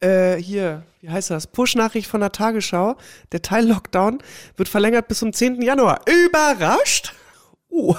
äh, 0.00 0.36
hier, 0.36 0.84
wie 1.00 1.10
heißt 1.10 1.30
das? 1.30 1.46
Push-Nachricht 1.46 2.08
von 2.08 2.20
der 2.20 2.32
Tagesschau. 2.32 2.96
Der 3.32 3.42
Teil-Lockdown 3.42 4.18
wird 4.56 4.68
verlängert 4.68 5.08
bis 5.08 5.18
zum 5.18 5.32
10. 5.32 5.62
Januar. 5.62 6.00
Überrascht? 6.06 7.14
Uh. 7.70 7.94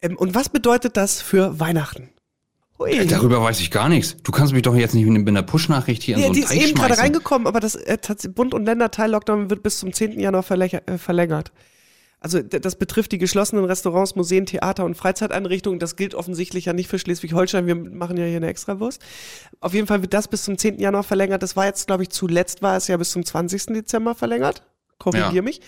Ähm, 0.00 0.16
und 0.16 0.34
was 0.34 0.48
bedeutet 0.48 0.96
das 0.96 1.20
für 1.20 1.58
Weihnachten? 1.58 2.10
Hui. 2.80 2.90
Äh, 2.92 3.06
darüber 3.06 3.42
weiß 3.42 3.60
ich 3.60 3.70
gar 3.70 3.88
nichts. 3.88 4.16
Du 4.22 4.32
kannst 4.32 4.52
mich 4.52 4.62
doch 4.62 4.74
jetzt 4.74 4.94
nicht 4.94 5.06
mit 5.06 5.28
einer 5.28 5.42
Push-Nachricht 5.42 6.02
hier 6.02 6.18
ja, 6.18 6.26
in 6.26 6.34
so 6.34 6.40
einen 6.40 6.48
Die 6.48 6.60
ist 6.60 6.68
eben 6.68 6.78
gerade 6.78 6.98
reingekommen, 6.98 7.46
aber 7.46 7.60
das 7.60 7.74
äh, 7.74 7.98
Bund- 8.34 8.54
und 8.54 8.64
Länder-Teil-Lockdown 8.64 9.50
wird 9.50 9.62
bis 9.62 9.78
zum 9.78 9.92
10. 9.92 10.18
Januar 10.18 10.44
äh, 10.50 10.98
verlängert. 10.98 11.52
Also 12.22 12.42
das 12.42 12.76
betrifft 12.76 13.12
die 13.12 13.18
geschlossenen 13.18 13.64
Restaurants, 13.64 14.14
Museen, 14.14 14.44
Theater 14.44 14.84
und 14.84 14.94
Freizeiteinrichtungen. 14.94 15.78
Das 15.78 15.96
gilt 15.96 16.14
offensichtlich 16.14 16.66
ja 16.66 16.74
nicht 16.74 16.88
für 16.88 16.98
Schleswig-Holstein. 16.98 17.66
Wir 17.66 17.74
machen 17.74 18.18
ja 18.18 18.26
hier 18.26 18.36
eine 18.36 18.48
Extrawurst. 18.48 19.00
Auf 19.60 19.72
jeden 19.72 19.86
Fall 19.86 20.02
wird 20.02 20.12
das 20.12 20.28
bis 20.28 20.44
zum 20.44 20.58
10. 20.58 20.80
Januar 20.80 21.02
verlängert. 21.02 21.42
Das 21.42 21.56
war 21.56 21.64
jetzt, 21.64 21.86
glaube 21.86 22.02
ich, 22.02 22.10
zuletzt 22.10 22.60
war 22.60 22.76
es 22.76 22.88
ja 22.88 22.96
bis 22.98 23.10
zum 23.10 23.24
20. 23.24 23.66
Dezember 23.66 24.14
verlängert. 24.14 24.66
Korrigier 24.98 25.32
ja. 25.32 25.42
mich. 25.42 25.62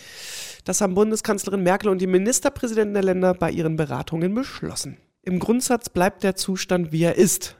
Das 0.64 0.82
haben 0.82 0.94
Bundeskanzlerin 0.94 1.62
Merkel 1.62 1.88
und 1.88 2.02
die 2.02 2.06
Ministerpräsidenten 2.06 2.92
der 2.92 3.02
Länder 3.02 3.32
bei 3.32 3.50
ihren 3.50 3.76
Beratungen 3.76 4.34
beschlossen. 4.34 4.98
Im 5.22 5.38
Grundsatz 5.38 5.88
bleibt 5.88 6.24
der 6.24 6.34
Zustand, 6.34 6.92
wie 6.92 7.04
er 7.04 7.16
ist, 7.16 7.56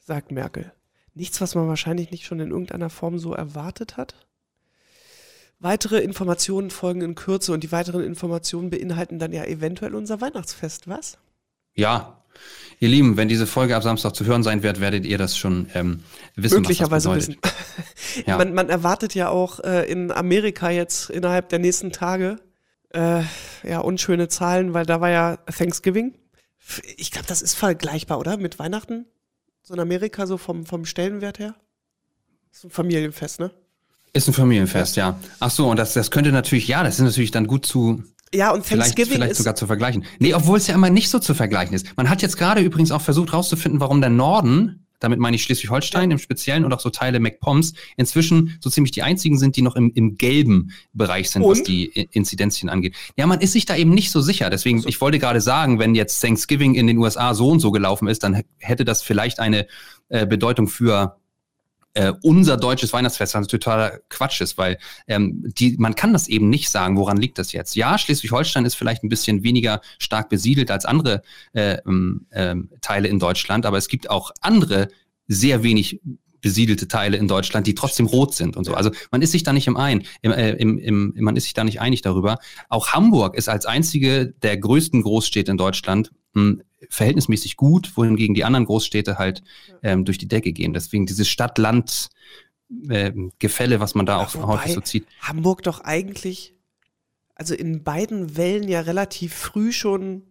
sagt 0.00 0.32
Merkel. 0.32 0.72
Nichts, 1.14 1.40
was 1.40 1.54
man 1.54 1.68
wahrscheinlich 1.68 2.10
nicht 2.10 2.24
schon 2.24 2.40
in 2.40 2.50
irgendeiner 2.50 2.90
Form 2.90 3.18
so 3.18 3.34
erwartet 3.34 3.96
hat. 3.96 4.14
Weitere 5.60 6.00
Informationen 6.00 6.70
folgen 6.70 7.02
in 7.02 7.14
Kürze 7.14 7.52
und 7.52 7.62
die 7.62 7.72
weiteren 7.72 8.02
Informationen 8.02 8.70
beinhalten 8.70 9.18
dann 9.18 9.32
ja 9.32 9.44
eventuell 9.44 9.94
unser 9.94 10.20
Weihnachtsfest, 10.20 10.88
was? 10.88 11.18
Ja. 11.74 12.20
Ihr 12.80 12.88
Lieben, 12.88 13.16
wenn 13.16 13.28
diese 13.28 13.46
Folge 13.46 13.76
ab 13.76 13.82
Samstag 13.82 14.16
zu 14.16 14.24
hören 14.24 14.42
sein 14.42 14.62
wird, 14.62 14.80
werdet 14.80 15.06
ihr 15.06 15.18
das 15.18 15.36
schon 15.36 15.68
ähm, 15.74 16.02
wissen. 16.34 16.62
Möglicherweise 16.62 17.08
was 17.08 17.26
das 17.26 17.28
wissen. 17.28 17.40
ja. 18.26 18.36
man, 18.36 18.52
man, 18.52 18.68
erwartet 18.68 19.14
ja 19.14 19.28
auch 19.28 19.60
äh, 19.60 19.90
in 19.90 20.10
Amerika 20.10 20.70
jetzt 20.70 21.10
innerhalb 21.10 21.48
der 21.50 21.60
nächsten 21.60 21.92
Tage 21.92 22.40
äh, 22.90 23.22
ja 23.62 23.78
unschöne 23.78 24.28
Zahlen, 24.28 24.74
weil 24.74 24.84
da 24.84 25.00
war 25.00 25.10
ja 25.10 25.36
Thanksgiving. 25.46 26.14
Ich 26.96 27.10
glaube, 27.10 27.26
das 27.26 27.42
ist 27.42 27.54
vergleichbar, 27.54 28.18
oder? 28.18 28.36
Mit 28.36 28.58
Weihnachten? 28.58 29.06
So 29.62 29.74
in 29.74 29.80
Amerika, 29.80 30.26
so 30.26 30.38
vom, 30.38 30.66
vom 30.66 30.84
Stellenwert 30.84 31.38
her? 31.38 31.54
Das 32.50 32.58
ist 32.58 32.64
ein 32.64 32.70
Familienfest, 32.70 33.40
ne? 33.40 33.50
Ist 34.12 34.28
ein 34.28 34.34
Familienfest, 34.34 34.96
ja. 34.96 35.18
Ach 35.40 35.50
so, 35.50 35.68
und 35.68 35.76
das, 35.76 35.92
das 35.94 36.10
könnte 36.10 36.32
natürlich, 36.32 36.68
ja, 36.68 36.82
das 36.84 36.94
ist 36.94 37.00
natürlich 37.00 37.32
dann 37.32 37.46
gut 37.46 37.66
zu, 37.66 38.04
ja, 38.34 38.50
und 38.50 38.66
vielleicht, 38.66 38.98
vielleicht 38.98 39.36
sogar 39.36 39.54
zu 39.54 39.66
vergleichen. 39.66 40.04
Nee, 40.18 40.34
obwohl 40.34 40.58
es 40.58 40.66
ja 40.66 40.74
immer 40.74 40.90
nicht 40.90 41.08
so 41.08 41.20
zu 41.20 41.34
vergleichen 41.34 41.74
ist. 41.74 41.96
Man 41.96 42.10
hat 42.10 42.20
jetzt 42.20 42.36
gerade 42.36 42.60
übrigens 42.62 42.90
auch 42.90 43.00
versucht 43.00 43.30
herauszufinden, 43.30 43.80
warum 43.80 44.00
der 44.00 44.10
Norden, 44.10 44.83
damit 45.00 45.18
meine 45.18 45.36
ich 45.36 45.42
Schleswig-Holstein 45.42 46.10
im 46.10 46.18
Speziellen 46.18 46.64
und 46.64 46.72
auch 46.72 46.80
so 46.80 46.90
Teile 46.90 47.20
MacPoms, 47.20 47.74
inzwischen 47.96 48.56
so 48.60 48.70
ziemlich 48.70 48.92
die 48.92 49.02
einzigen 49.02 49.38
sind, 49.38 49.56
die 49.56 49.62
noch 49.62 49.76
im, 49.76 49.92
im 49.94 50.16
gelben 50.16 50.72
Bereich 50.92 51.30
sind, 51.30 51.42
und? 51.42 51.50
was 51.50 51.62
die 51.62 51.86
Inzidenzien 52.12 52.68
angeht. 52.68 52.94
Ja, 53.16 53.26
man 53.26 53.40
ist 53.40 53.52
sich 53.52 53.66
da 53.66 53.76
eben 53.76 53.90
nicht 53.90 54.10
so 54.10 54.20
sicher. 54.20 54.50
Deswegen, 54.50 54.80
so. 54.80 54.88
ich 54.88 55.00
wollte 55.00 55.18
gerade 55.18 55.40
sagen, 55.40 55.78
wenn 55.78 55.94
jetzt 55.94 56.20
Thanksgiving 56.20 56.74
in 56.74 56.86
den 56.86 56.98
USA 56.98 57.34
so 57.34 57.48
und 57.48 57.60
so 57.60 57.70
gelaufen 57.70 58.08
ist, 58.08 58.22
dann 58.22 58.42
hätte 58.58 58.84
das 58.84 59.02
vielleicht 59.02 59.40
eine 59.40 59.66
äh, 60.08 60.26
Bedeutung 60.26 60.68
für 60.68 61.16
äh, 61.94 62.12
unser 62.22 62.56
deutsches 62.56 62.92
Weihnachtsfest 62.92 63.34
was 63.34 63.46
totaler 63.46 64.00
Quatsch 64.08 64.40
ist, 64.40 64.58
weil 64.58 64.78
ähm, 65.06 65.44
die, 65.58 65.76
man 65.78 65.94
kann 65.94 66.12
das 66.12 66.28
eben 66.28 66.50
nicht 66.50 66.68
sagen, 66.68 66.96
woran 66.96 67.16
liegt 67.16 67.38
das 67.38 67.52
jetzt. 67.52 67.76
Ja, 67.76 67.98
Schleswig-Holstein 67.98 68.64
ist 68.64 68.74
vielleicht 68.74 69.04
ein 69.04 69.08
bisschen 69.08 69.42
weniger 69.42 69.80
stark 69.98 70.28
besiedelt 70.28 70.70
als 70.70 70.84
andere 70.84 71.22
äh, 71.52 71.78
äh, 72.30 72.54
Teile 72.80 73.08
in 73.08 73.18
Deutschland, 73.18 73.66
aber 73.66 73.78
es 73.78 73.88
gibt 73.88 74.10
auch 74.10 74.30
andere 74.40 74.88
sehr 75.26 75.62
wenig 75.62 76.00
besiedelte 76.44 76.88
Teile 76.88 77.16
in 77.16 77.26
Deutschland, 77.26 77.66
die 77.66 77.74
trotzdem 77.74 78.04
rot 78.04 78.34
sind 78.34 78.54
und 78.54 78.64
so. 78.64 78.74
Also 78.74 78.90
man 79.10 79.22
ist 79.22 79.32
sich 79.32 79.44
da 79.44 79.54
nicht 79.54 79.66
im 79.66 79.78
ein, 79.78 80.04
im, 80.20 80.30
äh, 80.30 80.50
im, 80.52 80.78
im, 80.78 81.14
man 81.16 81.36
ist 81.36 81.44
sich 81.44 81.54
da 81.54 81.64
nicht 81.64 81.80
einig 81.80 82.02
darüber. 82.02 82.38
Auch 82.68 82.88
Hamburg 82.88 83.34
ist 83.34 83.48
als 83.48 83.64
einzige 83.64 84.34
der 84.42 84.58
größten 84.58 85.00
Großstädte 85.00 85.50
in 85.50 85.56
Deutschland 85.56 86.10
mh, 86.34 86.56
verhältnismäßig 86.90 87.56
gut, 87.56 87.96
wohingegen 87.96 88.34
die 88.34 88.44
anderen 88.44 88.66
Großstädte 88.66 89.18
halt 89.18 89.42
ähm, 89.82 90.04
durch 90.04 90.18
die 90.18 90.28
Decke 90.28 90.52
gehen. 90.52 90.72
Deswegen 90.72 91.06
dieses 91.06 91.28
Stadt-Land 91.28 92.08
äh, 92.88 93.12
Gefälle, 93.38 93.80
was 93.80 93.94
man 93.94 94.06
da 94.06 94.16
auch 94.18 94.34
Wobei 94.34 94.46
häufig 94.58 94.74
so 94.74 94.80
zieht. 94.80 95.06
Hamburg 95.20 95.62
doch 95.62 95.80
eigentlich, 95.80 96.54
also 97.34 97.54
in 97.54 97.82
beiden 97.84 98.36
Wellen 98.36 98.68
ja 98.68 98.80
relativ 98.80 99.34
früh 99.34 99.72
schon 99.72 100.22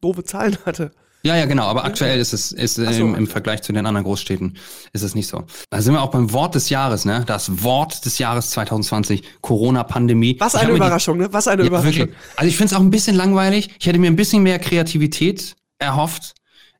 doofe 0.00 0.24
Zahlen 0.24 0.56
hatte. 0.66 0.90
Ja, 1.22 1.36
ja, 1.36 1.44
genau, 1.44 1.64
aber 1.64 1.84
aktuell 1.84 2.18
ist 2.18 2.32
es 2.32 2.50
ist 2.50 2.76
so, 2.76 2.82
im, 2.82 3.14
im. 3.14 3.26
Vergleich 3.26 3.60
zu 3.60 3.74
den 3.74 3.84
anderen 3.84 4.04
Großstädten 4.04 4.56
ist 4.94 5.02
es 5.02 5.14
nicht 5.14 5.28
so. 5.28 5.44
Da 5.68 5.82
sind 5.82 5.92
wir 5.92 6.00
auch 6.00 6.10
beim 6.10 6.32
Wort 6.32 6.54
des 6.54 6.70
Jahres, 6.70 7.04
ne? 7.04 7.24
Das 7.26 7.62
Wort 7.62 8.06
des 8.06 8.16
Jahres 8.18 8.48
2020, 8.52 9.22
Corona-Pandemie. 9.42 10.36
Was 10.40 10.54
eine 10.54 10.68
mir 10.68 10.72
die- 10.72 10.76
Überraschung, 10.78 11.18
ne? 11.18 11.30
Was 11.30 11.46
eine 11.46 11.60
Ja, 11.60 11.68
Überraschung. 11.68 11.94
wirklich. 11.94 12.16
Also 12.36 12.48
ich 12.48 12.56
finde 12.56 12.72
es 12.72 12.78
auch 12.78 12.82
ein 12.82 12.90
bisschen 12.90 13.16
langweilig. 13.16 13.68
Ich 13.78 13.86
hätte 13.86 13.98
mir 13.98 14.06
ein 14.06 14.16
bisschen 14.16 14.42
mehr 14.42 14.58
Kreativität 14.58 15.56
erhofft. 15.80 16.34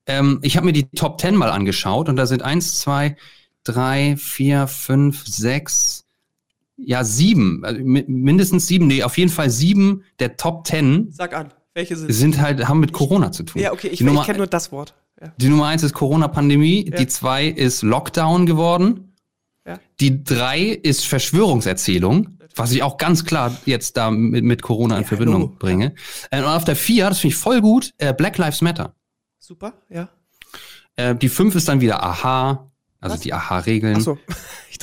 Ähm, 0.07 0.39
ich 0.43 0.57
habe 0.57 0.67
mir 0.67 0.73
die 0.73 0.89
Top 0.91 1.21
10 1.21 1.35
mal 1.35 1.51
angeschaut 1.51 2.09
und 2.09 2.17
da 2.17 2.27
sind 2.27 2.43
eins, 2.43 2.79
zwei, 2.79 3.17
drei, 3.65 4.17
vier, 4.17 4.67
fünf, 4.67 5.27
sechs, 5.27 6.05
ja, 6.77 7.05
sieben, 7.05 7.65
also 7.65 7.81
mi- 7.83 8.05
mindestens 8.07 8.67
sieben, 8.67 8.87
nee, 8.87 9.03
auf 9.03 9.19
jeden 9.19 9.31
Fall 9.31 9.51
sieben 9.51 10.05
der 10.19 10.37
Top 10.37 10.67
10 10.67 11.11
Sag 11.13 11.35
an, 11.35 11.53
welche 11.75 11.97
sind 11.97 12.13
sind 12.13 12.41
halt, 12.41 12.67
haben 12.69 12.81
mit 12.81 12.93
Corona 12.93 13.33
zu 13.33 13.43
tun. 13.43 13.61
Ja, 13.61 13.73
okay, 13.73 13.89
ich, 13.89 14.01
ich 14.01 14.23
kenne 14.25 14.39
nur 14.39 14.47
das 14.47 14.73
Wort. 14.73 14.95
Ja. 15.21 15.35
die 15.37 15.49
Nummer 15.51 15.67
eins 15.67 15.83
ist 15.83 15.93
Corona-Pandemie, 15.93 16.89
Ja. 16.91 16.97
die 16.97 17.07
zwei 17.07 17.47
ist 17.47 17.83
Lockdown 17.83 18.47
geworden, 18.47 19.13
Ja. 19.67 19.79
die 20.01 20.25
drei 20.25 20.61
ist 20.69 21.05
Verschwörungserzählung, 21.07 22.39
was 22.57 22.73
ich 22.73 22.83
auch 22.83 22.97
ganz 22.99 23.25
klar 23.25 23.57
jetzt 23.67 23.97
da 23.97 24.11
mit, 24.11 24.45
mit 24.45 24.63
Corona 24.63 24.97
in 24.97 25.03
Ja, 25.03 25.09
Verbindung 25.09 25.43
hallo. 25.43 25.57
bringe. 25.59 25.95
Äh, 26.31 26.39
Und 26.41 26.47
auf 26.47 26.65
der 26.65 26.77
vier, 26.77 27.09
das 27.09 27.21
finde 27.21 27.35
ich 27.35 27.41
voll 27.41 27.61
gut, 27.61 27.93
äh, 27.99 28.13
Black 28.15 28.39
Lives 28.39 28.61
Matter. 28.61 28.95
Super, 29.39 29.75
ja. 29.89 30.09
Äh, 30.97 31.15
die 31.17 31.29
fünf 31.29 31.55
ist 31.55 31.69
dann 31.69 31.81
wieder 31.81 32.03
Aha, 32.03 32.71
also 33.01 33.15
Was? 33.15 33.21
die 33.21 33.33
Aha-Regeln. 33.33 34.05
Dachte, 34.05 34.19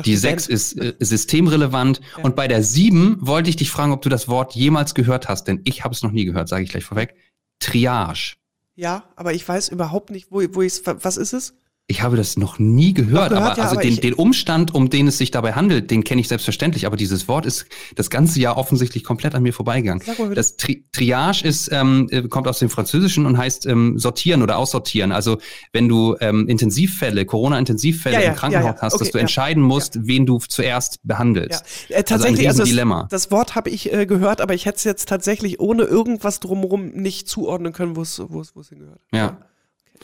Die 0.03 0.11
Band. 0.11 0.21
sechs 0.21 0.47
ist 0.47 0.73
äh, 0.79 0.93
systemrelevant. 0.99 2.01
Und 2.21 2.35
bei 2.35 2.47
der 2.47 2.61
sieben 2.63 3.17
wollte 3.19 3.49
ich 3.49 3.55
dich 3.55 3.71
fragen, 3.71 3.91
ob 3.91 4.01
du 4.03 4.09
das 4.09 4.27
Wort 4.27 4.53
jemals 4.55 4.93
gehört 4.93 5.27
hast, 5.27 5.45
denn 5.47 5.61
ich 5.63 5.83
habe 5.83 5.93
es 5.95 6.03
noch 6.03 6.11
nie 6.11 6.25
gehört, 6.25 6.47
sage 6.49 6.63
ich 6.63 6.69
gleich 6.69 6.83
vorweg. 6.83 7.15
Triage. 7.59 8.35
Ja, 8.75 9.05
aber 9.15 9.33
ich 9.33 9.47
weiß 9.47 9.69
überhaupt 9.69 10.11
nicht, 10.11 10.27
wo, 10.31 10.41
wo 10.53 10.61
ich 10.61 10.81
was 10.85 11.17
ist 11.17 11.33
es? 11.33 11.55
Ich 11.89 12.01
habe 12.01 12.17
das 12.17 12.35
noch 12.35 12.59
nie 12.59 12.93
gehört, 12.93 13.29
gehört, 13.29 13.31
aber 13.31 13.57
ja, 13.57 13.63
also 13.63 13.75
aber 13.75 13.81
den, 13.81 13.95
den 13.95 14.13
Umstand, 14.13 14.75
um 14.75 14.89
den 14.89 15.07
es 15.07 15.17
sich 15.17 15.31
dabei 15.31 15.53
handelt, 15.53 15.89
den 15.89 16.03
kenne 16.03 16.19
ich 16.19 16.27
selbstverständlich. 16.27 16.85
Aber 16.85 16.97
dieses 16.97 17.29
Wort 17.29 17.45
ist 17.45 17.65
das 17.95 18.09
ganze 18.09 18.41
Jahr 18.41 18.57
offensichtlich 18.57 19.05
komplett 19.05 19.35
an 19.35 19.43
mir 19.43 19.53
vorbeigegangen. 19.53 20.03
Das 20.35 20.57
Tri 20.57 20.83
Triage 20.91 21.47
ist, 21.47 21.71
ähm, 21.71 22.09
äh, 22.11 22.23
kommt 22.23 22.49
aus 22.49 22.59
dem 22.59 22.69
Französischen 22.69 23.25
und 23.25 23.37
heißt 23.37 23.67
ähm, 23.67 23.97
sortieren 23.97 24.41
oder 24.41 24.57
aussortieren. 24.57 25.13
Also 25.13 25.37
wenn 25.71 25.87
du 25.87 26.17
ähm, 26.19 26.49
Intensivfälle, 26.49 27.25
Corona-Intensivfälle 27.25 28.15
Ja, 28.15 28.21
ja, 28.21 28.29
im 28.31 28.35
Krankenhaus 28.35 28.81
hast, 28.81 28.95
Okay, 28.95 29.05
dass 29.05 29.11
du 29.13 29.19
entscheiden 29.19 29.63
musst, 29.63 30.05
wen 30.05 30.25
du 30.25 30.39
zuerst 30.39 30.99
behandelst. 31.03 31.63
äh, 31.87 32.03
tatsächlich, 32.03 32.09
also 32.09 32.13
also, 32.13 32.27
ein 32.27 32.47
Riesendilemma. 32.47 33.07
das, 33.09 33.23
das 33.23 33.31
Wort 33.31 33.55
habe 33.55 33.69
ich 33.69 33.93
äh, 33.93 34.05
gehört, 34.05 34.41
aber 34.41 34.53
ich 34.53 34.65
hätte 34.65 34.75
es 34.75 34.83
jetzt 34.83 35.07
tatsächlich 35.07 35.61
ohne 35.61 35.83
irgendwas 35.83 36.41
drumherum 36.41 36.89
nicht 36.89 37.29
zuordnen 37.29 37.71
können, 37.71 37.95
wo 37.95 38.01
es 38.01 38.21
hingehört. 38.67 38.99
Ja. 39.13 39.37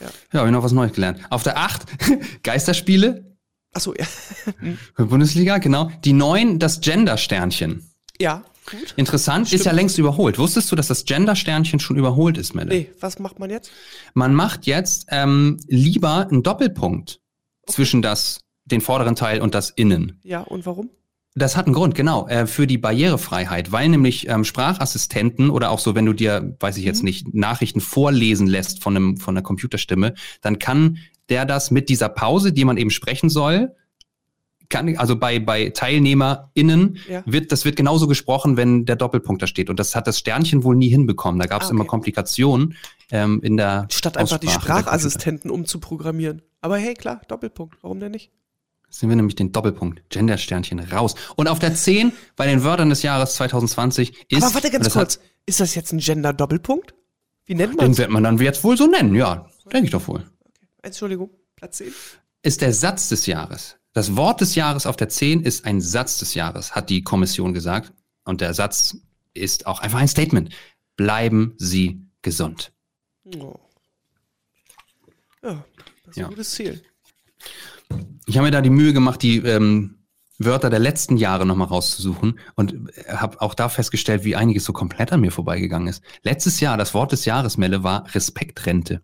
Ja. 0.00 0.08
Ja, 0.32 0.38
habe 0.40 0.48
ich 0.48 0.52
noch 0.52 0.62
was 0.62 0.72
Neues 0.72 0.92
gelernt. 0.92 1.20
Auf 1.30 1.42
der 1.42 1.56
acht 1.58 1.84
Geisterspiele, 2.42 3.34
Achso, 3.72 3.92
ja. 3.98 4.06
Bundesliga, 5.04 5.58
genau. 5.58 5.90
Die 6.04 6.12
neun 6.12 6.58
das 6.60 6.80
Gender-Sternchen. 6.80 7.82
ja, 8.20 8.44
gut. 8.70 8.94
Interessant, 8.96 9.52
ist 9.52 9.66
ja 9.66 9.72
längst 9.72 9.98
überholt. 9.98 10.38
Wusstest 10.38 10.70
du, 10.70 10.76
dass 10.76 10.86
das 10.86 11.04
Gender-Sternchen 11.04 11.80
schon 11.80 11.96
überholt 11.96 12.38
ist, 12.38 12.54
Melle? 12.54 12.68
Nee, 12.72 12.90
was 13.00 13.18
macht 13.18 13.40
man 13.40 13.50
jetzt? 13.50 13.72
Man 14.14 14.32
macht 14.32 14.66
jetzt 14.66 15.06
ähm, 15.10 15.58
lieber 15.66 16.28
einen 16.28 16.42
Doppelpunkt 16.44 17.20
zwischen 17.66 18.00
das, 18.00 18.40
den 18.64 18.80
vorderen 18.80 19.16
Teil 19.16 19.40
und 19.42 19.54
das 19.54 19.70
Innen. 19.70 20.20
Ja, 20.22 20.40
und 20.40 20.66
warum? 20.66 20.90
Das 21.36 21.56
hat 21.56 21.66
einen 21.66 21.74
Grund, 21.74 21.96
genau, 21.96 22.28
äh, 22.28 22.46
für 22.46 22.66
die 22.68 22.78
Barrierefreiheit, 22.78 23.72
weil 23.72 23.88
nämlich 23.88 24.28
ähm, 24.28 24.44
Sprachassistenten 24.44 25.50
oder 25.50 25.70
auch 25.70 25.80
so, 25.80 25.96
wenn 25.96 26.06
du 26.06 26.12
dir, 26.12 26.56
weiß 26.60 26.76
ich 26.76 26.84
jetzt 26.84 27.00
Mhm. 27.00 27.04
nicht, 27.06 27.34
Nachrichten 27.34 27.80
vorlesen 27.80 28.46
lässt 28.46 28.82
von 28.82 28.96
einem 28.96 29.16
von 29.16 29.36
einer 29.36 29.42
Computerstimme, 29.42 30.14
dann 30.42 30.58
kann 30.60 30.98
der 31.28 31.44
das 31.44 31.70
mit 31.72 31.88
dieser 31.88 32.08
Pause, 32.08 32.52
die 32.52 32.64
man 32.64 32.76
eben 32.76 32.90
sprechen 32.90 33.30
soll, 33.30 33.74
kann, 34.68 34.96
also 34.96 35.16
bei 35.16 35.40
bei 35.40 35.70
TeilnehmerInnen 35.70 36.98
Ja. 37.08 37.22
wird 37.26 37.50
das 37.50 37.64
wird 37.64 37.76
genauso 37.76 38.06
gesprochen, 38.06 38.56
wenn 38.56 38.84
der 38.84 38.96
Doppelpunkt 38.96 39.42
da 39.42 39.46
steht 39.46 39.70
und 39.70 39.78
das 39.80 39.94
hat 39.96 40.06
das 40.06 40.18
Sternchen 40.20 40.62
wohl 40.64 40.76
nie 40.76 40.88
hinbekommen. 40.88 41.40
Da 41.40 41.46
gab 41.46 41.62
es 41.62 41.66
Ah, 41.66 41.70
okay. 41.70 41.76
immer 41.80 41.84
Komplikationen 41.86 42.74
ähm, 43.10 43.40
in 43.42 43.56
der 43.56 43.88
Statt 43.90 44.16
einfach 44.16 44.38
die 44.38 44.46
Aussprache. 44.46 44.80
Sprachassistenten 44.82 45.50
umzuprogrammieren. 45.50 46.42
Aber 46.60 46.76
hey, 46.78 46.94
klar, 46.94 47.20
Doppelpunkt. 47.28 47.76
Warum 47.82 47.98
denn 48.00 48.12
nicht? 48.12 48.30
Sind 48.98 49.08
wir 49.08 49.16
nämlich 49.16 49.34
den 49.34 49.52
Doppelpunkt, 49.52 50.08
Gender-Sternchen 50.10 50.78
raus. 50.80 51.14
Und 51.36 51.48
auf 51.48 51.58
der 51.58 51.74
10 51.74 52.12
bei 52.36 52.46
den 52.46 52.62
Wörtern 52.64 52.90
des 52.90 53.02
Jahres 53.02 53.34
2020 53.34 54.26
ist. 54.30 54.42
Aber 54.42 54.54
warte 54.54 54.70
ganz 54.70 54.84
das 54.84 54.92
kurz. 54.92 55.20
Ist 55.46 55.60
das 55.60 55.74
jetzt 55.74 55.92
ein 55.92 55.98
Gender-Doppelpunkt? 55.98 56.94
Wie 57.46 57.54
nennt 57.54 57.76
man 57.76 57.86
den 57.86 57.92
es? 57.92 57.98
wird 57.98 58.10
man 58.10 58.22
dann 58.22 58.38
jetzt 58.38 58.64
wohl 58.64 58.76
so 58.76 58.86
nennen, 58.86 59.14
ja. 59.14 59.48
Denke 59.72 59.86
ich 59.86 59.90
doch 59.90 60.06
wohl. 60.08 60.24
Entschuldigung, 60.82 61.30
Platz 61.56 61.78
10. 61.78 61.92
Ist 62.42 62.60
der 62.62 62.72
Satz 62.72 63.08
des 63.08 63.26
Jahres. 63.26 63.76
Das 63.92 64.16
Wort 64.16 64.40
des 64.40 64.54
Jahres 64.54 64.86
auf 64.86 64.96
der 64.96 65.08
10 65.08 65.42
ist 65.42 65.64
ein 65.64 65.80
Satz 65.80 66.18
des 66.18 66.34
Jahres, 66.34 66.74
hat 66.74 66.90
die 66.90 67.02
Kommission 67.02 67.52
gesagt. 67.54 67.92
Und 68.24 68.40
der 68.40 68.54
Satz 68.54 68.96
ist 69.34 69.66
auch 69.66 69.80
einfach 69.80 69.98
ein 69.98 70.08
Statement. 70.08 70.50
Bleiben 70.96 71.54
Sie 71.58 72.00
gesund. 72.22 72.72
Oh. 73.36 73.54
Ja, 75.42 75.64
das 76.04 76.10
ist 76.10 76.16
Ja. 76.16 76.24
ein 76.26 76.30
gutes 76.30 76.50
Ziel. 76.52 76.82
Ich 78.26 78.36
habe 78.36 78.46
mir 78.46 78.52
da 78.52 78.60
die 78.60 78.70
Mühe 78.70 78.92
gemacht, 78.92 79.22
die 79.22 79.38
ähm, 79.38 79.98
Wörter 80.38 80.70
der 80.70 80.78
letzten 80.78 81.16
Jahre 81.16 81.46
nochmal 81.46 81.68
rauszusuchen 81.68 82.38
und 82.56 82.74
habe 83.08 83.40
auch 83.40 83.54
da 83.54 83.68
festgestellt, 83.68 84.24
wie 84.24 84.36
einiges 84.36 84.64
so 84.64 84.72
komplett 84.72 85.12
an 85.12 85.20
mir 85.20 85.30
vorbeigegangen 85.30 85.88
ist. 85.88 86.02
Letztes 86.22 86.60
Jahr, 86.60 86.76
das 86.76 86.94
Wort 86.94 87.12
des 87.12 87.24
Jahres, 87.24 87.56
Melle, 87.56 87.82
war 87.82 88.04
Respektrente. 88.14 89.02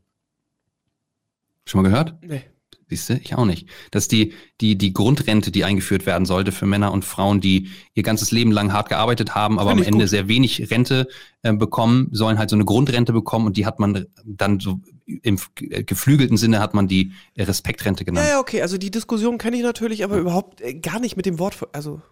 Schon 1.66 1.82
mal 1.82 1.88
gehört? 1.88 2.16
Nee. 2.22 2.49
Siehst 2.90 3.08
du? 3.08 3.14
Ich 3.22 3.36
auch 3.36 3.44
nicht. 3.44 3.68
Das 3.92 4.04
ist 4.04 4.12
die, 4.12 4.34
die, 4.60 4.76
die 4.76 4.92
Grundrente, 4.92 5.52
die 5.52 5.62
eingeführt 5.62 6.06
werden 6.06 6.26
sollte 6.26 6.50
für 6.50 6.66
Männer 6.66 6.90
und 6.90 7.04
Frauen, 7.04 7.40
die 7.40 7.70
ihr 7.94 8.02
ganzes 8.02 8.32
Leben 8.32 8.50
lang 8.50 8.72
hart 8.72 8.88
gearbeitet 8.88 9.36
haben, 9.36 9.60
aber 9.60 9.70
am 9.70 9.82
Ende 9.82 10.00
gut. 10.00 10.08
sehr 10.08 10.26
wenig 10.26 10.72
Rente 10.72 11.06
äh, 11.42 11.52
bekommen, 11.52 12.08
sollen 12.10 12.36
halt 12.36 12.50
so 12.50 12.56
eine 12.56 12.64
Grundrente 12.64 13.12
bekommen 13.12 13.46
und 13.46 13.56
die 13.56 13.64
hat 13.64 13.78
man 13.78 14.06
dann 14.24 14.58
so 14.58 14.80
im 15.06 15.38
äh, 15.60 15.84
geflügelten 15.84 16.36
Sinne 16.36 16.58
hat 16.58 16.74
man 16.74 16.88
die 16.88 17.12
Respektrente 17.38 18.04
genannt. 18.04 18.26
Ja, 18.26 18.34
ja, 18.34 18.40
okay. 18.40 18.60
Also 18.60 18.76
die 18.76 18.90
Diskussion 18.90 19.38
kenne 19.38 19.56
ich 19.56 19.62
natürlich, 19.62 20.02
aber 20.02 20.18
überhaupt 20.18 20.60
äh, 20.60 20.74
gar 20.74 20.98
nicht 20.98 21.16
mit 21.16 21.26
dem 21.26 21.38
Wort. 21.38 21.56
Also. 21.72 22.02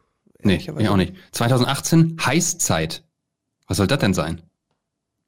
Nee, 0.45 0.57
ich 0.57 0.71
auch 0.71 0.97
nicht. 0.97 1.15
2018 1.33 2.19
Heißzeit. 2.25 3.03
Was 3.67 3.79
soll 3.79 3.89
das 3.89 3.99
denn 3.99 4.15
sein? 4.15 4.43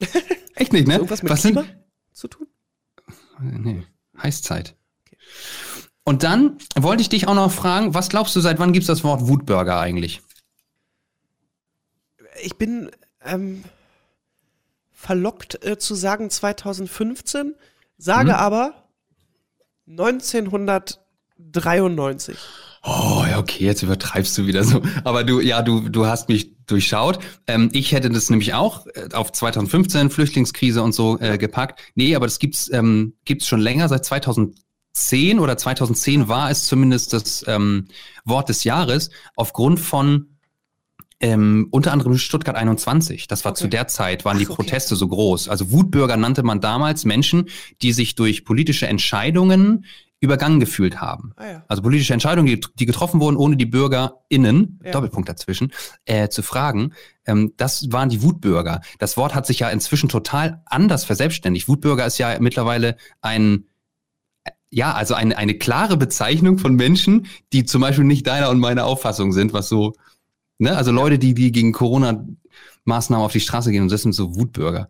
Echt 0.54 0.72
nicht, 0.72 0.86
ne? 0.86 0.94
Irgendwas 0.94 1.24
mit 1.24 1.32
Was 1.32 1.40
Klima 1.40 1.62
sind, 1.62 1.76
zu 2.12 2.28
tun? 2.28 2.46
nee, 3.40 3.82
Heißzeit. 4.22 4.76
Und 6.04 6.22
dann 6.22 6.58
wollte 6.76 7.02
ich 7.02 7.08
dich 7.08 7.28
auch 7.28 7.34
noch 7.34 7.52
fragen, 7.52 7.94
was 7.94 8.08
glaubst 8.08 8.34
du, 8.34 8.40
seit 8.40 8.58
wann 8.58 8.72
gibt's 8.72 8.86
das 8.88 9.04
Wort 9.04 9.28
Wutburger 9.28 9.78
eigentlich? 9.78 10.22
Ich 12.42 12.56
bin 12.56 12.90
ähm, 13.24 13.64
verlockt 14.92 15.62
äh, 15.64 15.78
zu 15.78 15.94
sagen 15.94 16.30
2015, 16.30 17.54
sage 17.98 18.30
Mhm. 18.30 18.36
aber 18.36 18.74
1993. 19.86 22.36
Oh, 22.82 23.24
ja, 23.28 23.38
okay, 23.38 23.66
jetzt 23.66 23.82
übertreibst 23.82 24.38
du 24.38 24.46
wieder 24.46 24.64
so. 24.64 24.80
Aber 25.04 25.22
du, 25.22 25.40
ja, 25.40 25.60
du, 25.60 25.90
du 25.90 26.06
hast 26.06 26.30
mich 26.30 26.56
durchschaut. 26.64 27.18
Ähm, 27.46 27.68
ich 27.72 27.92
hätte 27.92 28.08
das 28.08 28.30
nämlich 28.30 28.54
auch 28.54 28.86
äh, 28.94 29.10
auf 29.12 29.32
2015 29.32 30.08
Flüchtlingskrise 30.08 30.82
und 30.82 30.94
so 30.94 31.18
äh, 31.20 31.36
gepackt. 31.36 31.78
Nee, 31.94 32.16
aber 32.16 32.24
das 32.26 32.38
gibt's 32.38 32.70
ähm, 32.72 33.12
gibt's 33.26 33.46
schon 33.46 33.60
länger. 33.60 33.86
Seit 33.88 34.06
2010 34.92 35.38
oder 35.38 35.57
2010 35.57 36.29
war 36.29 36.50
es 36.50 36.66
zumindest 36.66 37.12
das 37.12 37.44
ähm, 37.46 37.87
Wort 38.24 38.48
des 38.48 38.64
Jahres 38.64 39.11
aufgrund 39.37 39.81
von 39.81 40.26
ähm, 41.22 41.68
unter 41.70 41.92
anderem 41.92 42.16
Stuttgart 42.16 42.57
21. 42.57 43.29
Das 43.29 43.44
war 43.44 43.53
Okay. 43.53 43.61
zu 43.62 43.68
der 43.68 43.88
Zeit, 43.88 44.24
waren 44.24 44.38
die 44.38 44.46
Ach, 44.46 44.50
okay. 44.50 44.62
Proteste 44.62 44.96
so 44.96 45.07
groß. 45.07 45.48
Also 45.48 45.70
Wutbürger 45.70 46.16
nannte 46.16 46.42
man 46.42 46.61
damals 46.61 47.05
Menschen, 47.05 47.48
die 47.83 47.92
sich 47.92 48.14
durch 48.14 48.44
politische 48.44 48.87
Entscheidungen 48.87 49.85
übergangen 50.22 50.61
gefühlt 50.61 51.00
haben. 51.00 51.33
Ah 51.37 51.46
ja. 51.50 51.64
Also 51.68 51.81
politische 51.83 52.12
Entscheidungen, 52.12 52.46
die, 52.46 52.61
die 52.74 52.85
getroffen 52.87 53.20
wurden, 53.20 53.37
ohne 53.37 53.57
die 53.57 53.64
BürgerInnen, 53.66 54.81
Ja. 54.85 54.92
Doppelpunkt 54.92 55.29
dazwischen, 55.29 55.72
äh, 56.05 56.29
zu 56.29 56.42
fragen. 56.42 56.92
Ähm, 57.26 57.53
das 57.57 57.90
waren 57.90 58.11
die 58.11 58.22
Wutbürger. 58.22 58.81
Das 58.98 59.16
Wort 59.16 59.35
hat 59.35 59.46
sich 59.46 59.61
ja 59.61 59.70
inzwischen 59.70 60.09
total 60.11 60.62
anders 60.66 61.05
verselbstständigt. 61.05 61.68
Wutbürger 61.68 62.05
ist 62.07 62.18
ja 62.18 62.37
mittlerweile 62.38 62.96
ein 63.22 63.64
ja, 64.70 64.92
also 64.94 65.14
eine, 65.14 65.37
eine 65.37 65.54
klare 65.54 65.96
Bezeichnung 65.96 66.58
von 66.58 66.75
Menschen, 66.75 67.27
die 67.52 67.64
zum 67.64 67.81
Beispiel 67.81 68.04
nicht 68.04 68.27
deiner 68.27 68.50
und 68.50 68.60
meiner 68.60 68.87
Auffassung 68.87 69.33
sind, 69.33 69.52
was 69.52 69.68
so, 69.68 69.94
ne, 70.58 70.77
also 70.77 70.92
Leute, 70.92 71.18
die, 71.18 71.35
die 71.35 71.50
gegen 71.52 71.73
Corona-Maßnahmen 71.73 73.25
auf 73.25 73.33
die 73.33 73.40
Straße 73.40 73.71
gehen 73.73 73.83
und 73.83 73.90
das 73.92 74.02
sind 74.02 74.12
so 74.12 74.37
Wutbürger. 74.37 74.88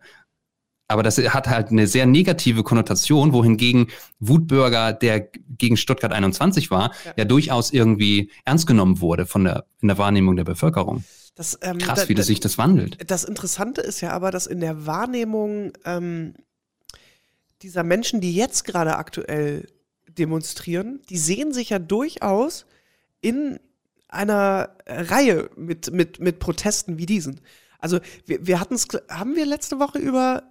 Aber 0.87 1.03
das 1.03 1.17
hat 1.17 1.47
halt 1.47 1.69
eine 1.69 1.87
sehr 1.87 2.05
negative 2.05 2.63
Konnotation, 2.63 3.31
wohingegen 3.31 3.87
Wutbürger, 4.19 4.91
der 4.91 5.21
gegen 5.57 5.77
Stuttgart 5.77 6.11
21 6.11 6.69
war, 6.69 6.91
Ja. 7.05 7.13
ja, 7.17 7.25
durchaus 7.25 7.71
irgendwie 7.71 8.29
ernst 8.43 8.67
genommen 8.67 8.99
wurde 8.99 9.25
von 9.25 9.45
der, 9.45 9.63
in 9.81 9.87
der 9.87 9.97
Wahrnehmung 9.97 10.35
der 10.35 10.43
Bevölkerung. 10.43 11.05
Das, 11.35 11.57
ähm, 11.61 11.77
Krass, 11.77 12.09
wie 12.09 12.13
da- 12.13 12.23
sich 12.23 12.41
das 12.41 12.57
wandelt. 12.57 12.97
Das 13.09 13.23
Interessante 13.23 13.79
ist 13.79 14.01
ja 14.01 14.11
aber, 14.11 14.31
dass 14.31 14.47
in 14.47 14.59
der 14.59 14.85
Wahrnehmung 14.85 15.71
ähm, 15.85 16.35
dieser 17.61 17.83
Menschen, 17.83 18.21
die 18.21 18.35
jetzt 18.35 18.63
gerade 18.65 18.97
aktuell 18.97 19.67
demonstrieren, 20.07 21.01
die 21.09 21.17
sehen 21.17 21.53
sich 21.53 21.69
ja 21.69 21.79
durchaus 21.79 22.65
in 23.21 23.59
einer 24.07 24.75
Reihe 24.85 25.49
mit, 25.55 25.91
mit, 25.91 26.19
mit 26.19 26.39
Protesten 26.39 26.97
wie 26.97 27.05
diesen. 27.05 27.39
Also 27.79 27.99
wir, 28.25 28.45
wir 28.45 28.59
hatten 28.59 28.75
es, 28.75 28.87
haben 29.09 29.35
wir 29.35 29.45
letzte 29.45 29.79
Woche 29.79 29.99
über 29.99 30.43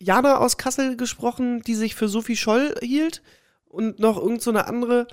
Jana 0.00 0.38
aus 0.38 0.56
Kassel 0.56 0.96
gesprochen, 0.96 1.62
die 1.62 1.74
sich 1.74 1.94
für 1.94 2.08
Sophie 2.08 2.36
Scholl 2.36 2.74
hielt 2.82 3.22
und 3.66 3.98
noch 4.00 4.16
irgend 4.18 4.42
so 4.42 4.50
andere. 4.50 5.06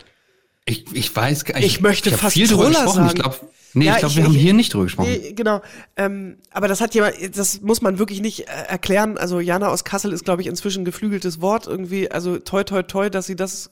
Ich, 0.66 0.86
ich 0.93 1.16
weiß 1.16 1.45
gar 1.45 1.59
Ich 1.59 1.82
möchte 1.82 2.12
hab 2.12 2.20
fast 2.20 2.34
viel 2.34 2.47
drüber 2.47 2.68
gesprochen. 2.70 2.93
sagen. 2.95 3.07
Ich 3.09 3.16
glaube, 3.16 3.36
nee, 3.74 3.86
Ja, 3.86 3.93
ich 3.93 3.99
glaube, 3.99 4.12
ich- 4.12 4.18
wir 4.18 4.24
haben 4.26 4.36
ich- 4.36 4.41
hier 4.41 4.53
nicht 4.53 4.74
drüber 4.74 4.84
gesprochen. 4.86 5.09
Nee, 5.09 5.34
genau. 5.34 5.62
Ähm, 5.97 6.38
aber 6.51 6.68
das 6.68 6.82
hat 6.82 6.93
jemand, 6.93 7.16
das 7.36 7.62
muss 7.62 7.82
man 7.82 7.97
wirklich 7.99 8.22
nicht 8.22 8.41
äh, 8.41 8.51
erklären. 8.68 9.18
Also 9.18 9.39
Jana 9.39 9.70
aus 9.70 9.84
Kassel 9.84 10.14
ist, 10.14 10.24
glaube 10.24 10.41
ich, 10.43 10.47
inzwischen 10.47 10.86
geflügeltes 10.86 11.41
Wort 11.41 11.66
irgendwie. 11.68 12.12
Also 12.12 12.38
toi 12.38 12.64
toi 12.64 12.84
toi, 12.84 13.09
dass 13.09 13.26
sie 13.26 13.36
das 13.36 13.72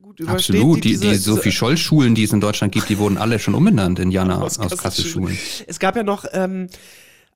gut 0.00 0.18
übersteht. 0.18 0.56
Absolut. 0.56 0.76
Die, 0.84 0.88
diese- 0.92 1.10
die 1.10 1.14
Sophie 1.16 1.52
Scholl-Schulen, 1.52 2.14
die 2.14 2.24
es 2.24 2.32
in 2.32 2.40
Deutschland 2.40 2.72
gibt, 2.72 2.88
die 2.88 2.96
wurden 2.98 3.18
alle 3.18 3.38
schon 3.38 3.54
umbenannt 3.54 3.98
in 3.98 4.10
Jana 4.10 4.38
aus, 4.42 4.58
aus 4.58 4.70
Kassel 4.70 4.78
Kassel-Schulen. 4.78 5.38
Es 5.66 5.78
gab 5.78 5.94
ja 5.94 6.02
noch 6.04 6.24
ähm, 6.32 6.68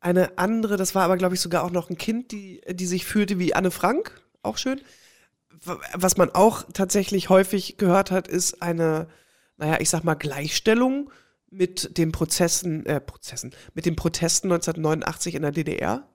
eine 0.00 0.38
andere, 0.38 0.76
das 0.78 0.94
war 0.94 1.02
aber, 1.04 1.16
glaube 1.18 1.34
ich, 1.34 1.40
sogar 1.42 1.62
auch 1.64 1.70
noch 1.70 1.90
ein 1.90 1.98
Kind, 1.98 2.32
die, 2.32 2.60
die 2.70 2.86
sich 2.86 3.04
fühlte 3.04 3.38
wie 3.38 3.54
Anne 3.54 3.70
Frank. 3.70 4.20
Auch 4.42 4.56
schön. 4.58 4.80
Was 5.94 6.16
man 6.16 6.30
auch 6.30 6.64
tatsächlich 6.72 7.28
häufig 7.28 7.76
gehört 7.76 8.10
hat, 8.10 8.28
ist 8.28 8.60
eine, 8.62 9.08
naja, 9.56 9.78
ich 9.80 9.88
sag 9.90 10.04
mal, 10.04 10.14
Gleichstellung 10.14 11.10
mit 11.50 11.96
den 11.96 12.12
Prozessen, 12.12 12.84
äh, 12.86 13.00
Prozessen, 13.00 13.54
mit 13.74 13.86
den 13.86 13.96
Protesten 13.96 14.48
1989 14.52 15.34
in 15.34 15.42
der 15.42 15.52
DDR. 15.52 16.08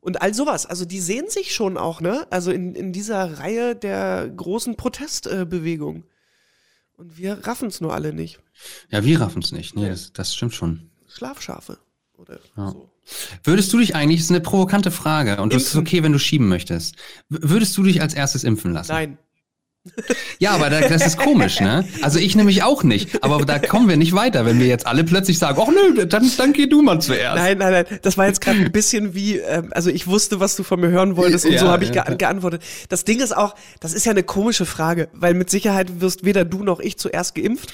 Und 0.00 0.20
all 0.20 0.34
sowas. 0.34 0.66
Also 0.66 0.84
die 0.84 1.00
sehen 1.00 1.28
sich 1.30 1.54
schon 1.54 1.76
auch, 1.78 2.00
ne? 2.00 2.26
Also 2.30 2.50
in, 2.50 2.74
in 2.74 2.92
dieser 2.92 3.38
Reihe 3.38 3.74
der 3.76 4.28
großen 4.28 4.76
Protestbewegung. 4.76 6.04
Und 6.96 7.16
wir 7.16 7.46
raffen 7.46 7.68
es 7.68 7.80
nur 7.80 7.94
alle 7.94 8.12
nicht. 8.12 8.40
Ja, 8.90 9.04
wir 9.04 9.20
raffen 9.20 9.42
es 9.42 9.52
nicht. 9.52 9.74
Nee, 9.74 9.88
das, 9.88 10.12
das 10.12 10.34
stimmt 10.34 10.54
schon. 10.54 10.90
Schlafschafe. 11.08 11.78
Oder 12.16 12.38
Ja. 12.56 12.70
so. 12.70 12.90
Würdest 13.44 13.72
du 13.72 13.78
dich 13.78 13.94
eigentlich, 13.94 14.20
das 14.20 14.26
ist 14.26 14.30
eine 14.30 14.40
provokante 14.40 14.90
Frage 14.90 15.40
und 15.40 15.52
es 15.52 15.64
ist 15.64 15.74
Impfen. 15.74 15.86
okay, 15.86 16.02
wenn 16.02 16.12
du 16.12 16.18
schieben 16.18 16.48
möchtest. 16.48 16.96
Würdest 17.28 17.76
du 17.76 17.82
dich 17.82 18.00
als 18.00 18.14
erstes 18.14 18.44
impfen 18.44 18.72
lassen? 18.72 18.92
Nein. 18.92 19.18
Ja, 20.38 20.52
aber 20.52 20.70
da, 20.70 20.80
das 20.80 21.04
ist 21.04 21.16
komisch, 21.18 21.60
ne? 21.60 21.84
Also 22.02 22.18
ich 22.20 22.36
nämlich 22.36 22.62
auch 22.62 22.84
nicht. 22.84 23.22
Aber 23.24 23.44
da 23.44 23.58
kommen 23.58 23.88
wir 23.88 23.96
nicht 23.96 24.12
weiter, 24.12 24.46
wenn 24.46 24.60
wir 24.60 24.66
jetzt 24.66 24.86
alle 24.86 25.02
plötzlich 25.02 25.38
sagen, 25.38 25.60
ach 25.60 25.68
nö, 25.72 26.06
dann, 26.06 26.30
dann 26.36 26.52
geh 26.52 26.66
du 26.66 26.82
mal 26.82 27.00
zuerst. 27.00 27.36
Nein, 27.36 27.58
nein, 27.58 27.72
nein. 27.72 27.98
Das 28.02 28.16
war 28.16 28.26
jetzt 28.26 28.40
gerade 28.40 28.60
ein 28.60 28.70
bisschen 28.70 29.14
wie, 29.14 29.38
ähm, 29.38 29.68
also 29.72 29.90
ich 29.90 30.06
wusste, 30.06 30.38
was 30.38 30.54
du 30.54 30.62
von 30.62 30.80
mir 30.80 30.88
hören 30.90 31.16
wolltest 31.16 31.44
und 31.46 31.52
Ja, 31.52 31.58
so 31.58 31.68
habe 31.68 31.82
ich 31.84 31.90
ge 31.92 32.02
geantwortet. 32.16 32.62
Das 32.90 33.04
Ding 33.04 33.20
ist 33.20 33.36
auch, 33.36 33.54
das 33.80 33.92
ist 33.92 34.06
ja 34.06 34.12
eine 34.12 34.22
komische 34.22 34.66
Frage, 34.66 35.08
weil 35.14 35.34
mit 35.34 35.50
Sicherheit 35.50 36.00
wirst 36.00 36.24
weder 36.24 36.44
du 36.44 36.62
noch 36.62 36.78
ich 36.78 36.96
zuerst 36.96 37.34
geimpft. 37.34 37.72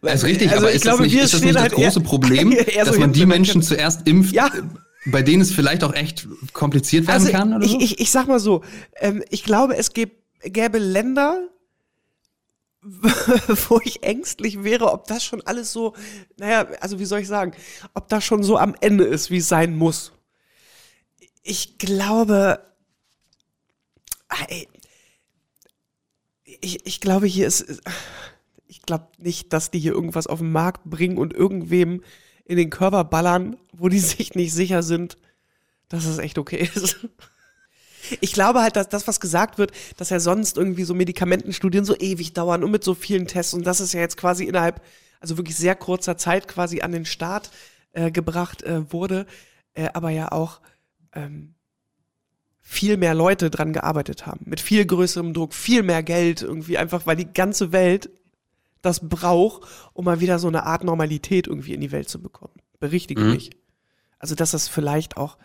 Das 0.00 0.14
ist 0.14 0.24
richtig, 0.24 0.50
Also 0.50 0.62
aber 0.62 0.70
ich 0.70 0.76
ist, 0.76 0.82
glaube, 0.82 0.98
das 0.98 1.06
nicht, 1.08 1.14
wir 1.16 1.24
ist 1.24 1.34
das 1.34 1.40
nicht 1.42 1.54
das 1.56 1.62
halt 1.62 1.72
große 1.72 2.00
Problem, 2.02 2.52
so 2.52 2.84
dass 2.84 2.98
man 2.98 3.12
die. 3.12 3.26
Menschen 3.26 3.60
zuerst 3.62 4.08
impft, 4.08 4.34
Ja. 4.34 4.50
bei 5.06 5.20
denen 5.22 5.42
es 5.42 5.52
vielleicht 5.52 5.84
auch 5.84 5.92
echt 5.94 6.26
kompliziert 6.54 7.06
werden 7.06 7.20
Also 7.22 7.30
kann 7.32 7.54
oder 7.54 7.64
ich, 7.66 7.72
so? 7.72 7.80
ich, 7.80 8.00
ich 8.00 8.10
sag 8.10 8.28
mal 8.28 8.40
so, 8.40 8.62
ähm, 9.00 9.22
ich 9.30 9.44
glaube, 9.44 9.76
es 9.76 9.92
gäb, 9.92 10.12
gäbe 10.42 10.78
Länder, 10.78 11.48
wo 12.82 13.80
ich 13.84 14.02
ängstlich 14.02 14.64
wäre, 14.64 14.92
ob 14.92 15.06
das 15.06 15.24
schon 15.24 15.42
alles 15.42 15.72
so, 15.72 15.94
naja, 16.38 16.66
also 16.80 16.98
wie 16.98 17.04
soll 17.04 17.20
ich 17.20 17.28
sagen, 17.28 17.52
ob 17.94 18.08
das 18.08 18.24
schon 18.24 18.42
so 18.42 18.56
am 18.56 18.74
Ende 18.80 19.04
ist, 19.04 19.30
wie 19.30 19.38
es 19.38 19.48
sein 19.48 19.76
muss. 19.76 20.12
Ich 21.42 21.78
glaube, 21.78 22.64
ah, 24.28 24.46
ich, 26.44 26.86
ich 26.86 27.00
glaube, 27.00 27.26
hier 27.26 27.46
ist, 27.46 27.82
ich 28.66 28.82
glaube 28.82 29.08
nicht, 29.18 29.52
dass 29.52 29.70
die 29.70 29.78
hier 29.78 29.92
irgendwas 29.92 30.26
auf 30.26 30.38
den 30.38 30.52
Markt 30.52 30.84
bringen 30.84 31.18
und 31.18 31.34
irgendwem 31.34 32.02
in 32.44 32.56
den 32.56 32.70
Körper 32.70 33.04
ballern, 33.04 33.56
wo 33.72 33.88
die 33.88 33.98
sich 34.00 34.34
nicht 34.34 34.52
sicher 34.52 34.82
sind, 34.82 35.16
dass 35.88 36.06
es 36.06 36.18
echt 36.18 36.38
okay 36.38 36.68
ist. 36.74 37.06
Ich 38.20 38.32
glaube 38.32 38.62
halt, 38.62 38.76
dass 38.76 38.88
das, 38.88 39.06
was 39.06 39.20
gesagt 39.20 39.58
wird, 39.58 39.72
dass 39.96 40.10
ja 40.10 40.20
sonst 40.20 40.56
irgendwie 40.56 40.84
so 40.84 40.94
Medikamentenstudien 40.94 41.84
so 41.84 41.96
ewig 41.96 42.32
dauern 42.32 42.64
und 42.64 42.70
mit 42.70 42.84
so 42.84 42.94
vielen 42.94 43.26
Tests 43.26 43.54
und 43.54 43.66
das 43.66 43.80
ist 43.80 43.92
ja 43.92 44.00
jetzt 44.00 44.16
quasi 44.16 44.44
innerhalb, 44.44 44.82
also 45.20 45.36
wirklich 45.36 45.56
sehr 45.56 45.74
kurzer 45.74 46.16
Zeit 46.16 46.48
quasi 46.48 46.80
an 46.80 46.92
den 46.92 47.04
Start 47.04 47.50
äh, 47.92 48.10
gebracht 48.10 48.62
äh, 48.62 48.92
wurde, 48.92 49.26
äh, 49.74 49.88
aber 49.92 50.10
ja 50.10 50.32
auch 50.32 50.60
ähm, 51.12 51.54
viel 52.60 52.96
mehr 52.96 53.14
Leute 53.14 53.50
dran 53.50 53.72
gearbeitet 53.72 54.26
haben, 54.26 54.42
mit 54.44 54.60
viel 54.60 54.84
größerem 54.86 55.34
Druck, 55.34 55.54
viel 55.54 55.82
mehr 55.82 56.02
Geld 56.02 56.42
irgendwie 56.42 56.78
einfach, 56.78 57.06
weil 57.06 57.16
die 57.16 57.32
ganze 57.32 57.72
Welt 57.72 58.10
das 58.82 59.08
braucht, 59.08 59.68
um 59.92 60.04
mal 60.04 60.20
wieder 60.20 60.38
so 60.38 60.48
eine 60.48 60.64
Art 60.64 60.84
Normalität 60.84 61.46
irgendwie 61.46 61.74
in 61.74 61.80
die 61.80 61.92
Welt 61.92 62.08
zu 62.08 62.20
bekommen. 62.20 62.54
Berichtige 62.78 63.22
Mhm. 63.22 63.32
mich. 63.32 63.50
Also, 64.18 64.34
dass 64.34 64.52
das 64.52 64.68
vielleicht 64.68 65.16
auch, 65.16 65.36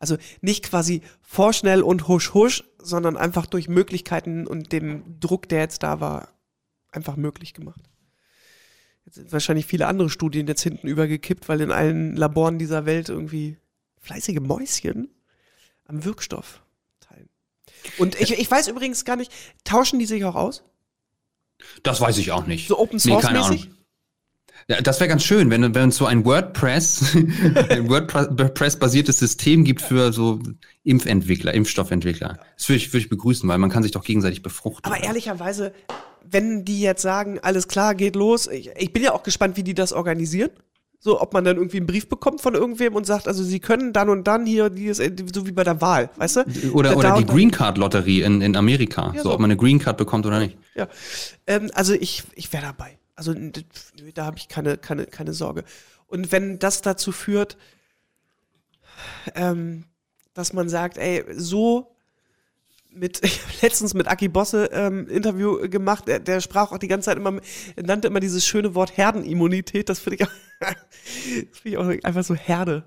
also 0.00 0.16
nicht 0.40 0.64
quasi 0.64 1.02
vorschnell 1.20 1.82
und 1.82 2.08
husch 2.08 2.34
husch, 2.34 2.64
sondern 2.78 3.16
einfach 3.16 3.46
durch 3.46 3.68
Möglichkeiten 3.68 4.46
und 4.46 4.72
dem 4.72 5.20
Druck, 5.20 5.48
der 5.48 5.60
jetzt 5.60 5.84
da 5.84 6.00
war, 6.00 6.28
einfach 6.90 7.16
möglich 7.16 7.54
gemacht. 7.54 7.82
Jetzt 9.04 9.14
sind 9.16 9.32
wahrscheinlich 9.32 9.66
viele 9.66 9.86
andere 9.86 10.10
Studien 10.10 10.46
jetzt 10.46 10.62
hinten 10.62 10.88
übergekippt, 10.88 11.48
weil 11.48 11.60
in 11.60 11.70
allen 11.70 12.16
Laboren 12.16 12.58
dieser 12.58 12.86
Welt 12.86 13.08
irgendwie 13.08 13.58
fleißige 13.98 14.40
Mäuschen 14.40 15.10
am 15.84 16.04
Wirkstoff 16.04 16.62
teilen. 17.00 17.28
Und 17.98 18.18
ich, 18.20 18.32
ich 18.32 18.50
weiß 18.50 18.68
übrigens 18.68 19.04
gar 19.04 19.16
nicht, 19.16 19.32
tauschen 19.64 19.98
die 19.98 20.06
sich 20.06 20.24
auch 20.24 20.34
aus? 20.34 20.64
Das 21.82 22.00
weiß 22.00 22.16
ich 22.18 22.32
auch 22.32 22.46
nicht. 22.46 22.68
So 22.68 22.78
Open 22.78 22.96
Nee, 23.04 23.12
Source 23.12 23.24
keine 23.24 23.40
mäßig? 23.40 23.62
Ahnung. 23.64 23.76
Ja, 24.68 24.80
das 24.80 25.00
wäre 25.00 25.08
ganz 25.08 25.24
schön, 25.24 25.50
wenn, 25.50 25.74
wenn 25.74 25.88
es 25.88 25.96
so 25.96 26.06
ein 26.06 26.24
WordPress, 26.24 27.14
ein 27.68 27.88
WordPress-basiertes 27.88 29.18
System 29.18 29.64
gibt 29.64 29.82
für 29.82 30.12
so 30.12 30.38
Impfentwickler, 30.84 31.52
Impfstoffentwickler. 31.54 32.38
Das 32.56 32.68
würde 32.68 32.76
ich, 32.76 32.88
würde 32.92 32.98
ich 32.98 33.08
begrüßen, 33.08 33.48
weil 33.48 33.58
man 33.58 33.70
kann 33.70 33.82
sich 33.82 33.92
doch 33.92 34.04
gegenseitig 34.04 34.42
befruchten. 34.42 34.90
Aber 34.90 35.02
ehrlicherweise, 35.02 35.72
wenn 36.28 36.64
die 36.64 36.80
jetzt 36.80 37.02
sagen, 37.02 37.38
alles 37.40 37.68
klar, 37.68 37.94
geht 37.94 38.16
los, 38.16 38.46
ich, 38.46 38.70
ich 38.76 38.92
bin 38.92 39.02
ja 39.02 39.12
auch 39.12 39.22
gespannt, 39.22 39.56
wie 39.56 39.62
die 39.62 39.74
das 39.74 39.92
organisieren. 39.92 40.50
So, 41.02 41.18
ob 41.18 41.32
man 41.32 41.44
dann 41.44 41.56
irgendwie 41.56 41.78
einen 41.78 41.86
Brief 41.86 42.10
bekommt 42.10 42.42
von 42.42 42.54
irgendwem 42.54 42.94
und 42.94 43.06
sagt, 43.06 43.26
also 43.26 43.42
sie 43.42 43.58
können 43.58 43.94
dann 43.94 44.10
und 44.10 44.26
dann 44.26 44.44
hier, 44.44 44.68
die 44.68 44.84
ist, 44.84 44.98
so 45.34 45.46
wie 45.46 45.52
bei 45.52 45.64
der 45.64 45.80
Wahl, 45.80 46.10
weißt 46.16 46.36
du? 46.36 46.40
Oder, 46.74 46.90
Da- 46.90 46.96
oder 46.96 47.14
die 47.16 47.24
Green 47.24 47.50
Card 47.50 47.78
Lotterie 47.78 48.20
in, 48.20 48.42
in 48.42 48.54
Amerika. 48.54 49.12
Ja, 49.14 49.22
so, 49.22 49.30
so. 49.30 49.34
ob 49.34 49.40
man 49.40 49.50
eine 49.50 49.56
Green 49.56 49.78
Card 49.78 49.96
bekommt 49.96 50.26
oder 50.26 50.38
nicht. 50.40 50.58
Ja. 50.74 50.88
Ähm, 51.46 51.70
also 51.72 51.94
ich, 51.94 52.24
ich 52.34 52.52
wäre 52.52 52.64
dabei. 52.64 52.98
Also 53.20 53.34
da 54.14 54.24
habe 54.24 54.38
ich 54.38 54.48
keine, 54.48 54.78
keine, 54.78 55.04
keine 55.04 55.34
Sorge. 55.34 55.64
Und 56.06 56.32
wenn 56.32 56.58
das 56.58 56.80
dazu 56.80 57.12
führt, 57.12 57.58
ähm, 59.34 59.84
dass 60.32 60.54
man 60.54 60.70
sagt, 60.70 60.96
ey, 60.96 61.26
so 61.36 61.94
mit, 62.90 63.20
ich 63.22 63.42
habe 63.42 63.52
letztens 63.60 63.92
mit 63.92 64.08
Aki 64.08 64.28
Bosse 64.28 64.70
ähm, 64.72 65.06
Interview 65.06 65.68
gemacht, 65.68 66.08
der, 66.08 66.18
der 66.18 66.40
sprach 66.40 66.72
auch 66.72 66.78
die 66.78 66.88
ganze 66.88 67.10
Zeit 67.10 67.18
immer, 67.18 67.42
er 67.76 67.82
nannte 67.82 68.08
immer 68.08 68.20
dieses 68.20 68.46
schöne 68.46 68.74
Wort 68.74 68.96
Herdenimmunität, 68.96 69.90
das 69.90 69.98
finde 69.98 70.16
ich, 70.16 70.24
auch- 70.24 70.32
das 70.60 71.58
finde 71.58 71.68
ich 71.68 71.76
auch 71.76 71.88
einfach 72.04 72.24
so 72.24 72.34
Herde. 72.34 72.84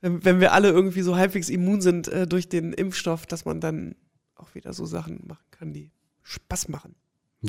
Wenn, 0.00 0.24
wenn 0.24 0.38
wir 0.38 0.52
alle 0.52 0.68
irgendwie 0.68 1.02
so 1.02 1.16
halbwegs 1.16 1.48
immun 1.48 1.80
sind 1.80 2.06
äh, 2.06 2.28
durch 2.28 2.48
den 2.48 2.72
Impfstoff, 2.72 3.26
dass 3.26 3.44
man 3.44 3.60
dann 3.60 3.96
auch 4.36 4.54
wieder 4.54 4.72
so 4.72 4.86
Sachen 4.86 5.24
machen 5.26 5.44
kann, 5.50 5.72
die 5.72 5.90
Spaß 6.22 6.68
machen. 6.68 6.94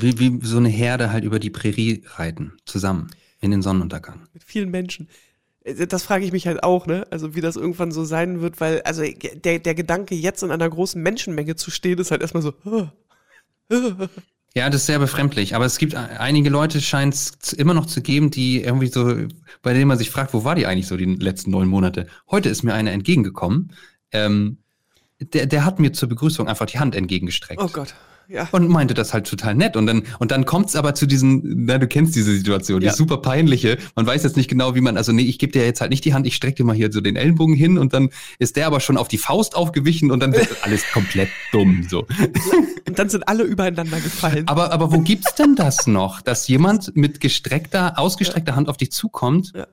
Wie, 0.00 0.18
wie 0.18 0.44
so 0.46 0.56
eine 0.58 0.68
Herde 0.68 1.12
halt 1.12 1.24
über 1.24 1.38
die 1.38 1.50
Prärie 1.50 2.02
reiten, 2.16 2.52
zusammen, 2.64 3.10
in 3.40 3.50
den 3.50 3.62
Sonnenuntergang. 3.62 4.20
mit 4.32 4.42
vielen 4.44 4.70
Menschen. 4.70 5.08
Äh, 5.64 5.86
Das 5.86 6.02
frage 6.02 6.24
ich 6.24 6.32
mich 6.32 6.46
halt 6.46 6.62
auch, 6.62 6.86
ne? 6.86 7.06
Also 7.10 7.34
wie 7.34 7.40
das 7.40 7.56
irgendwann 7.56 7.92
so 7.92 8.04
sein 8.04 8.40
wird, 8.40 8.60
weil, 8.60 8.82
also 8.82 9.02
der, 9.44 9.58
der 9.58 9.74
Gedanke, 9.74 10.14
jetzt 10.14 10.42
in 10.42 10.50
einer 10.50 10.68
großen 10.68 11.02
Menschenmenge 11.02 11.56
zu 11.56 11.70
stehen, 11.70 11.98
ist 11.98 12.10
halt 12.10 12.22
erstmal 12.22 12.42
so. 12.42 12.54
Ja, 14.54 14.70
das 14.70 14.80
ist 14.82 14.86
sehr 14.86 14.98
befremdlich. 14.98 15.54
Aber 15.54 15.66
es 15.66 15.78
gibt 15.78 15.92
e- 15.92 15.96
einige 15.96 16.48
Leute, 16.50 16.80
scheint 16.80 17.14
es 17.14 17.52
immer 17.52 17.74
noch 17.74 17.86
zu 17.86 18.00
geben, 18.00 18.30
die 18.30 18.62
irgendwie 18.62 18.88
so, 18.88 19.14
bei 19.62 19.72
denen 19.74 19.88
man 19.88 19.98
sich 19.98 20.10
fragt, 20.10 20.32
wo 20.34 20.42
war 20.44 20.54
die 20.54 20.66
eigentlich 20.66 20.86
so 20.88 20.96
die 20.96 21.04
letzten 21.04 21.50
neun 21.50 21.68
Monate? 21.68 22.06
Heute 22.30 22.48
ist 22.48 22.62
mir 22.62 22.74
einer 22.74 22.90
entgegengekommen. 22.92 23.72
Ähm, 24.10 24.58
der, 25.20 25.46
der 25.46 25.64
hat 25.64 25.78
mir 25.80 25.92
zur 25.92 26.08
Begrüßung 26.08 26.48
einfach 26.48 26.66
die 26.66 26.78
Hand 26.78 26.94
entgegengestreckt. 26.94 27.60
oh 27.62 27.68
Gott, 27.68 27.94
ja. 28.28 28.48
Und 28.52 28.68
meinte 28.68 28.94
das 28.94 29.12
halt 29.14 29.26
total 29.26 29.54
nett. 29.54 29.76
Und 29.76 29.86
dann, 29.86 30.02
und 30.18 30.30
dann 30.30 30.44
kommt's 30.44 30.76
aber 30.76 30.94
zu 30.94 31.06
diesen, 31.06 31.64
na, 31.66 31.78
du 31.78 31.86
kennst 31.86 32.14
diese 32.14 32.32
Situation, 32.32 32.80
die 32.80 32.86
Ja. 32.86 32.92
super 32.92 33.18
peinliche. 33.18 33.78
Man 33.96 34.06
weiß 34.06 34.22
jetzt 34.22 34.36
nicht 34.36 34.48
genau, 34.48 34.74
wie 34.74 34.80
man, 34.80 34.96
also 34.96 35.12
nee, 35.12 35.22
ich 35.22 35.38
gebe 35.38 35.52
dir 35.52 35.64
jetzt 35.64 35.80
halt 35.80 35.90
nicht 35.90 36.04
die 36.04 36.14
Hand, 36.14 36.26
ich 36.26 36.34
strecke 36.36 36.56
dir 36.56 36.64
mal 36.64 36.76
hier 36.76 36.92
so 36.92 37.00
den 37.00 37.16
Ellenbogen 37.16 37.54
hin 37.54 37.78
und 37.78 37.92
dann 37.94 38.10
ist 38.38 38.56
der 38.56 38.66
aber 38.66 38.80
schon 38.80 38.96
auf 38.96 39.08
die 39.08 39.18
Faust 39.18 39.56
aufgewichen 39.56 40.10
und 40.10 40.20
dann 40.20 40.32
wird 40.32 40.48
alles 40.62 40.82
komplett 40.92 41.28
dumm, 41.52 41.86
so. 41.88 42.06
Und 42.86 42.98
dann 42.98 43.08
sind 43.08 43.26
alle 43.28 43.44
übereinander 43.44 44.00
gefallen. 44.00 44.46
Aber, 44.46 44.72
aber 44.72 44.92
wo 44.92 45.00
gibt's 45.00 45.34
denn 45.34 45.56
das 45.56 45.86
noch, 45.86 46.20
dass 46.20 46.48
jemand 46.48 46.96
mit 46.96 47.20
gestreckter, 47.20 47.98
ausgestreckter 47.98 48.54
Hand 48.56 48.68
auf 48.68 48.76
dich 48.76 48.92
zukommt 48.92 49.52
Ja. 49.54 49.66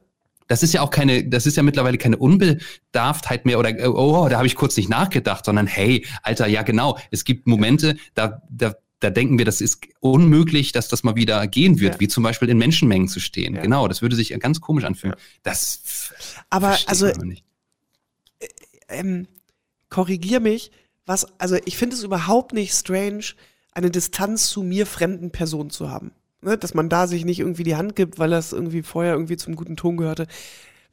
Das 0.48 0.62
ist 0.62 0.74
ja 0.74 0.82
auch 0.82 0.92
keine, 0.92 1.28
das 1.28 1.46
ist 1.48 1.58
ja 1.58 1.64
mittlerweile 1.64 1.98
keine 1.98 2.18
Unbedarftheit 2.18 3.46
mehr 3.46 3.58
oder 3.60 3.72
oh, 3.96 4.28
da 4.30 4.38
habe 4.38 4.48
ich 4.48 4.56
kurz 4.56 4.78
nicht 4.78 4.90
nachgedacht, 4.90 5.46
sondern 5.46 5.66
hey, 5.68 6.06
Alter, 6.22 6.48
ja 6.48 6.62
genau, 6.62 7.00
es 7.12 7.24
gibt 7.24 7.48
Momente, 7.48 7.98
da, 8.14 8.42
da, 8.50 8.76
da 9.00 9.10
denken 9.10 9.38
wir, 9.38 9.46
das 9.46 9.62
ist 9.62 9.88
unmöglich, 10.00 10.72
dass 10.72 10.88
das 10.88 11.04
mal 11.04 11.16
wieder 11.16 11.48
gehen 11.48 11.80
wird, 11.80 11.96
Ja. 11.96 12.00
wie 12.00 12.08
zum 12.08 12.24
Beispiel 12.24 12.50
in 12.50 12.58
Menschenmengen 12.58 13.08
zu 13.08 13.20
stehen. 13.20 13.56
Ja. 13.56 13.62
Genau, 13.62 13.88
das 13.88 14.02
würde 14.02 14.16
sich 14.16 14.30
ganz 14.40 14.62
komisch 14.62 14.84
anfühlen. 14.84 15.16
Das 15.44 16.14
Aber 16.50 16.78
also 16.88 17.08
nicht. 17.24 17.44
ähm, 18.88 19.28
korrigier 19.90 20.40
mich, 20.40 20.72
was, 21.06 21.28
also 21.40 21.58
ich 21.66 21.78
finde 21.78 21.96
es 21.96 22.04
überhaupt 22.04 22.54
nicht 22.54 22.74
strange, 22.74 23.26
eine 23.72 23.92
Distanz 23.92 24.50
zu 24.50 24.64
mir 24.64 24.86
fremden 24.86 25.32
Personen 25.32 25.70
zu 25.70 25.90
haben. 25.90 26.12
Ne? 26.46 26.58
Dass 26.58 26.74
man 26.74 26.90
da 26.90 27.08
sich 27.08 27.26
nicht 27.26 27.40
irgendwie 27.40 27.64
die 27.64 27.76
Hand 27.76 27.96
gibt, 27.96 28.20
weil 28.20 28.30
das 28.30 28.54
irgendwie 28.54 28.84
vorher 28.84 29.14
irgendwie 29.14 29.36
zum 29.36 29.56
guten 29.56 29.76
Ton 29.76 29.98
gehörte. 29.98 30.28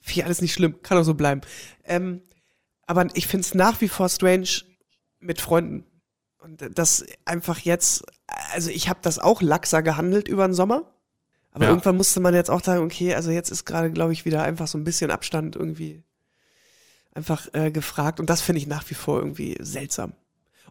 Finde 0.00 0.20
ich 0.20 0.24
alles 0.24 0.40
nicht 0.40 0.54
schlimm, 0.54 0.82
kann 0.82 0.98
auch 0.98 1.04
so 1.04 1.14
bleiben. 1.14 1.42
Ähm, 1.84 2.22
aber 2.86 3.06
ich 3.14 3.26
finde 3.28 3.44
es 3.46 3.54
nach 3.54 3.80
wie 3.80 3.88
vor 3.88 4.08
strange 4.08 4.48
mit 5.20 5.40
Freunden. 5.40 5.84
Und 6.38 6.64
das 6.76 7.04
einfach 7.24 7.58
jetzt, 7.60 8.02
also 8.52 8.70
ich 8.70 8.88
habe 8.88 8.98
das 9.02 9.20
auch 9.20 9.42
laxer 9.42 9.82
gehandelt 9.82 10.26
über 10.26 10.48
den 10.48 10.54
Sommer. 10.54 10.92
Aber 11.52 11.66
Ja. 11.66 11.70
irgendwann 11.70 11.96
musste 11.96 12.18
man 12.18 12.34
jetzt 12.34 12.50
auch 12.50 12.64
sagen, 12.64 12.82
okay, 12.82 13.14
also 13.14 13.30
jetzt 13.30 13.50
ist 13.50 13.64
gerade, 13.66 13.92
glaube 13.92 14.12
ich, 14.12 14.24
wieder 14.24 14.42
einfach 14.42 14.66
so 14.66 14.78
ein 14.78 14.84
bisschen 14.84 15.10
Abstand 15.10 15.54
irgendwie 15.54 16.02
einfach 17.14 17.46
äh, 17.52 17.70
gefragt. 17.70 18.18
Und 18.20 18.30
das 18.30 18.40
finde 18.40 18.58
ich 18.58 18.66
nach 18.66 18.88
wie 18.90 18.94
vor 18.94 19.18
irgendwie 19.18 19.56
seltsam. 19.60 20.14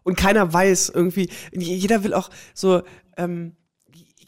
Und 0.02 0.16
keiner 0.16 0.52
weiß 0.52 0.90
irgendwie, 0.92 1.30
jeder 1.52 2.02
will 2.02 2.12
auch 2.14 2.30
so, 2.52 2.82
ähm, 3.16 3.56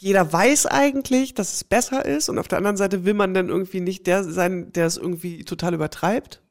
jeder 0.05 0.30
weiß 0.30 0.66
eigentlich, 0.66 1.32
dass 1.32 1.55
es 1.55 1.64
besser 1.64 2.05
ist. 2.05 2.28
Und 2.28 2.38
auf 2.38 2.46
der 2.46 2.59
anderen 2.59 2.76
Seite 2.76 3.07
will 3.07 3.14
man 3.14 3.32
dann 3.32 3.48
irgendwie 3.48 3.80
nicht 3.80 4.07
der 4.07 4.22
sein, 4.22 4.70
der 4.74 4.84
es 4.84 4.98
irgendwie 4.98 5.44
total 5.46 5.72
übertreibt. 5.72 6.42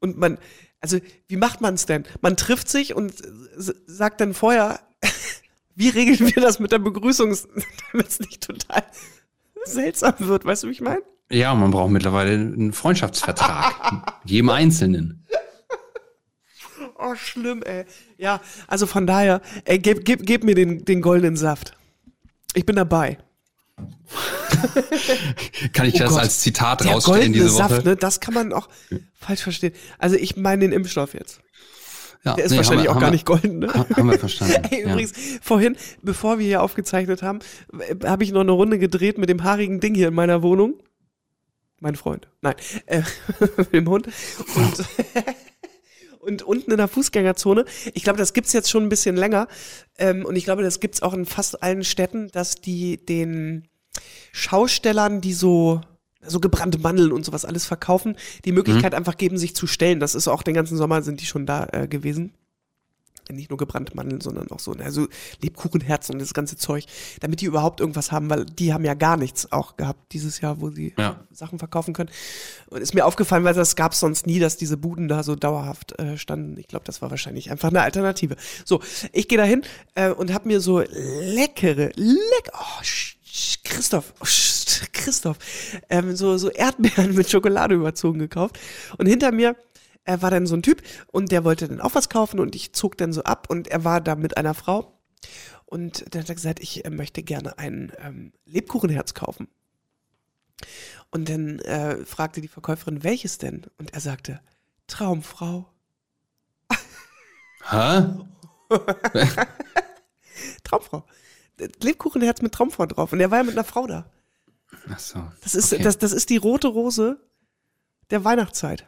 Und 0.00 0.16
man, 0.16 0.38
also 0.80 1.00
wie 1.28 1.36
macht 1.36 1.60
man 1.60 1.74
es 1.74 1.84
denn? 1.84 2.04
Man 2.22 2.38
trifft 2.38 2.70
sich 2.70 2.94
und 2.94 3.12
sagt 3.58 4.22
dann 4.22 4.32
vorher, 4.32 4.80
wie 5.74 5.90
regeln 5.90 6.34
wir 6.34 6.42
das 6.42 6.60
mit 6.60 6.72
der 6.72 6.78
Begrüßung, 6.78 7.36
damit 7.92 8.08
es 8.08 8.20
nicht 8.20 8.42
total 8.42 8.84
seltsam 9.66 10.14
wird, 10.20 10.46
weißt 10.46 10.62
du, 10.62 10.68
wie 10.68 10.72
ich 10.72 10.80
meine? 10.80 11.02
Ja, 11.30 11.54
man 11.54 11.72
braucht 11.72 11.90
mittlerweile 11.90 12.32
einen 12.32 12.72
Freundschaftsvertrag. 12.72 14.14
jedem 14.24 14.48
Einzelnen. 14.48 15.26
Oh, 16.98 17.16
schlimm, 17.16 17.62
ey. 17.64 17.84
Ja, 18.16 18.40
also 18.66 18.86
von 18.86 19.06
daher, 19.06 19.42
ey, 19.66 19.78
gib, 19.78 20.06
gib, 20.06 20.24
gib 20.24 20.42
mir 20.42 20.54
den, 20.54 20.86
den 20.86 21.02
goldenen 21.02 21.36
Saft. 21.36 21.76
Ich 22.54 22.64
bin 22.66 22.76
dabei. 22.76 23.18
Kann 25.72 25.86
ich 25.86 25.94
Oh 25.96 25.98
das 25.98 26.10
Gott. 26.10 26.20
als 26.20 26.40
Zitat 26.40 26.84
Der 26.84 26.92
rausstellen 26.92 27.32
diese 27.32 27.46
Woche? 27.54 27.68
Saft, 27.68 27.84
ne, 27.84 27.96
das 27.96 28.20
kann 28.20 28.34
man 28.34 28.52
auch 28.52 28.68
falsch 29.14 29.42
verstehen. 29.42 29.74
Also 29.98 30.16
ich 30.16 30.36
meine 30.36 30.60
den 30.62 30.72
Impfstoff 30.72 31.14
jetzt. 31.14 31.40
Ja, 32.24 32.34
Der 32.34 32.44
ist 32.46 32.52
nee, 32.52 32.56
wahrscheinlich 32.58 32.88
haben 32.88 32.96
auch 32.96 32.96
wir, 32.96 33.00
gar 33.00 33.06
haben 33.08 33.12
nicht 33.14 33.26
golden, 33.26 33.58
ne? 33.58 33.66
wir, 33.66 33.74
ha- 33.74 33.86
Haben 33.96 34.10
wir 34.10 34.18
verstanden. 34.18 34.62
Ey, 34.70 34.82
ja. 34.84 34.90
übrigens, 34.92 35.12
vorhin, 35.42 35.76
bevor 36.02 36.38
wir 36.38 36.46
hier 36.46 36.62
aufgezeichnet 36.62 37.22
haben, 37.22 37.40
äh, 37.78 37.96
habe 38.06 38.24
ich 38.24 38.32
noch 38.32 38.40
eine 38.40 38.52
Runde 38.52 38.78
gedreht 38.78 39.18
mit 39.18 39.28
dem 39.28 39.44
haarigen 39.44 39.80
Ding 39.80 39.94
hier 39.94 40.08
in 40.08 40.14
meiner 40.14 40.42
Wohnung. 40.42 40.74
Mein 41.80 41.96
Freund. 41.96 42.28
Nein, 42.40 42.54
äh, 42.86 43.02
mit 43.58 43.72
dem 43.74 43.88
Hund. 43.88 44.06
Und, 44.56 44.84
und 46.24 46.42
unten 46.42 46.70
in 46.70 46.78
der 46.78 46.88
Fußgängerzone, 46.88 47.64
ich 47.92 48.02
glaube, 48.02 48.18
das 48.18 48.32
gibt's 48.32 48.52
jetzt 48.52 48.70
schon 48.70 48.84
ein 48.84 48.88
bisschen 48.88 49.16
länger. 49.16 49.48
Ähm, 49.98 50.24
und 50.24 50.36
ich 50.36 50.44
glaube, 50.44 50.62
das 50.62 50.80
gibt's 50.80 51.02
auch 51.02 51.14
in 51.14 51.26
fast 51.26 51.62
allen 51.62 51.84
Städten, 51.84 52.28
dass 52.32 52.56
die 52.56 53.04
den 53.04 53.68
Schaustellern, 54.32 55.20
die 55.20 55.34
so 55.34 55.80
so 56.26 56.40
gebrannte 56.40 56.78
Mandeln 56.78 57.12
und 57.12 57.22
sowas 57.22 57.44
alles 57.44 57.66
verkaufen, 57.66 58.16
die 58.46 58.52
Möglichkeit 58.52 58.94
einfach 58.94 59.18
geben, 59.18 59.36
sich 59.36 59.54
zu 59.54 59.66
stellen. 59.66 60.00
Das 60.00 60.14
ist 60.14 60.26
auch 60.26 60.42
den 60.42 60.54
ganzen 60.54 60.78
Sommer 60.78 61.02
sind 61.02 61.20
die 61.20 61.26
schon 61.26 61.44
da 61.44 61.68
äh, 61.70 61.86
gewesen 61.86 62.32
nicht 63.32 63.50
nur 63.50 63.56
gebrannte 63.56 63.96
Mandeln, 63.96 64.20
sondern 64.20 64.50
auch 64.50 64.60
so, 64.60 64.72
also 64.72 65.06
Lebkuchenherzen 65.42 66.14
und 66.14 66.18
das 66.20 66.34
ganze 66.34 66.56
Zeug, 66.56 66.84
damit 67.20 67.40
die 67.40 67.46
überhaupt 67.46 67.80
irgendwas 67.80 68.12
haben, 68.12 68.28
weil 68.30 68.44
die 68.44 68.72
haben 68.72 68.84
ja 68.84 68.94
gar 68.94 69.16
nichts 69.16 69.50
auch 69.52 69.76
gehabt 69.76 70.12
dieses 70.12 70.40
Jahr, 70.40 70.60
wo 70.60 70.70
sie 70.70 70.94
Ja. 70.98 71.20
Sachen 71.32 71.58
verkaufen 71.58 71.94
können. 71.94 72.10
Und 72.68 72.80
ist 72.80 72.94
mir 72.94 73.06
aufgefallen, 73.06 73.44
weil 73.44 73.54
das 73.54 73.76
gab 73.76 73.92
es 73.92 74.00
sonst 74.00 74.26
nie, 74.26 74.38
dass 74.38 74.56
diese 74.56 74.76
Buden 74.76 75.08
da 75.08 75.22
so 75.22 75.36
dauerhaft 75.36 75.98
äh, 75.98 76.16
standen. 76.18 76.58
Ich 76.58 76.68
glaube, 76.68 76.84
das 76.84 77.02
war 77.02 77.10
wahrscheinlich 77.10 77.50
einfach 77.50 77.70
eine 77.70 77.82
Alternative. 77.82 78.36
So, 78.64 78.80
ich 79.12 79.28
gehe 79.28 79.38
dahin 79.38 79.62
äh, 79.94 80.10
und 80.10 80.32
habe 80.32 80.48
mir 80.48 80.60
so 80.60 80.80
leckere, 80.80 81.90
leck, 81.94 82.50
oh, 82.52 82.82
Christoph, 83.64 84.14
oh, 84.20 84.24
sch, 84.24 84.82
Christoph, 84.92 85.38
ähm, 85.88 86.14
so, 86.14 86.38
so 86.38 86.50
Erdbeeren 86.50 87.14
mit 87.14 87.30
Schokolade 87.30 87.74
überzogen 87.74 88.18
gekauft. 88.18 88.58
Und 88.98 89.06
hinter 89.06 89.32
mir 89.32 89.56
er 90.04 90.22
war 90.22 90.30
dann 90.30 90.46
so 90.46 90.54
ein 90.54 90.62
Typ 90.62 90.82
und 91.12 91.32
der 91.32 91.44
wollte 91.44 91.68
dann 91.68 91.80
auch 91.80 91.94
was 91.94 92.08
kaufen 92.08 92.40
und 92.40 92.54
ich 92.54 92.72
zog 92.74 92.96
dann 92.98 93.12
so 93.12 93.22
ab 93.24 93.48
und 93.48 93.68
er 93.68 93.84
war 93.84 94.00
da 94.00 94.14
mit 94.14 94.36
einer 94.36 94.54
Frau 94.54 94.98
und 95.66 96.04
dann 96.14 96.22
hat 96.22 96.28
er 96.28 96.34
gesagt, 96.34 96.60
ich 96.60 96.84
äh, 96.84 96.90
möchte 96.90 97.22
gerne 97.22 97.58
ein 97.58 97.92
ähm, 97.98 98.32
Lebkuchenherz 98.44 99.14
kaufen. 99.14 99.48
Und 101.10 101.28
dann 101.28 101.58
äh, 101.60 102.04
fragte 102.04 102.40
die 102.40 102.48
Verkäuferin, 102.48 103.02
welches 103.02 103.38
denn? 103.38 103.66
Und 103.78 103.92
er 103.92 104.00
sagte, 104.00 104.40
Traumfrau. 104.86 105.68
Hä? 107.70 108.04
Traumfrau. 110.64 111.04
Lebkuchenherz 111.82 112.42
mit 112.42 112.52
Traumfrau 112.52 112.86
drauf. 112.86 113.12
Und 113.12 113.20
er 113.20 113.30
war 113.30 113.38
ja 113.38 113.44
mit 113.44 113.54
einer 113.54 113.64
Frau 113.64 113.86
da. 113.86 114.10
Ach 114.88 114.98
so. 114.98 115.24
Das 115.42 115.54
ist, 115.54 115.72
Okay. 115.72 115.82
das, 115.82 115.98
das 115.98 116.12
ist 116.12 116.30
die 116.30 116.36
rote 116.36 116.68
Rose 116.68 117.20
der 118.10 118.24
Weihnachtszeit. 118.24 118.86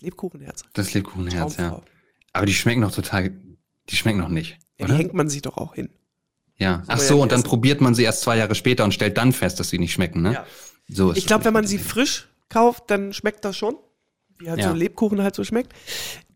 Lebkuchenherz. 0.00 0.62
Das 0.74 0.92
Lebkuchenherz, 0.94 1.56
ja. 1.56 1.80
Aber 2.32 2.46
die 2.46 2.54
schmecken 2.54 2.80
noch 2.80 2.92
total, 2.92 3.32
die 3.88 3.96
schmecken 3.96 4.18
noch 4.18 4.28
nicht, 4.28 4.58
Ja, 4.78 4.86
die 4.86 4.94
hängt 4.94 5.14
man 5.14 5.28
sich 5.28 5.42
doch 5.42 5.56
auch 5.56 5.74
hin. 5.74 5.88
Ja. 6.58 6.82
Ach 6.86 6.96
wir 6.98 7.02
ja 7.02 7.08
so, 7.08 7.14
nicht 7.14 7.22
und 7.22 7.32
dann 7.32 7.40
essen. 7.40 7.48
probiert 7.48 7.80
man 7.80 7.94
sie 7.94 8.02
erst 8.04 8.22
zwei 8.22 8.36
Jahre 8.36 8.54
später 8.54 8.84
und 8.84 8.92
stellt 8.92 9.16
dann 9.18 9.32
fest, 9.32 9.60
dass 9.60 9.68
sie 9.70 9.78
nicht 9.78 9.92
schmecken, 9.92 10.22
ne? 10.22 10.32
Ja. 10.34 10.46
So 10.88 11.10
ist 11.10 11.18
Ich 11.18 11.26
glaube, 11.26 11.44
wenn 11.44 11.52
man 11.52 11.66
sie 11.66 11.78
frisch 11.78 12.28
kauft, 12.48 12.90
dann 12.90 13.12
schmeckt 13.12 13.44
das 13.44 13.56
schon. 13.56 13.76
Wie 14.38 14.48
halt 14.50 14.60
Ja. 14.60 14.68
so 14.68 14.74
Lebkuchen 14.74 15.22
halt 15.22 15.34
so 15.34 15.44
schmeckt. 15.44 15.72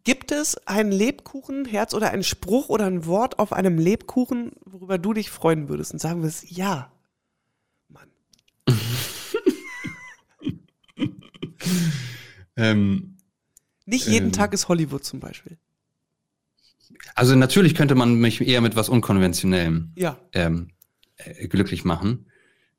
Gibt 0.04 0.32
es 0.32 0.56
ein 0.66 0.90
Lebkuchenherz 0.90 1.92
oder 1.94 2.10
einen 2.10 2.24
Spruch 2.24 2.68
oder 2.70 2.86
ein 2.86 3.04
Wort 3.06 3.38
auf 3.38 3.52
einem 3.52 3.78
Lebkuchen, 3.78 4.52
worüber 4.64 4.96
du 4.98 5.12
dich 5.12 5.30
freuen 5.30 5.68
würdest 5.68 5.92
und 5.92 5.98
sagen 6.00 6.22
würdest, 6.22 6.50
ja. 6.50 6.90
Mann. 7.88 8.08
Ähm, 12.56 13.09
Nicht 13.90 14.06
jeden 14.06 14.26
Ähm. 14.26 14.32
Tag 14.32 14.52
ist 14.54 14.68
Hollywood 14.68 15.04
zum 15.04 15.20
Beispiel. 15.20 15.58
also 17.14 17.34
natürlich 17.36 17.74
könnte 17.74 17.94
man 17.94 18.14
mich 18.14 18.40
eher 18.40 18.60
mit 18.60 18.76
was 18.76 18.88
Unkonventionellem 18.88 19.92
Ja. 19.96 20.18
ähm, 20.32 20.70
äh, 21.16 21.48
glücklich 21.48 21.84
machen. 21.84 22.26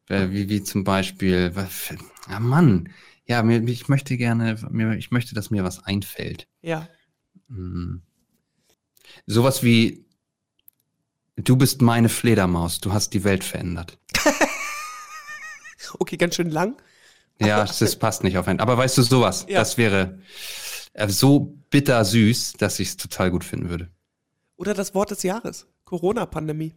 Äh, 0.10 0.30
wie, 0.32 0.50
wie 0.50 0.64
zum 0.64 0.84
Beispiel, 0.84 1.52
was, 1.56 1.94
ah 2.28 2.40
Mann, 2.40 2.90
ja, 3.26 3.44
mir, 3.44 3.62
ich 3.64 3.88
möchte 3.88 4.18
gerne, 4.18 4.58
mir, 4.70 4.96
ich 4.98 5.12
möchte, 5.12 5.36
dass 5.36 5.52
mir 5.52 5.64
was 5.64 5.84
einfällt. 5.86 6.48
Ja. 6.62 6.88
Hm. 7.48 8.02
Sowas 9.26 9.64
wie, 9.64 10.06
du 11.36 11.56
bist 11.56 11.82
meine 11.82 12.10
Fledermaus, 12.10 12.80
du 12.80 12.92
hast 12.94 13.14
die 13.14 13.24
Welt 13.24 13.44
verändert. 13.44 13.98
Okay, 16.00 16.16
ganz 16.18 16.36
schön 16.36 16.50
lang. 16.50 16.82
Ja, 17.40 17.66
das 17.66 17.96
passt 17.98 18.24
nicht 18.24 18.38
auf 18.38 18.48
einen. 18.48 18.60
Aber 18.60 18.78
weißt 18.78 18.98
du, 18.98 19.02
sowas, 19.02 19.46
Ja. 19.50 19.60
das 19.60 19.78
wäre 19.78 20.20
so 21.08 21.58
bitter 21.70 22.04
süß, 22.04 22.54
dass 22.54 22.80
ich 22.80 22.90
es 22.90 22.98
total 22.98 23.32
gut 23.32 23.44
finden 23.44 23.70
würde. 23.70 23.90
Oder 24.58 24.74
das 24.74 24.94
Wort 24.94 25.12
des 25.12 25.24
Jahres. 25.24 25.68
Corona-Pandemie. 25.86 26.74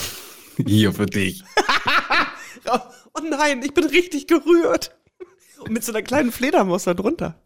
Hier 0.66 0.92
für 0.92 1.06
dich. 1.06 1.44
Oh, 3.16 3.20
nein, 3.20 3.62
ich 3.62 3.74
bin 3.74 3.84
richtig 3.84 4.26
gerührt. 4.26 4.96
Und 5.60 5.70
mit 5.70 5.84
so 5.84 5.92
einer 5.92 6.02
kleinen 6.02 6.32
Fledermaus 6.32 6.84
da 6.84 6.94
drunter. 6.94 7.40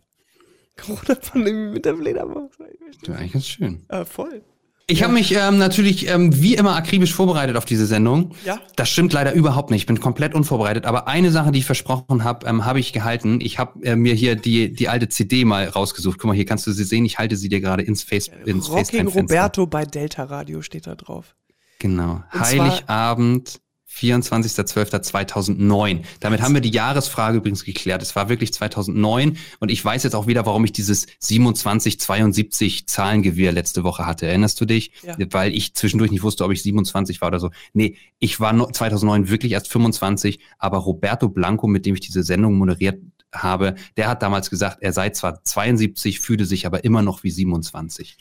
Corona-Pandemie 0.76 1.72
mit 1.72 1.84
der 1.84 1.96
Fledermaus. 1.96 2.52
Das 2.56 3.09
wäre 3.09 3.18
eigentlich 3.18 3.32
ganz 3.32 3.46
schön. 3.46 3.84
Äh, 3.88 4.04
voll. 4.04 4.42
Ich 4.91 5.03
habe 5.03 5.12
mich 5.12 5.34
ähm, 5.34 5.59
natürlich 5.59 6.09
ähm, 6.09 6.41
wie 6.41 6.55
immer 6.55 6.74
akribisch 6.74 7.12
vorbereitet 7.12 7.57
auf 7.57 7.66
diese 7.66 7.84
Sendung. 7.84 8.34
Ja. 8.47 8.59
Das 8.74 8.89
stimmt 8.89 9.12
leider 9.12 9.34
überhaupt 9.34 9.70
nicht. 9.70 9.82
Ich 9.82 9.86
bin 9.86 10.01
komplett 10.01 10.34
unvorbereitet. 10.34 10.86
Aber 10.86 11.07
eine 11.07 11.30
Sache, 11.30 11.53
die 11.53 11.59
ich 11.59 11.66
versprochen 11.66 12.24
habe, 12.24 12.47
ähm, 12.47 12.64
habe 12.64 12.80
ich 12.80 12.95
gehalten. 12.95 13.39
Ich 13.43 13.59
habe 13.59 13.84
äh, 13.84 13.97
mir 13.97 14.14
hier 14.14 14.34
die, 14.34 14.72
die 14.72 14.89
alte 14.89 15.11
CD 15.11 15.45
mal 15.45 15.68
rausgesucht. 15.68 16.18
Guck 16.18 16.28
mal, 16.28 16.34
hier 16.34 16.47
kannst 16.47 16.66
du 16.66 16.72
sie 16.72 16.84
sehen. 16.84 17.05
Ich 17.05 17.18
halte 17.18 17.36
sie 17.36 17.51
dir 17.51 17.61
gerade 17.61 17.82
ins 17.82 18.03
Face 18.03 18.30
ins 18.47 18.70
Rocking. 18.70 19.09
Roberto 19.09 19.66
bei 19.66 19.84
Delta 19.84 20.24
Radio 20.24 20.62
steht 20.62 20.86
da 20.86 20.95
drauf. 20.95 21.36
Genau. 21.80 22.22
Und 22.32 22.41
Heiligabend 22.41 23.61
24.12.2009. 23.99 26.03
Damit 26.20 26.42
haben 26.42 26.55
wir 26.55 26.61
die 26.61 26.70
Jahresfrage 26.70 27.38
übrigens 27.38 27.64
geklärt. 27.64 28.03
Es 28.03 28.14
war 28.16 28.28
wirklich 28.28 28.53
2009 28.53 29.36
und 29.61 29.70
ich 29.70 29.84
weiß 29.84 30.03
jetzt 30.05 30.14
auch 30.14 30.26
wieder, 30.26 30.46
warum 30.46 30.64
ich 30.64 30.72
dieses 30.72 31.07
2772 31.20 32.86
Zahlengewirr 32.86 33.53
letzte 33.53 33.84
Woche 33.84 34.07
hatte. 34.07 34.26
Erinnerst 34.26 34.61
du 34.61 34.64
dich? 34.64 34.92
Ja. 35.03 35.16
Weil 35.30 35.55
ich 35.55 35.74
zwischendurch 35.74 36.11
nicht 36.11 36.22
wusste, 36.22 36.44
ob 36.44 36.53
ich 36.53 36.62
27 36.62 37.20
war 37.20 37.28
oder 37.28 37.40
so. 37.40 37.51
Nee, 37.72 37.96
ich 38.18 38.40
war 38.40 38.53
no- 38.53 38.70
2009 38.70 39.28
wirklich 39.28 39.53
erst 39.53 39.68
25, 39.68 40.40
aber 40.59 40.78
Roberto 40.78 41.28
Blanco, 41.28 41.66
mit 41.66 41.86
dem 41.86 41.94
ich 41.94 42.01
diese 42.01 42.22
Sendung 42.22 42.57
moderiert 42.57 43.01
habe, 43.32 43.74
der 43.96 44.09
hat 44.09 44.22
damals 44.22 44.51
gesagt, 44.51 44.78
er 44.80 44.92
sei 44.92 45.11
zwar 45.11 45.44
72, 45.44 46.20
fühle 46.20 46.44
sich 46.46 46.66
aber 46.66 46.84
immer 46.84 47.03
noch 47.03 47.22
wie 47.24 47.30
27. 47.30 48.16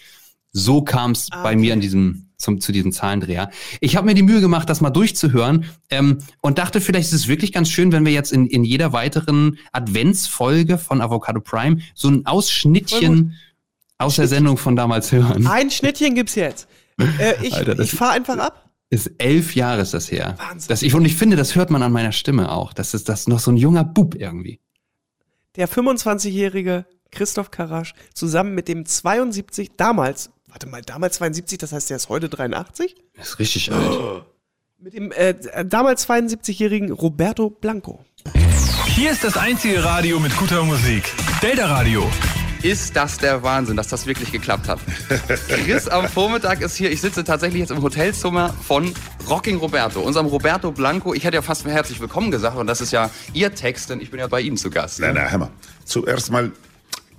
So 0.52 0.82
kam 0.82 1.12
es 1.12 1.28
Ah, 1.32 1.44
bei 1.44 1.52
okay. 1.52 1.60
mir 1.60 1.74
in 1.74 1.82
diesem, 1.82 2.27
zum, 2.38 2.62
zu 2.62 2.72
diesem 2.72 2.92
Zahlendreher. 2.92 3.50
Ich 3.82 3.96
habe 3.96 4.06
mir 4.06 4.14
die 4.14 4.24
Mühe 4.24 4.42
gemacht, 4.42 4.70
das 4.70 4.82
mal 4.82 4.90
durchzuhören 4.90 5.66
ähm, 5.90 6.20
und 6.42 6.58
dachte, 6.58 6.82
vielleicht 6.82 7.08
ist 7.08 7.14
es 7.14 7.28
wirklich 7.28 7.52
ganz 7.52 7.70
schön, 7.70 7.92
wenn 7.92 8.06
wir 8.06 8.14
jetzt 8.14 8.32
in, 8.32 8.46
in 8.48 8.64
jeder 8.64 8.94
weiteren 8.94 9.58
Adventsfolge 9.72 10.78
von 10.78 11.02
Avocado 11.02 11.42
Prime 11.42 11.80
so 11.96 12.10
ein 12.10 12.26
Ausschnittchen 12.26 13.36
aus 13.98 14.16
der 14.18 14.28
Sendung 14.28 14.58
von 14.58 14.76
damals 14.76 15.12
hören. 15.12 15.48
Ein 15.48 15.72
Schnittchen 15.72 16.16
gibt's 16.16 16.36
jetzt. 16.36 16.68
Äh, 17.20 17.34
ich 17.44 17.54
Alter, 17.54 17.80
ich 17.80 17.92
fahre 17.92 18.14
einfach 18.14 18.38
ab. 18.38 18.70
Ist 18.90 19.12
elf 19.18 19.56
Jahre 19.56 19.82
ist 19.82 19.94
das 19.94 20.12
her. 20.12 20.36
Wahnsinn. 20.38 20.70
Das 20.70 20.82
ich, 20.82 20.94
und 20.94 21.04
ich 21.04 21.16
finde, 21.16 21.36
das 21.36 21.56
hört 21.56 21.70
man 21.70 21.84
an 21.84 21.92
meiner 21.92 22.14
Stimme 22.14 22.52
auch. 22.52 22.74
Das 22.74 22.94
ist 22.94 23.10
das 23.10 23.22
ist 23.22 23.28
noch 23.28 23.40
so 23.40 23.52
ein 23.52 23.58
junger 23.58 23.84
Bub 23.84 24.16
irgendwie. 24.16 24.62
Der 25.56 25.68
25-jährige 25.68 26.86
Christoph 27.12 27.52
Karasch 27.52 27.94
zusammen 28.14 28.54
mit 28.56 28.68
dem 28.68 28.86
72, 28.86 29.72
damals, 29.76 30.32
warte 30.48 30.68
mal, 30.68 30.82
damals 30.82 31.18
72, 31.18 31.58
das 31.58 31.72
heißt, 31.72 31.90
der 31.90 31.98
ist 31.98 32.10
heute 32.10 32.30
83? 32.30 32.96
Das 33.16 33.30
ist 33.30 33.40
richtig 33.40 33.72
alt. 33.72 34.24
Mit 34.80 34.94
dem 34.94 35.12
äh, 35.12 35.34
damals 35.66 36.08
72-jährigen 36.08 36.92
Roberto 36.92 37.50
Blanco. 37.50 38.06
Hier 38.86 39.12
ist 39.12 39.24
das 39.24 39.36
einzige 39.36 39.84
Radio 39.84 40.20
mit 40.20 40.36
guter 40.38 40.64
Musik. 40.64 41.04
Delta 41.42 41.66
Radio. 41.66 42.08
Ist 42.62 42.96
das 42.96 43.18
der 43.18 43.42
Wahnsinn, 43.42 43.76
dass 43.76 43.88
das 43.88 44.06
wirklich 44.06 44.32
geklappt 44.32 44.68
hat? 44.68 44.80
Chris 45.48 45.88
am 45.88 46.08
Vormittag 46.08 46.62
ist 46.62 46.76
hier. 46.76 46.92
Ich 46.92 47.02
sitze 47.02 47.24
tatsächlich 47.24 47.62
jetzt 47.62 47.72
im 47.72 47.82
Hotelzimmer 47.82 48.54
von 48.54 48.94
Rocking 49.28 49.58
Roberto, 49.58 50.00
unserem 50.00 50.28
Roberto 50.28 50.72
Blanco. 50.72 51.16
Ich 51.16 51.24
hätte 51.24 51.36
ja 51.36 51.42
fast 51.42 51.66
herzlich 51.66 52.00
willkommen 52.00 52.30
gesagt 52.30 52.56
und 52.56 52.68
das 52.68 52.80
ist 52.80 52.92
ja 52.92 53.10
Ihr 53.34 53.56
Text, 53.56 53.90
denn 53.90 54.00
ich 54.00 54.12
bin 54.12 54.20
ja 54.20 54.28
bei 54.28 54.42
Ihnen 54.42 54.58
zu 54.58 54.70
Gast. 54.70 55.00
Nein, 55.00 55.16
nein, 55.16 55.32
hör 55.32 55.40
mal. 55.40 55.52
Zuerst 55.86 56.32
mal, 56.32 56.52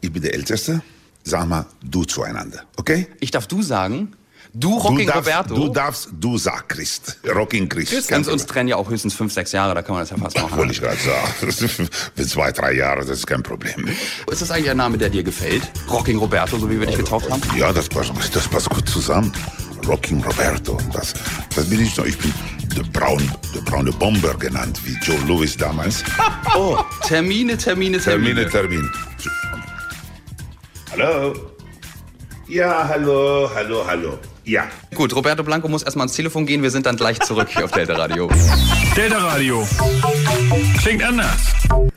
ich 0.00 0.12
bin 0.12 0.22
der 0.22 0.34
Älteste. 0.34 0.80
Sag 1.28 1.46
mal 1.46 1.66
du 1.82 2.04
zueinander, 2.04 2.62
okay? 2.76 3.06
Ich 3.20 3.30
darf 3.30 3.46
du 3.46 3.60
sagen, 3.60 4.16
du 4.54 4.78
Rocking 4.78 5.06
du 5.06 5.12
darfst, 5.12 5.28
Roberto. 5.28 5.54
Du 5.54 5.68
darfst 5.68 6.08
du 6.10 6.38
sag 6.38 6.68
Christ. 6.70 7.18
Rocking 7.28 7.68
Christ. 7.68 8.08
Ganz 8.08 8.28
uns 8.28 8.46
trennen 8.46 8.70
ja 8.70 8.76
auch 8.76 8.88
höchstens 8.88 9.12
fünf, 9.12 9.30
sechs 9.34 9.52
Jahre, 9.52 9.74
da 9.74 9.82
kann 9.82 9.94
man 9.94 10.02
das 10.02 10.10
ja 10.10 10.16
fast 10.16 10.40
machen. 10.40 10.56
Wollte 10.56 10.72
ich 10.72 10.80
gerade 10.80 10.96
sagen. 10.96 11.52
Für 12.16 12.26
zwei, 12.26 12.50
drei 12.50 12.72
Jahre, 12.72 13.00
das 13.00 13.10
ist 13.18 13.26
kein 13.26 13.42
Problem. 13.42 13.88
Ist 14.30 14.40
das 14.40 14.50
eigentlich 14.50 14.70
ein 14.70 14.78
Name, 14.78 14.96
der 14.96 15.10
dir 15.10 15.22
gefällt? 15.22 15.70
Rocking 15.90 16.16
Roberto, 16.16 16.56
so 16.58 16.70
wie 16.70 16.80
wir 16.80 16.86
dich 16.86 16.96
getauft 16.96 17.30
haben? 17.30 17.42
Ja, 17.54 17.74
das 17.74 17.90
passt, 17.90 18.12
das 18.34 18.48
passt 18.48 18.70
gut 18.70 18.88
zusammen. 18.88 19.30
Rocking 19.86 20.24
Roberto. 20.24 20.78
Das, 20.94 21.12
das 21.54 21.68
bin 21.68 21.80
ich 21.80 21.94
noch. 21.98 22.06
Ich 22.06 22.16
bin 22.16 22.32
der, 22.74 22.84
Braun, 22.84 23.30
der 23.54 23.60
braune 23.60 23.92
Bomber 23.92 24.34
genannt, 24.34 24.80
wie 24.84 24.96
Joe 25.02 25.18
Louis 25.26 25.56
damals. 25.56 26.02
Oh, 26.56 26.78
Termine, 27.06 27.58
Termine, 27.58 27.98
Termine. 27.98 28.48
Termine, 28.48 28.50
Termin. 28.50 28.90
Hallo? 30.90 31.34
Ja, 32.48 32.88
hallo, 32.88 33.50
hallo, 33.54 33.84
hallo. 33.86 34.18
Ja. 34.48 34.66
Gut, 34.94 35.14
Roberto 35.14 35.42
Blanco 35.42 35.68
muss 35.68 35.82
erstmal 35.82 36.04
ans 36.04 36.16
Telefon 36.16 36.46
gehen. 36.46 36.62
Wir 36.62 36.70
sind 36.70 36.86
dann 36.86 36.96
gleich 36.96 37.20
zurück 37.20 37.48
hier 37.50 37.66
auf 37.66 37.70
Delta 37.70 37.92
Radio. 37.92 38.30
Delta 38.96 39.18
Radio. 39.18 39.68
Klingt 40.80 41.02
anders. 41.02 41.52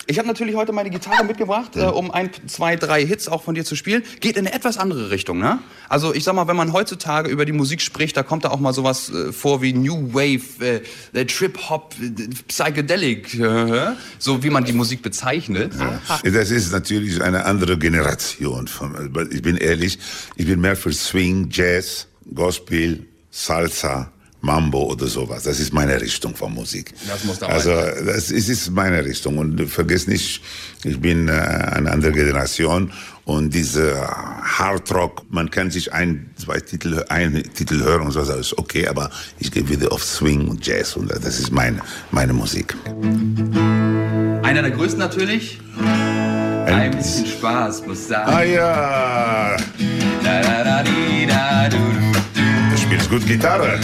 Ich 0.06 0.18
habe 0.18 0.28
natürlich 0.28 0.58
heute 0.58 0.74
meine 0.74 0.90
Gitarre 0.90 1.24
mitgebracht, 1.24 1.78
äh, 1.78 1.84
um 1.84 2.12
ein, 2.12 2.30
zwei, 2.48 2.76
drei 2.76 3.06
Hits 3.06 3.30
auch 3.30 3.42
von 3.42 3.56
dir 3.56 3.64
zu 3.64 3.78
spielen. 3.78 4.04
Geht 4.20 4.36
in 4.36 4.46
eine 4.46 4.54
etwas 4.54 4.78
andere 4.78 5.12
Richtung, 5.12 5.40
ne? 5.40 5.60
Also 5.88 6.14
ich 6.14 6.26
sag 6.26 6.36
mal, 6.36 6.50
wenn 6.50 6.58
man 6.58 6.74
heutzutage 6.74 7.30
über 7.30 7.46
die 7.46 7.54
Musik 7.54 7.82
spricht, 7.82 8.18
da 8.18 8.24
kommt 8.24 8.44
da 8.44 8.50
auch 8.50 8.60
mal 8.60 8.74
sowas 8.74 9.10
äh, 9.10 9.32
vor 9.32 9.62
wie 9.62 9.72
New 9.72 10.14
Wave, 10.14 10.82
äh, 11.14 11.26
Trip 11.26 11.58
Hop, 11.70 11.96
äh, 12.02 12.28
Psychedelic, 12.50 13.34
äh, 13.40 13.92
so 14.20 14.44
wie 14.44 14.50
man 14.50 14.66
die 14.66 14.74
Musik 14.74 15.02
bezeichnet. 15.02 15.72
Das 16.26 16.52
ist 16.52 16.74
natürlich 16.74 17.24
eine 17.24 17.46
andere 17.46 17.78
Generation. 17.78 18.68
Von, 18.68 19.30
ich 19.32 19.42
bin 19.42 19.56
ehrlich, 19.56 20.00
ich 20.36 20.48
bin 20.48 20.60
mehr 20.60 20.76
für 20.76 20.92
Swing, 20.92 21.48
Jazz, 21.50 22.08
Gospel, 22.34 23.06
Salsa, 23.30 24.12
Mambo 24.42 24.92
oder 24.92 25.08
sowas. 25.08 25.44
Das 25.44 25.60
ist 25.60 25.72
meine 25.72 26.02
Richtung 26.02 26.36
von 26.36 26.54
Musik. 26.54 26.94
Das 27.08 27.24
muss 27.24 27.40
dabei 27.40 27.54
Also 27.54 27.72
das 27.72 28.32
ist, 28.32 28.50
ist 28.50 28.72
meine 28.72 29.06
Richtung. 29.06 29.38
Und 29.38 29.70
vergiss 29.70 30.08
nicht, 30.08 30.42
ich 30.84 31.00
bin 31.00 31.28
äh, 31.28 31.32
eine 31.32 31.92
andere 31.92 32.12
Generation 32.12 32.92
und 33.26 33.54
diese 33.54 34.02
Hardrock, 34.02 35.24
man 35.30 35.52
kann 35.52 35.70
sich 35.70 35.94
ein, 35.94 36.32
zwei 36.44 36.60
Titel, 36.60 37.06
einen 37.10 37.44
Titel 37.54 37.84
hören 37.84 38.02
und 38.02 38.12
so, 38.12 38.26
das 38.26 38.38
ist 38.40 38.58
okay, 38.58 38.88
aber 38.88 39.12
ich 39.38 39.52
gehe 39.52 39.70
wieder 39.70 39.92
auf 39.92 40.04
Swing 40.04 40.48
und 40.48 40.66
Jazz 40.66 40.96
und 40.96 41.12
das 41.12 41.40
ist 41.40 41.52
meine, 41.52 41.80
meine 42.10 42.34
Musik. 42.34 42.76
Einer 44.42 44.64
der 44.64 44.72
größten 44.72 45.00
natürlich. 45.00 45.60
Ein 46.66 46.92
bisschen 46.92 47.28
Spaß 47.28 47.86
muss 47.86 48.08
sein. 48.08 48.28
Ah 48.28 48.44
ja, 48.44 49.58
Da, 50.24 50.42
da, 50.42 50.64
da, 50.64 50.84
di, 50.84 51.28
da, 51.28 51.70
du, 51.70 51.78
du 51.78 52.11
spielst 52.92 53.10
gut 53.10 53.26
Gitarre. 53.26 53.80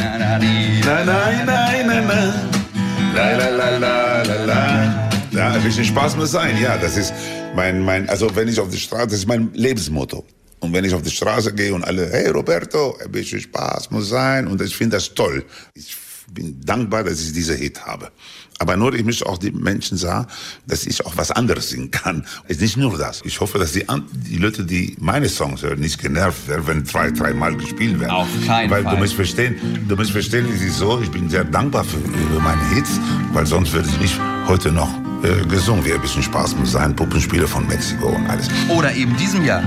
Ja, 5.31 5.51
ein 5.53 5.63
bisschen 5.63 5.85
Spaß 5.85 6.17
muss 6.17 6.31
sein, 6.31 6.61
ja. 6.61 6.77
Das 6.77 6.97
ist 6.97 7.13
mein, 7.55 7.79
mein, 7.85 8.09
also 8.09 8.35
wenn 8.35 8.49
ich 8.49 8.59
auf 8.59 8.69
die 8.69 8.77
Straße, 8.77 9.07
das 9.07 9.19
ist 9.19 9.27
mein 9.27 9.49
Lebensmotto. 9.53 10.25
Und 10.59 10.73
wenn 10.73 10.83
ich 10.83 10.93
auf 10.93 11.03
die 11.03 11.11
Straße 11.11 11.53
gehe 11.53 11.73
und 11.73 11.85
alle, 11.85 12.09
hey 12.11 12.27
Roberto, 12.29 12.97
ein 13.01 13.11
bisschen 13.11 13.39
Spaß 13.39 13.91
muss 13.91 14.09
sein. 14.09 14.45
Und 14.45 14.61
ich 14.61 14.75
finde 14.75 14.97
das 14.97 15.13
toll. 15.13 15.45
Ich 15.73 15.95
bin 16.33 16.59
dankbar, 16.65 17.05
dass 17.05 17.21
ich 17.21 17.31
diese 17.31 17.55
Hit 17.55 17.85
habe. 17.85 18.11
Aber 18.59 18.75
nur, 18.75 18.93
ich 18.93 19.03
möchte 19.03 19.25
auch 19.27 19.37
die 19.37 19.51
Menschen 19.51 19.97
sagen, 19.97 20.27
dass 20.65 20.85
ich 20.85 21.05
auch 21.05 21.15
was 21.15 21.31
anderes 21.31 21.69
singen 21.69 21.91
kann. 21.91 22.25
Es 22.47 22.57
ist 22.57 22.61
nicht 22.61 22.77
nur 22.77 22.97
das. 22.97 23.21
Ich 23.23 23.39
hoffe, 23.39 23.59
dass 23.59 23.73
die, 23.73 23.85
die 24.11 24.37
Leute, 24.37 24.63
die 24.63 24.95
meine 24.99 25.29
Songs 25.29 25.61
hören, 25.61 25.79
nicht 25.79 25.99
genervt 26.01 26.47
werden, 26.47 26.65
wenn 26.65 26.85
zwei, 26.85 27.11
dreimal 27.11 27.55
gespielt 27.55 27.99
werden. 27.99 28.11
Auf 28.11 28.27
keinen 28.45 28.69
Weil 28.71 28.83
Fall. 28.83 28.95
du 28.95 29.01
musst 29.01 29.13
verstehen, 29.13 29.85
du 29.87 29.95
musst 29.95 30.11
verstehen, 30.11 30.47
es 30.53 30.61
ist 30.61 30.77
so, 30.77 30.99
ich 31.01 31.11
bin 31.11 31.29
sehr 31.29 31.43
dankbar 31.43 31.83
für, 31.83 31.99
für 31.99 32.39
meine 32.39 32.67
Hits, 32.73 32.99
weil 33.33 33.45
sonst 33.45 33.73
würde 33.73 33.89
ich 33.89 33.99
nicht 33.99 34.19
heute 34.47 34.71
noch 34.71 34.89
äh, 35.23 35.45
gesungen. 35.47 35.85
Wäre 35.85 35.95
ein 35.95 36.01
bisschen 36.01 36.23
Spaß 36.23 36.55
muss 36.55 36.71
sein, 36.71 36.95
Puppenspieler 36.95 37.47
von 37.47 37.67
Mexiko 37.67 38.07
und 38.07 38.27
alles. 38.27 38.49
Oder 38.69 38.93
eben 38.93 39.15
diesem 39.17 39.45
Jahr. 39.45 39.63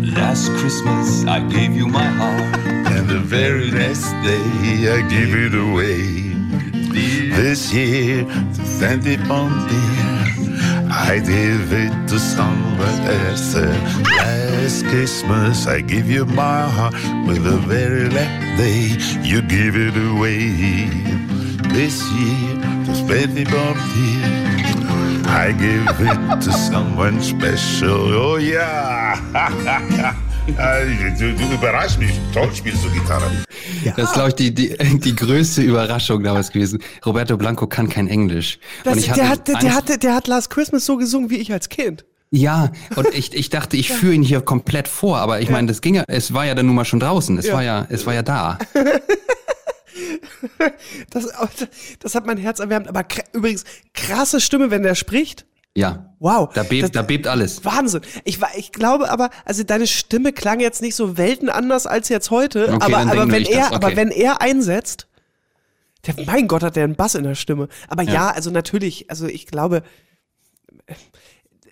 Last 0.00 0.50
Christmas 0.56 1.22
I 1.24 1.40
gave 1.48 1.72
you 1.72 1.86
my 1.86 2.04
heart. 2.18 2.42
And 2.86 3.08
the 3.08 3.20
very 3.20 3.70
next 3.70 4.10
day 4.22 4.88
I 4.88 5.02
give 5.08 5.34
it 5.34 5.54
away. 5.54 6.27
This 6.98 7.72
year, 7.72 8.24
to 8.24 8.66
send 8.66 9.06
dear, 9.68 10.18
I 10.90 11.20
give 11.24 11.72
it 11.72 12.08
to 12.08 12.18
someone 12.18 13.00
else. 13.06 13.54
Uh, 13.54 13.68
last 14.18 14.84
Christmas 14.86 15.66
I 15.66 15.80
give 15.80 16.10
you 16.10 16.24
my 16.26 16.68
heart, 16.68 16.94
with 17.26 17.44
the 17.44 17.58
very 17.58 18.08
next 18.08 18.58
day 18.58 18.96
you 19.22 19.42
give 19.42 19.76
it 19.76 19.96
away. 19.96 20.88
This 21.72 22.02
year, 22.18 22.58
it 23.38 23.52
on 23.54 23.76
dear, 23.94 24.26
I 25.28 25.52
give 25.52 26.00
it 26.00 26.40
to 26.42 26.52
someone 26.68 27.20
special. 27.22 28.34
Oh 28.34 28.36
ja! 28.36 30.14
du, 30.56 31.34
du 31.34 31.54
überraschst 31.54 31.98
mich. 31.98 32.10
Toll 32.32 32.50
spielst 32.54 32.84
du 32.84 32.90
Gitarre. 32.90 33.30
Das 33.96 34.08
ist, 34.08 34.12
glaube 34.14 34.28
ich, 34.30 34.34
die, 34.34 34.54
die, 34.54 34.76
die 34.98 35.14
größte 35.16 35.62
Überraschung 35.62 36.22
damals 36.22 36.50
gewesen. 36.50 36.82
Roberto 37.04 37.36
Blanco 37.36 37.66
kann 37.66 37.88
kein 37.88 38.08
Englisch. 38.08 38.58
Das, 38.84 38.94
und 38.94 38.98
ich 39.00 39.10
der, 39.12 39.28
hat, 39.28 39.48
der, 39.48 39.54
Angst- 39.56 39.66
der, 39.66 39.74
hat, 39.74 40.02
der 40.02 40.14
hat 40.14 40.26
Last 40.28 40.50
Christmas 40.50 40.84
so 40.86 40.96
gesungen 40.96 41.30
wie 41.30 41.36
ich 41.36 41.52
als 41.52 41.68
Kind. 41.68 42.04
Ja, 42.30 42.72
und 42.94 43.08
ich, 43.14 43.34
ich 43.34 43.48
dachte, 43.48 43.76
ich 43.78 43.90
führe 43.90 44.12
ihn 44.12 44.22
hier 44.22 44.42
komplett 44.42 44.86
vor, 44.86 45.16
aber 45.18 45.40
ich 45.40 45.48
meine, 45.48 45.66
das 45.66 45.80
ging 45.80 45.94
ja, 45.94 46.04
es 46.08 46.34
war 46.34 46.44
ja 46.44 46.54
dann 46.54 46.66
nun 46.66 46.74
mal 46.74 46.84
schon 46.84 47.00
draußen, 47.00 47.38
es 47.38 47.46
Ja. 47.46 47.54
war 47.54 47.62
ja, 47.62 47.86
es 47.88 48.04
war 48.06 48.14
ja 48.14 48.22
da. 48.22 48.58
Das, 51.10 51.26
das 51.98 52.14
hat 52.14 52.26
mein 52.26 52.38
Herz 52.38 52.60
erwärmt. 52.60 52.86
Aber 52.88 53.04
übrigens, 53.32 53.64
krasse 53.94 54.40
Stimme, 54.40 54.70
wenn 54.70 54.82
der 54.84 54.94
spricht. 54.94 55.44
Ja. 55.78 56.14
Wow. 56.18 56.52
Da 56.52 56.64
bebt, 56.64 56.82
Das- 56.82 56.90
da 56.90 57.02
bebt 57.02 57.26
alles. 57.26 57.64
Wahnsinn. 57.64 58.02
Ich, 58.24 58.40
ich 58.56 58.72
glaube 58.72 59.10
aber, 59.10 59.30
also 59.44 59.62
deine 59.62 59.86
Stimme 59.86 60.32
klang 60.32 60.60
jetzt 60.60 60.82
nicht 60.82 60.96
so 60.96 61.16
weltenanders 61.16 61.86
als 61.86 62.08
jetzt 62.08 62.30
heute. 62.30 62.74
Okay, 62.74 62.94
aber, 62.94 62.98
aber, 63.12 63.30
wenn 63.30 63.44
er, 63.44 63.66
okay. 63.66 63.74
aber 63.74 63.96
wenn 63.96 64.10
er 64.10 64.40
einsetzt, 64.40 65.06
der, 66.06 66.14
mein 66.26 66.48
Gott, 66.48 66.62
hat 66.62 66.76
der 66.76 66.84
einen 66.84 66.96
Bass 66.96 67.14
in 67.14 67.24
der 67.24 67.34
Stimme. 67.34 67.68
Aber 67.88 68.02
ja, 68.02 68.30
also 68.30 68.50
natürlich, 68.50 69.10
also 69.10 69.26
ich 69.26 69.46
glaube, 69.46 69.82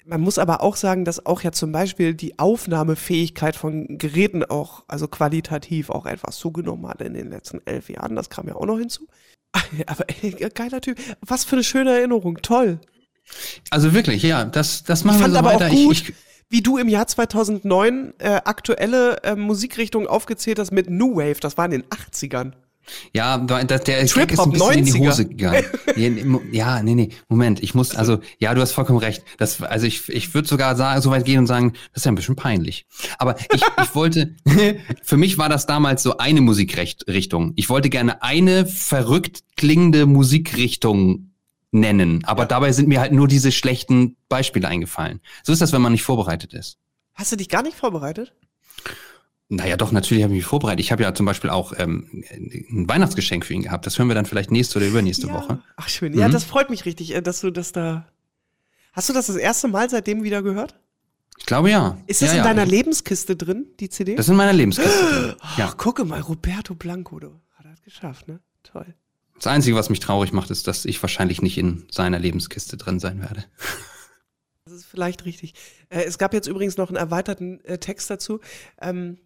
man 0.04 0.20
muss 0.20 0.38
aber 0.38 0.62
auch 0.62 0.76
sagen, 0.76 1.04
dass 1.04 1.26
auch 1.26 1.42
ja 1.42 1.50
zum 1.52 1.72
Beispiel 1.72 2.14
die 2.14 2.38
Aufnahmefähigkeit 2.38 3.56
von 3.56 3.98
Geräten 3.98 4.44
auch, 4.44 4.84
also 4.86 5.08
qualitativ 5.08 5.90
auch 5.90 6.06
etwas 6.06 6.36
zugenommen 6.38 6.86
hat 6.88 7.00
in 7.00 7.14
den 7.14 7.30
letzten 7.30 7.60
elf 7.66 7.88
Jahren. 7.88 8.14
Das 8.14 8.30
kam 8.30 8.46
ja 8.46 8.54
auch 8.54 8.66
noch 8.66 8.78
hinzu. 8.78 9.08
Aber 9.86 10.04
ey, 10.22 10.30
geiler 10.54 10.80
Typ. 10.80 10.98
Was 11.20 11.44
für 11.44 11.56
eine 11.56 11.64
schöne 11.64 11.90
Erinnerung. 11.90 12.38
Toll. 12.42 12.80
Also 13.70 13.92
wirklich, 13.92 14.22
ja, 14.22 14.44
das, 14.44 14.84
das 14.84 15.00
Ich 15.00 15.04
machen 15.04 15.18
wir 15.18 15.22
fand 15.22 15.34
so 15.34 15.38
aber 15.40 15.54
weiter. 15.54 15.66
auch 15.66 15.70
gut, 15.70 15.92
Ich, 15.92 16.08
ich, 16.10 16.14
wie 16.48 16.62
du 16.62 16.78
im 16.78 16.88
Jahr 16.88 17.06
2009 17.06 18.14
äh, 18.18 18.28
aktuelle 18.44 19.22
äh, 19.24 19.34
Musikrichtungen 19.36 20.06
aufgezählt 20.06 20.58
hast 20.58 20.70
mit 20.72 20.88
New 20.90 21.16
Wave. 21.16 21.40
Das 21.40 21.56
war 21.58 21.64
in 21.64 21.72
den 21.72 21.84
80ern. 21.84 22.52
Ja, 23.12 23.36
der 23.38 23.64
Gag 23.64 24.04
ist 24.04 24.16
ein 24.16 24.26
bisschen 24.52 24.70
in 24.78 24.84
die 24.84 24.92
90er. 24.92 25.08
Hose 25.08 25.24
gegangen. 25.26 25.64
Ja, 25.96 26.08
nee, 26.08 26.22
mo- 26.22 26.42
ja, 26.52 26.82
nee, 26.84 26.94
nee, 26.94 27.08
Moment, 27.28 27.60
ich 27.60 27.74
muss, 27.74 27.96
also, 27.96 28.20
ja, 28.38 28.54
du 28.54 28.60
hast 28.60 28.70
vollkommen 28.70 29.00
recht. 29.00 29.24
Das, 29.38 29.60
also 29.60 29.88
ich, 29.88 30.08
ich 30.08 30.34
würde 30.34 30.46
sogar 30.46 30.76
sagen, 30.76 31.02
so 31.02 31.10
weit 31.10 31.24
gehen 31.24 31.40
und 31.40 31.48
sagen, 31.48 31.72
das 31.92 32.02
ist 32.02 32.04
ja 32.04 32.12
ein 32.12 32.14
bisschen 32.14 32.36
peinlich. 32.36 32.86
Aber 33.18 33.34
ich, 33.52 33.60
ich 33.82 33.94
wollte, 33.96 34.36
für 35.02 35.16
mich 35.16 35.36
war 35.36 35.48
das 35.48 35.66
damals 35.66 36.04
so 36.04 36.18
eine 36.18 36.40
Musikrichtung. 36.42 37.54
Ich 37.56 37.68
wollte 37.68 37.90
gerne 37.90 38.22
eine 38.22 38.66
verrückt 38.66 39.40
klingende 39.56 40.06
Musikrichtung 40.06 41.32
nennen, 41.80 42.24
aber 42.24 42.46
dabei 42.46 42.72
sind 42.72 42.88
mir 42.88 43.00
halt 43.00 43.12
nur 43.12 43.28
diese 43.28 43.52
schlechten 43.52 44.16
Beispiele 44.28 44.68
eingefallen. 44.68 45.20
So 45.42 45.52
ist 45.52 45.60
das, 45.62 45.72
wenn 45.72 45.82
man 45.82 45.92
nicht 45.92 46.02
vorbereitet 46.02 46.54
ist. 46.54 46.78
Hast 47.14 47.32
du 47.32 47.36
dich 47.36 47.48
gar 47.48 47.62
nicht 47.62 47.76
vorbereitet? 47.76 48.34
Naja, 49.48 49.76
doch, 49.76 49.92
natürlich 49.92 50.24
habe 50.24 50.32
ich 50.34 50.38
mich 50.38 50.46
vorbereitet. 50.46 50.80
Ich 50.80 50.90
habe 50.90 51.04
ja 51.04 51.14
zum 51.14 51.24
Beispiel 51.24 51.50
auch 51.50 51.72
ähm, 51.78 52.24
ein 52.34 52.88
Weihnachtsgeschenk 52.88 53.46
für 53.46 53.54
ihn 53.54 53.62
gehabt. 53.62 53.86
Das 53.86 53.96
hören 53.98 54.08
wir 54.08 54.14
dann 54.16 54.26
vielleicht 54.26 54.50
nächste 54.50 54.78
oder 54.78 54.88
übernächste 54.88 55.28
ja. 55.28 55.34
Woche. 55.34 55.62
Ach 55.76 55.88
schön. 55.88 56.14
Ja, 56.18 56.26
Mhm. 56.26 56.32
das 56.32 56.42
freut 56.44 56.68
mich 56.68 56.84
richtig, 56.84 57.14
äh, 57.14 57.22
dass 57.22 57.40
du 57.42 57.52
das 57.52 57.70
da. 57.70 58.08
Hast 58.92 59.08
du 59.08 59.12
das 59.12 59.26
das 59.26 59.36
erste 59.36 59.68
Mal 59.68 59.88
seitdem 59.88 60.24
wieder 60.24 60.42
gehört? 60.42 60.74
Ich 61.38 61.46
glaube 61.46 61.70
ja. 61.70 61.96
Ist 62.08 62.22
das 62.22 62.30
ja, 62.30 62.34
in 62.34 62.38
ja. 62.38 62.44
deiner 62.44 62.66
Lebenskiste 62.66 63.36
drin, 63.36 63.66
die 63.78 63.88
CD? 63.88 64.16
Das 64.16 64.26
ist 64.26 64.30
in 64.30 64.36
meiner 64.36 64.52
Lebenskiste 64.54 64.90
drin. 64.98 65.34
Ja. 65.58 65.68
Ach, 65.70 65.76
gucke 65.76 66.04
mal, 66.04 66.20
Roberto 66.20 66.74
Blanco, 66.74 67.20
du. 67.20 67.40
Hat 67.54 67.66
er 67.66 67.70
das 67.70 67.82
geschafft, 67.82 68.26
ne? 68.26 68.40
Toll. 68.64 68.94
Das 69.38 69.46
Einzige, 69.48 69.76
was 69.76 69.90
mich 69.90 70.00
traurig 70.00 70.32
macht, 70.32 70.50
ist, 70.50 70.66
dass 70.66 70.84
ich 70.84 71.00
wahrscheinlich 71.02 71.42
nicht 71.42 71.58
in 71.58 71.84
seiner 71.90 72.18
Lebenskiste 72.18 72.76
drin 72.76 72.98
sein 73.00 73.20
werde. 73.20 73.44
Das 74.64 74.72
ist 74.74 74.86
vielleicht 74.86 75.24
richtig. 75.24 75.54
Äh, 75.90 76.04
es 76.04 76.18
gab 76.18 76.32
jetzt 76.34 76.48
übrigens 76.48 76.76
noch 76.76 76.88
einen 76.88 76.96
erweiterten 76.96 77.60
äh, 77.64 77.78
Text 77.78 78.10
dazu. 78.10 78.40
Ähm, 78.80 79.18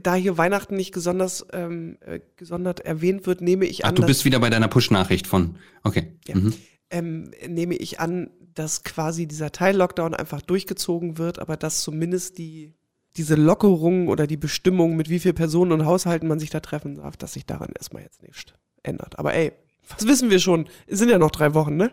da 0.00 0.14
hier 0.14 0.38
Weihnachten 0.38 0.76
nicht 0.76 0.92
besonders 0.92 1.44
ähm, 1.52 1.98
äh, 2.00 2.20
gesondert 2.36 2.80
erwähnt 2.80 3.26
wird, 3.26 3.40
nehme 3.40 3.66
ich 3.66 3.84
Ach, 3.84 3.88
an, 3.88 3.96
du 3.96 4.02
dass- 4.02 4.08
bist 4.08 4.24
wieder 4.24 4.38
bei 4.38 4.48
deiner 4.50 4.68
Push-Nachricht 4.68 5.26
von. 5.26 5.56
Okay. 5.82 6.12
Ja. 6.26 6.36
Mhm. 6.36 6.54
ähm, 6.90 7.30
nehme 7.48 7.74
ich 7.76 7.98
an, 7.98 8.30
dass 8.54 8.84
quasi 8.84 9.26
dieser 9.26 9.50
Teil-Lockdown 9.52 10.14
einfach 10.14 10.40
durchgezogen 10.42 11.18
wird, 11.18 11.38
aber 11.38 11.56
dass 11.56 11.80
zumindest 11.82 12.38
die, 12.38 12.74
diese 13.16 13.34
Lockerung 13.34 14.08
oder 14.08 14.26
die 14.26 14.36
Bestimmung, 14.36 14.96
mit 14.96 15.08
wie 15.08 15.18
vielen 15.18 15.34
Personen 15.34 15.72
und 15.72 15.84
Haushalten 15.84 16.28
man 16.28 16.38
sich 16.38 16.50
da 16.50 16.60
treffen 16.60 16.94
darf, 16.96 17.16
dass 17.16 17.32
sich 17.32 17.44
daran 17.46 17.70
erstmal 17.76 18.02
jetzt 18.02 18.22
nichts 18.22 18.44
ändert. 18.82 19.18
Aber 19.18 19.34
ey, 19.34 19.52
was 19.88 20.06
wissen 20.06 20.30
wir 20.30 20.38
schon? 20.38 20.68
Es 20.86 20.98
sind 20.98 21.08
ja 21.08 21.18
noch 21.18 21.30
drei 21.30 21.54
Wochen, 21.54 21.76
ne? 21.76 21.92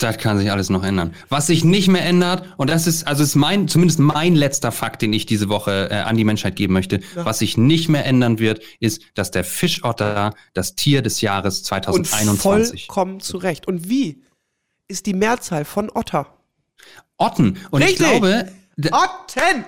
Das 0.00 0.16
kann 0.18 0.38
sich 0.38 0.48
alles 0.52 0.70
noch 0.70 0.84
ändern. 0.84 1.12
Was 1.28 1.48
sich 1.48 1.64
nicht 1.64 1.88
mehr 1.88 2.04
ändert, 2.04 2.46
und 2.56 2.70
das 2.70 2.86
ist, 2.86 3.04
also 3.08 3.24
ist 3.24 3.34
mein, 3.34 3.66
zumindest 3.66 3.98
mein 3.98 4.36
letzter 4.36 4.70
Fakt, 4.70 5.02
den 5.02 5.12
ich 5.12 5.26
diese 5.26 5.48
Woche 5.48 5.88
äh, 5.90 5.94
an 5.96 6.16
die 6.16 6.22
Menschheit 6.22 6.54
geben 6.54 6.72
möchte, 6.72 7.00
Ja. 7.16 7.24
was 7.24 7.40
sich 7.40 7.56
nicht 7.56 7.88
mehr 7.88 8.06
ändern 8.06 8.38
wird, 8.38 8.62
ist, 8.78 9.02
dass 9.14 9.32
der 9.32 9.42
Fischotter 9.42 10.34
das 10.54 10.76
Tier 10.76 11.02
des 11.02 11.20
Jahres 11.20 11.58
Und 11.58 11.64
2021 11.64 12.86
vollkommen 12.86 13.18
zurecht. 13.18 13.66
Und 13.66 13.88
wie 13.88 14.22
ist 14.86 15.06
die 15.06 15.14
Mehrzahl 15.14 15.64
von 15.64 15.90
Otter? 15.90 16.32
Otten. 17.16 17.58
Und 17.72 17.80
ich 17.82 17.88
Richtig. 17.88 18.06
glaube, 18.06 18.52
d- 18.76 18.90
Otten! 18.92 19.64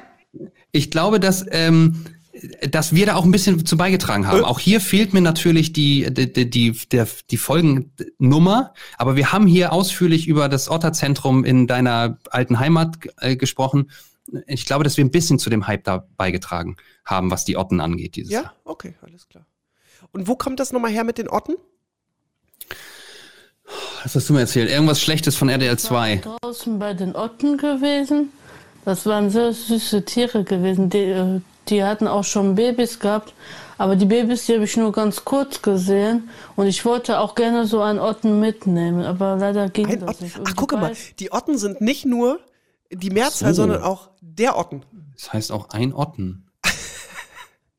ich 0.71 0.93
glaube, 0.93 1.19
dass, 1.19 1.45
ähm, 1.51 2.05
dass 2.71 2.95
wir 2.95 3.07
da 3.07 3.17
auch 3.17 3.25
ein 3.25 3.33
bisschen 3.33 3.65
zu 3.67 3.77
beigetragen 3.77 4.27
haben. 4.27 4.41
Äh. 4.41 4.45
Auch 4.45 4.61
hier 4.61 4.81
fehlt 4.81 5.13
mir 5.13 5.21
natürlich 5.21 5.73
die, 5.73 6.13
die, 6.13 6.33
die, 6.33 6.51
die, 6.51 7.05
die 7.31 7.37
Folgennummer, 7.37 8.75
aber 8.99 9.17
wir 9.17 9.33
haben 9.33 9.47
hier 9.47 9.73
ausführlich 9.73 10.29
über 10.29 10.49
das 10.49 10.71
Otterzentrum 10.71 11.45
in 11.45 11.67
deiner 11.67 12.19
alten 12.31 12.59
Heimat 12.59 12.99
äh, 13.19 13.37
gesprochen. 13.37 13.91
Ich 14.47 14.65
glaube, 14.65 14.85
dass 14.85 14.97
wir 14.97 15.05
ein 15.05 15.11
bisschen 15.11 15.39
zu 15.39 15.51
dem 15.51 15.67
Hype 15.67 15.85
da 15.85 16.07
beigetragen 16.17 16.77
haben, 17.05 17.31
was 17.31 17.45
die 17.45 17.57
Otten 17.57 17.81
angeht 17.81 18.15
dieses 18.15 18.33
Jahr. 18.33 18.43
Ja, 18.45 18.53
okay, 18.65 18.95
alles 19.03 19.29
klar. 19.29 19.45
Und 20.13 20.29
wo 20.29 20.37
kommt 20.37 20.61
das 20.61 20.73
nochmal 20.73 20.93
her 20.93 21.05
mit 21.05 21.19
den 21.19 21.29
Otten? 21.29 21.57
Was 24.03 24.15
hast 24.15 24.29
du 24.29 24.35
mir 24.35 24.41
erzählt? 24.41 24.71
Irgendwas 24.71 25.01
Schlechtes 25.01 25.37
von 25.37 25.49
RDL 25.49 25.79
2. 25.79 26.23
draußen 26.43 26.79
bei 26.79 26.95
den 26.95 27.15
Otten 27.15 27.57
gewesen. 27.57 28.31
Das 28.85 29.07
waren 29.07 29.31
sehr 29.31 29.53
süße 29.53 30.05
Tiere 30.05 30.45
gewesen. 30.45 30.91
Die, 30.91 30.99
äh, 30.99 31.41
die 31.71 31.83
hatten 31.85 32.07
auch 32.09 32.25
schon 32.25 32.55
Babys 32.55 32.99
gehabt. 32.99 33.33
Aber 33.79 33.97
die 33.97 34.05
Babys, 34.05 34.45
die 34.47 34.55
habe 34.55 34.65
ich 34.65 34.77
nur 34.77 34.93
ganz 34.93 35.25
kurz 35.25 35.63
gesehen. 35.63 36.29
Und 36.57 36.67
ich 36.67 36.85
wollte 36.85 37.19
auch 37.19 37.35
gerne 37.35 37.67
so 37.67 37.81
einen 37.81 37.99
Otten 37.99 38.39
mitnehmen. 38.41 39.05
Aber 39.05 39.37
leider 39.37 39.71
ging 39.71 39.87
Ein 39.87 40.01
das 40.01 40.11
Otten. 40.11 40.25
nicht. 40.25 40.37
Ach, 40.37 40.41
Und 40.41 40.57
gucke 40.57 40.75
ich 40.77 40.81
mal, 40.81 40.97
die 41.19 41.33
Otten 41.33 41.57
sind 41.57 41.81
nicht 41.81 42.05
nur 42.05 42.41
die 42.93 43.11
Mehrzahl, 43.11 43.55
So. 43.55 43.63
sondern 43.63 43.83
auch 43.83 44.11
der 44.21 44.59
Otten. 44.59 44.83
Das 45.15 45.33
heißt 45.33 45.53
auch 45.53 45.71
ein 45.71 45.95
Otten. 45.95 46.47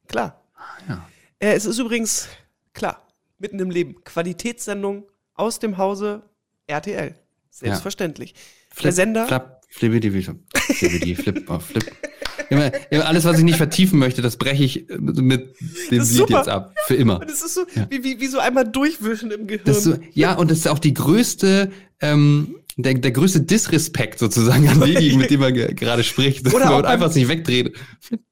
Klar. 0.07 0.41
ja. 0.87 1.05
Äh, 1.39 1.53
es 1.53 1.65
ist 1.65 1.77
übrigens, 1.79 2.27
klar, 2.73 3.01
mitten 3.37 3.59
im 3.59 3.69
Leben. 3.69 4.03
Qualitätssendung 4.03 5.03
aus 5.35 5.59
dem 5.59 5.77
Hause 5.77 6.23
RTL. 6.67 7.15
Selbstverständlich. 7.49 8.33
Der 8.81 8.91
Sender, 8.93 9.27
Flap, 9.27 9.61
flippidi, 9.69 10.09
flip, 10.09 10.39
flippidi, 10.55 11.15
flip, 11.15 11.45
oh, 11.49 11.59
flip. 11.59 11.91
Immer, 12.51 12.71
immer 12.91 13.05
alles, 13.07 13.23
was 13.25 13.37
ich 13.37 13.43
nicht 13.43 13.57
vertiefen 13.57 13.97
möchte, 13.97 14.21
das 14.21 14.37
breche 14.37 14.63
ich 14.63 14.89
äh, 14.89 14.97
mit 14.99 15.17
dem 15.17 15.29
Das 15.29 15.89
Lied 15.89 16.03
super. 16.05 16.37
jetzt 16.37 16.49
ab. 16.49 16.75
Für 16.85 16.95
immer. 16.95 17.19
und 17.21 17.29
es 17.31 17.41
ist 17.41 17.55
so, 17.55 17.61
Ja. 17.75 17.87
wie, 17.89 18.03
wie, 18.03 18.19
wie 18.19 18.27
so 18.27 18.39
einmal 18.39 18.67
durchwischen 18.67 19.31
im 19.31 19.47
Gehirn. 19.47 19.63
Das 19.65 19.83
so, 19.83 19.95
ja, 20.13 20.33
und 20.33 20.51
das 20.51 20.59
ist 20.59 20.67
auch 20.67 20.79
die 20.79 20.93
größte, 20.93 21.71
ähm, 22.01 22.55
der, 22.77 22.93
der 22.95 23.11
größte 23.11 23.41
Disrespekt 23.41 24.19
sozusagen 24.19 24.67
an 24.69 24.79
denjenigen, 24.81 25.19
mit 25.19 25.29
dem 25.31 25.39
man 25.39 25.53
ge- 25.53 25.73
gerade 25.73 26.03
spricht. 26.03 26.45
Auch 26.53 26.59
man 26.59 26.85
einfach 26.85 27.11
sich 27.11 27.27
wegdreht. 27.27 27.75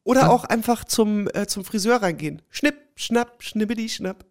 Oder 0.03 0.31
auch 0.31 0.43
einfach 0.45 0.83
zum, 0.85 1.27
äh, 1.33 1.47
zum 1.47 1.63
Friseur 1.65 1.97
reingehen. 2.01 2.41
Schnipp, 2.49 2.75
schnapp, 2.95 3.41
schnibbidi, 3.43 3.89
schnapp. 3.89 4.25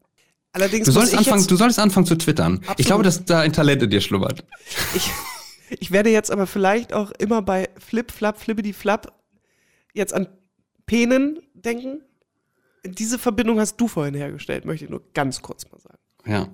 Allerdings 0.52 0.86
Du 0.86 0.92
solltest, 0.92 1.16
anfangen, 1.18 1.46
du 1.46 1.56
solltest 1.56 1.78
anfangen 1.78 2.06
zu 2.06 2.16
twittern. 2.16 2.54
Absolut. 2.60 2.80
Ich 2.80 2.86
glaube, 2.86 3.04
dass 3.04 3.24
da 3.24 3.40
ein 3.40 3.52
Talent 3.52 3.82
in 3.82 3.90
dir 3.90 4.00
schlummert. 4.00 4.44
ich, 4.94 5.10
ich 5.78 5.90
werde 5.92 6.10
jetzt 6.10 6.30
aber 6.30 6.46
vielleicht 6.46 6.92
auch 6.94 7.10
immer 7.18 7.42
bei 7.42 7.68
Flip, 7.78 8.10
Flap, 8.10 8.40
Flippidi, 8.40 8.72
Flap 8.72 9.12
jetzt 9.98 10.14
an 10.14 10.28
Penen 10.86 11.40
denken. 11.54 12.02
Diese 12.84 13.18
Verbindung 13.18 13.60
hast 13.60 13.76
du 13.76 13.88
vorhin 13.88 14.14
hergestellt, 14.14 14.64
möchte 14.64 14.86
ich 14.86 14.90
nur 14.90 15.02
ganz 15.12 15.42
kurz 15.42 15.70
mal 15.70 15.78
sagen. 15.80 15.98
Ja. 16.26 16.48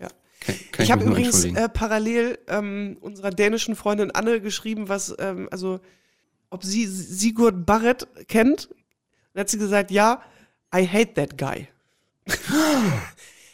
Ja. 0.00 0.08
kann, 0.40 0.54
kann 0.70 0.84
ich 0.84 0.92
habe 0.92 1.04
übrigens 1.04 1.44
äh, 1.44 1.68
parallel 1.68 2.38
ähm, 2.46 2.96
unserer 3.00 3.30
dänischen 3.30 3.74
Freundin 3.74 4.12
Anne 4.12 4.40
geschrieben, 4.40 4.88
was, 4.88 5.14
ähm, 5.18 5.48
also, 5.50 5.80
ob 6.50 6.62
sie 6.62 6.86
Sigurd 6.86 7.66
Barrett 7.66 8.06
kennt. 8.28 8.68
Dann 9.32 9.40
hat 9.40 9.50
sie 9.50 9.58
gesagt, 9.58 9.90
ja, 9.90 10.22
I 10.74 10.86
hate 10.86 11.14
that 11.14 11.36
guy. 11.36 11.68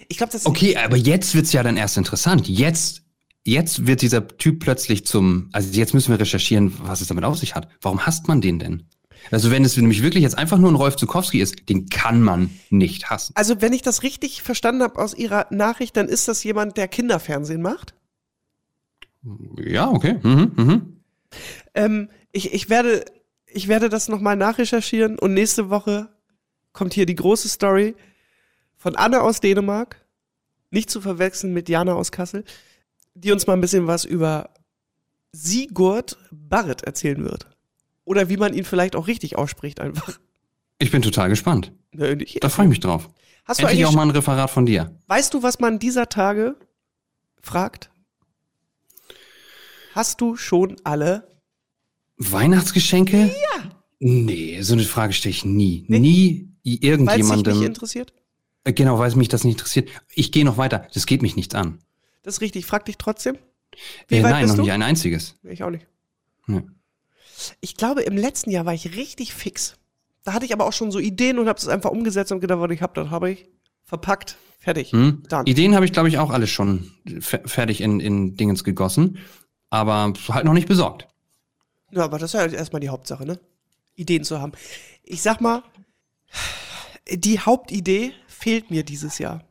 ich 0.09 0.19
glaube, 0.19 0.33
das 0.33 0.47
Okay, 0.47 0.77
aber 0.77 0.97
jetzt 0.97 1.35
wird's 1.35 1.53
ja 1.53 1.63
dann 1.63 1.77
erst 1.77 1.97
interessant. 1.97 2.49
Jetzt, 2.49 3.03
jetzt 3.45 3.87
wird 3.87 4.03
dieser 4.03 4.29
Typ 4.29 4.61
plötzlich 4.61 5.07
zum, 5.07 5.49
also 5.53 5.71
jetzt 5.73 5.95
müssen 5.95 6.11
wir 6.11 6.21
recherchieren, 6.21 6.75
was 6.83 7.01
es 7.01 7.09
damit 7.09 7.25
auf 7.25 7.39
sich 7.39 7.55
hat. 7.55 7.69
Warum 7.81 8.05
hasst 8.05 8.29
man 8.29 8.41
den 8.41 8.59
denn? 8.59 8.89
Also 9.31 9.51
wenn 9.51 9.65
es 9.65 9.77
nämlich 9.77 10.03
wirklich 10.03 10.23
jetzt 10.23 10.37
einfach 10.37 10.59
nur 10.59 10.71
ein 10.71 10.77
Rolf 10.77 10.97
Zukowski 10.97 11.41
ist, 11.41 11.69
den 11.69 11.89
kann 11.89 12.23
man 12.23 12.51
nicht 12.71 13.11
hassen. 13.11 13.33
Also, 13.37 13.61
wenn 13.61 13.73
ich 13.73 13.83
das 13.83 14.03
richtig 14.03 14.43
verstanden 14.43 14.83
habe 14.83 14.99
aus 15.01 15.15
ihrer 15.15 15.47
Nachricht, 15.51 15.97
dann 15.97 16.09
ist 16.09 16.29
das 16.29 16.43
jemand, 16.45 16.77
der 16.77 16.89
Kinderfernsehen 16.89 17.63
macht. 17.63 17.95
Ja, 19.65 19.91
okay. 19.91 20.19
Mhm, 20.23 20.53
mhm. 20.57 20.97
Ähm, 21.75 22.09
ich, 22.33 22.53
ich, 22.53 22.69
werde, 22.69 23.05
ich 23.47 23.69
werde 23.69 23.89
das 23.89 24.09
nochmal 24.09 24.37
nachrecherchieren 24.37 25.19
und 25.19 25.35
nächste 25.35 25.71
Woche 25.71 26.09
kommt 26.73 26.95
hier 26.95 27.07
die 27.07 27.15
große 27.15 27.49
Story 27.49 27.95
von 28.77 28.97
Anne 28.97 29.23
aus 29.23 29.41
Dänemark, 29.41 30.05
nicht 30.71 30.91
zu 30.91 31.01
verwechseln 31.01 31.53
mit 31.53 31.69
Jana 31.69 31.95
aus 31.95 32.11
Kassel, 32.11 32.45
die 33.15 33.31
uns 33.31 33.47
mal 33.47 33.53
ein 33.55 33.61
bisschen 33.61 33.87
was 33.87 34.05
über 34.05 34.51
Sigurd 35.33 36.19
Barrett 36.31 36.83
erzählen 36.83 37.23
wird. 37.25 37.52
Oder 38.05 38.29
wie 38.29 38.37
man 38.37 38.55
ihn 38.55 38.65
vielleicht 38.65 38.97
auch 38.97 39.07
richtig 39.07 39.37
ausspricht 39.37 39.81
einfach. 39.81 40.19
Ich 40.79 40.91
bin 40.91 41.03
total 41.03 41.29
gespannt. 41.29 41.73
Ja, 41.95 42.15
Da 42.15 42.49
freue 42.49 42.67
ich 42.67 42.71
mich 42.71 42.81
drauf. 42.81 43.09
Hast 43.45 43.61
du 43.63 43.67
eigentlich, 43.67 43.87
auch 43.87 43.93
mal 43.93 44.03
ein 44.03 44.11
Referat 44.11 44.51
von 44.51 44.67
dir. 44.67 44.97
weißt 45.09 45.35
du, 45.35 45.43
was 45.43 45.59
man 45.61 45.79
dieser 45.79 46.09
Tage 46.09 46.57
fragt? 47.43 47.91
Hast 49.95 50.21
du 50.21 50.37
schon 50.37 50.77
alle? 50.85 51.29
Weihnachtsgeschenke? 52.19 53.27
Ja. 53.27 53.71
Nee, 54.01 54.61
so 54.63 54.73
eine 54.75 54.83
Frage 54.85 55.13
stelle 55.13 55.31
ich 55.31 55.45
nie. 55.45 55.85
Nee. 55.89 55.99
Nie 56.01 56.49
Weil 56.65 56.75
es 56.75 56.81
irgendjemandem. 56.83 57.59
nicht 57.59 57.67
interessiert? 57.67 58.13
Äh, 58.65 58.73
Genau, 58.73 58.99
weil 58.99 59.09
es 59.09 59.17
mich 59.17 59.29
das 59.29 59.45
nicht 59.45 59.55
interessiert. 59.55 59.89
Ich 60.15 60.31
gehe 60.33 60.45
noch 60.45 60.57
weiter. 60.57 60.87
Das 60.95 61.07
geht 61.07 61.23
mich 61.23 61.37
nichts 61.37 61.55
an. 61.55 61.79
Das 62.23 62.35
ist 62.35 62.41
richtig. 62.41 62.67
Frag 62.67 62.85
dich 62.85 62.97
trotzdem. 62.99 63.37
Wie 64.09 64.17
Äh, 64.17 64.23
nein, 64.23 64.47
noch 64.47 64.55
du? 64.57 64.63
nicht 64.63 64.71
ein 64.73 64.83
einziges. 64.83 65.37
Ich 65.43 65.63
auch 65.65 65.71
nicht. 65.71 65.87
Nee. 66.47 66.63
Ich 67.61 67.77
glaube, 67.77 68.03
im 68.03 68.17
letzten 68.17 68.51
Jahr 68.51 68.67
war 68.67 68.75
ich 68.75 68.97
richtig 68.97 69.35
fix. 69.35 69.77
Da 70.25 70.33
hatte 70.33 70.45
ich 70.45 70.53
aber 70.53 70.67
auch 70.67 70.73
schon 70.73 70.91
so 70.93 70.99
Ideen 70.99 71.39
und 71.39 71.49
habe 71.49 71.59
es 71.59 71.69
einfach 71.69 71.91
umgesetzt 71.91 72.33
und 72.33 72.41
gedacht, 72.41 72.61
was 72.61 72.71
ich 72.71 72.83
hab, 72.83 72.95
das 72.95 73.11
habe 73.11 73.31
ich. 73.31 73.49
verpackt, 73.85 74.37
fertig. 74.59 74.93
Hm? 74.93 75.23
Ideen 75.45 75.75
habe 75.75 75.85
ich, 75.85 75.93
glaube 75.93 76.09
ich, 76.09 76.19
auch 76.19 76.31
alles 76.31 76.51
schon 76.51 76.93
fe- 77.21 77.43
fertig 77.45 77.81
in, 77.81 78.01
in 78.01 78.37
Dingens 78.37 78.65
gegossen, 78.65 79.19
aber 79.71 80.13
halt 80.29 80.45
noch 80.45 80.53
nicht 80.55 80.69
besorgt. 80.69 81.09
Ja, 81.91 82.05
aber 82.05 82.19
das 82.19 82.33
ist 82.33 82.41
ja 82.41 82.47
erstmal 82.47 82.81
die 82.81 82.89
Hauptsache, 82.89 83.27
ne? 83.27 83.39
Ideen 83.97 84.25
zu 84.25 84.41
haben. 84.41 84.53
Ich 85.03 85.21
sag 85.21 85.41
mal, 85.41 85.63
die 87.11 87.41
Hauptidee 87.41 88.13
fehlt 88.27 88.71
mir 88.71 88.85
dieses 88.85 89.19
Jahr. 89.19 89.45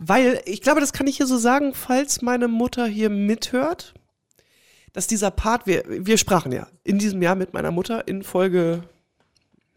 Weil, 0.00 0.42
ich 0.44 0.60
glaube, 0.60 0.80
das 0.80 0.92
kann 0.92 1.06
ich 1.06 1.16
hier 1.16 1.26
so 1.26 1.38
sagen, 1.38 1.72
falls 1.72 2.20
meine 2.20 2.48
Mutter 2.48 2.86
hier 2.86 3.08
mithört, 3.08 3.94
dass 4.92 5.06
dieser 5.06 5.30
Part, 5.30 5.66
wir, 5.66 5.84
wir 5.88 6.18
sprachen 6.18 6.52
ja 6.52 6.66
in 6.84 6.98
diesem 6.98 7.22
Jahr 7.22 7.34
mit 7.34 7.52
meiner 7.54 7.70
Mutter 7.70 8.06
in 8.08 8.22
Folge 8.22 8.82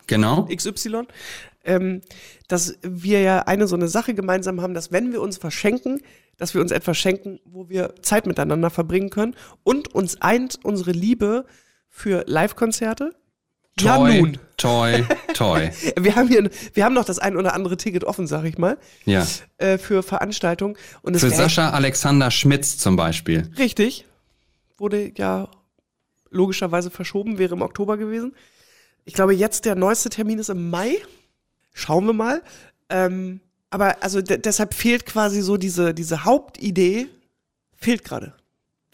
Genau. 0.07 0.47
XY, 0.53 1.03
ähm, 1.63 2.01
dass 2.47 2.77
wir 2.83 3.21
ja 3.21 3.39
eine 3.39 3.67
so 3.67 3.75
eine 3.75 3.87
Sache 3.87 4.13
gemeinsam 4.13 4.61
haben, 4.61 4.73
dass 4.75 4.91
wenn 4.91 5.11
wir 5.11 5.21
uns 5.21 5.37
verschenken, 5.37 5.99
dass 6.37 6.53
wir 6.53 6.61
uns 6.61 6.71
etwas 6.71 6.97
schenken, 6.97 7.39
wo 7.45 7.69
wir 7.69 7.95
Zeit 8.01 8.27
miteinander 8.27 8.69
verbringen 8.69 9.09
können 9.09 9.35
und 9.63 9.95
uns 9.95 10.21
eint 10.21 10.59
unsere 10.63 10.91
Liebe 10.91 11.45
für 11.89 12.23
Live-Konzerte. 12.27 13.15
Ja, 13.79 13.97
nun. 13.97 14.37
Toy, 14.57 15.03
Toy. 15.33 15.69
Wir 15.99 16.15
haben 16.15 16.29
hier, 16.29 16.49
wir 16.73 16.85
haben 16.85 16.93
noch 16.93 17.03
das 17.03 17.19
ein 17.19 17.35
oder 17.35 17.53
andere 17.53 17.75
Ticket 17.75 18.05
offen, 18.05 18.25
sag 18.25 18.45
ich 18.45 18.57
mal, 18.57 18.77
Ja. 19.03 19.27
äh, 19.57 19.77
für 19.77 20.01
Veranstaltungen. 20.01 20.77
Und 21.01 21.19
Für 21.19 21.29
Sascha 21.29 21.71
Alexander 21.71 22.31
Schmitz 22.31 22.77
zum 22.77 22.95
Beispiel. 22.95 23.51
Richtig. 23.57 24.05
Wurde 24.77 25.11
ja 25.17 25.49
logischerweise 26.29 26.89
verschoben, 26.89 27.37
wäre 27.37 27.55
im 27.55 27.61
Oktober 27.61 27.97
gewesen. 27.97 28.35
Ich 29.05 29.13
glaube, 29.13 29.33
jetzt 29.33 29.65
der 29.65 29.75
neueste 29.75 30.09
Termin 30.09 30.39
ist 30.39 30.49
im 30.49 30.69
Mai. 30.69 30.97
Schauen 31.73 32.05
wir 32.05 32.13
mal. 32.13 32.41
Ähm, 32.89 33.39
aber 33.69 34.01
also 34.03 34.21
de 34.21 34.37
deshalb 34.37 34.73
fehlt 34.73 35.05
quasi 35.05 35.41
so 35.41 35.57
diese, 35.57 35.93
diese 35.93 36.25
Hauptidee, 36.25 37.07
fehlt 37.75 38.03
gerade. 38.03 38.33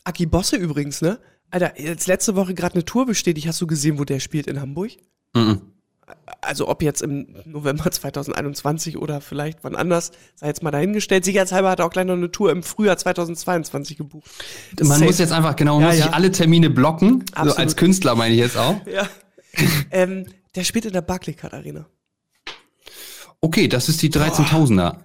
Aki 0.03 0.25
Bosse 0.25 0.55
übrigens, 0.55 1.01
ne? 1.01 1.19
Alter, 1.49 1.79
jetzt 1.79 2.07
letzte 2.07 2.35
Woche 2.35 2.53
gerade 2.53 2.75
eine 2.75 2.85
Tour 2.85 3.05
bestätigt. 3.05 3.47
Hast 3.47 3.61
du 3.61 3.67
gesehen, 3.67 3.99
wo 3.99 4.05
der 4.05 4.19
spielt 4.19 4.47
in 4.47 4.59
Hamburg? 4.59 4.91
Mhm. 5.33 5.70
Also 6.41 6.67
ob 6.67 6.81
jetzt 6.81 7.01
im 7.01 7.27
November 7.45 7.89
2021 7.91 8.97
oder 8.97 9.21
vielleicht 9.21 9.59
wann 9.63 9.75
anders, 9.75 10.11
sei 10.35 10.47
jetzt 10.47 10.63
mal 10.63 10.71
dahingestellt. 10.71 11.25
Sicherheitshalber 11.25 11.69
hat 11.69 11.79
er 11.79 11.85
auch 11.85 11.91
gleich 11.91 12.05
noch 12.05 12.13
eine 12.13 12.31
Tour 12.31 12.51
im 12.51 12.63
Frühjahr 12.63 12.97
2022 12.97 13.97
gebucht. 13.97 14.29
Das 14.75 14.87
Man 14.87 15.01
muss 15.01 15.19
jetzt 15.19 15.31
einfach, 15.31 15.55
genau, 15.55 15.79
Ja, 15.79 15.87
muss 15.87 15.97
ja. 15.97 16.05
sich 16.05 16.13
alle 16.13 16.31
Termine 16.31 16.69
blocken. 16.69 17.25
So 17.27 17.33
Absolut. 17.35 17.57
als 17.59 17.75
Künstler 17.75 18.15
meine 18.15 18.33
ich 18.33 18.39
jetzt 18.39 18.57
auch. 18.57 18.75
Ja. 18.91 19.07
ähm, 19.91 20.25
der 20.55 20.63
spielt 20.63 20.85
in 20.85 20.93
der 20.93 21.01
Barclaycard 21.01 21.53
Arena. 21.53 21.85
Okay, 23.41 23.67
das 23.67 23.89
ist 23.89 24.01
die 24.01 24.09
13.000er 24.09 24.95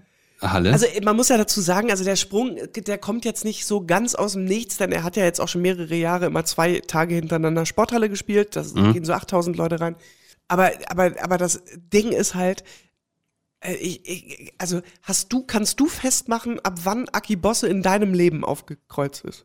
Halle. 0.42 0.72
Also 0.72 0.86
man 1.02 1.16
muss 1.16 1.30
ja 1.30 1.38
dazu 1.38 1.60
sagen, 1.60 1.90
also 1.90 2.04
der 2.04 2.16
Sprung, 2.16 2.56
der 2.76 2.98
kommt 2.98 3.24
jetzt 3.24 3.44
nicht 3.44 3.64
so 3.64 3.84
ganz 3.84 4.14
aus 4.14 4.34
dem 4.34 4.44
Nichts, 4.44 4.76
denn 4.76 4.92
er 4.92 5.02
hat 5.02 5.16
ja 5.16 5.24
jetzt 5.24 5.40
auch 5.40 5.48
schon 5.48 5.62
mehrere 5.62 5.94
Jahre 5.94 6.26
immer 6.26 6.44
zwei 6.44 6.80
Tage 6.86 7.14
hintereinander 7.14 7.64
Sporthalle 7.64 8.08
gespielt. 8.10 8.54
Das 8.54 8.74
gehen 8.74 9.04
so 9.04 9.14
8000 9.14 9.56
Leute 9.56 9.80
rein. 9.80 9.96
Aber, 10.48 10.70
aber, 10.88 11.12
aber 11.22 11.38
das 11.38 11.62
Ding 11.76 12.12
ist 12.12 12.34
halt, 12.34 12.62
äh, 13.60 13.74
ich, 13.74 14.08
ich, 14.08 14.52
also 14.58 14.80
hast 15.02 15.32
du, 15.32 15.42
kannst 15.44 15.80
du 15.80 15.86
festmachen, 15.86 16.60
ab 16.60 16.80
wann 16.84 17.08
Aki 17.08 17.36
Bosse 17.36 17.68
in 17.68 17.82
deinem 17.82 18.14
Leben 18.14 18.44
aufgekreuzt 18.44 19.24
ist? 19.24 19.44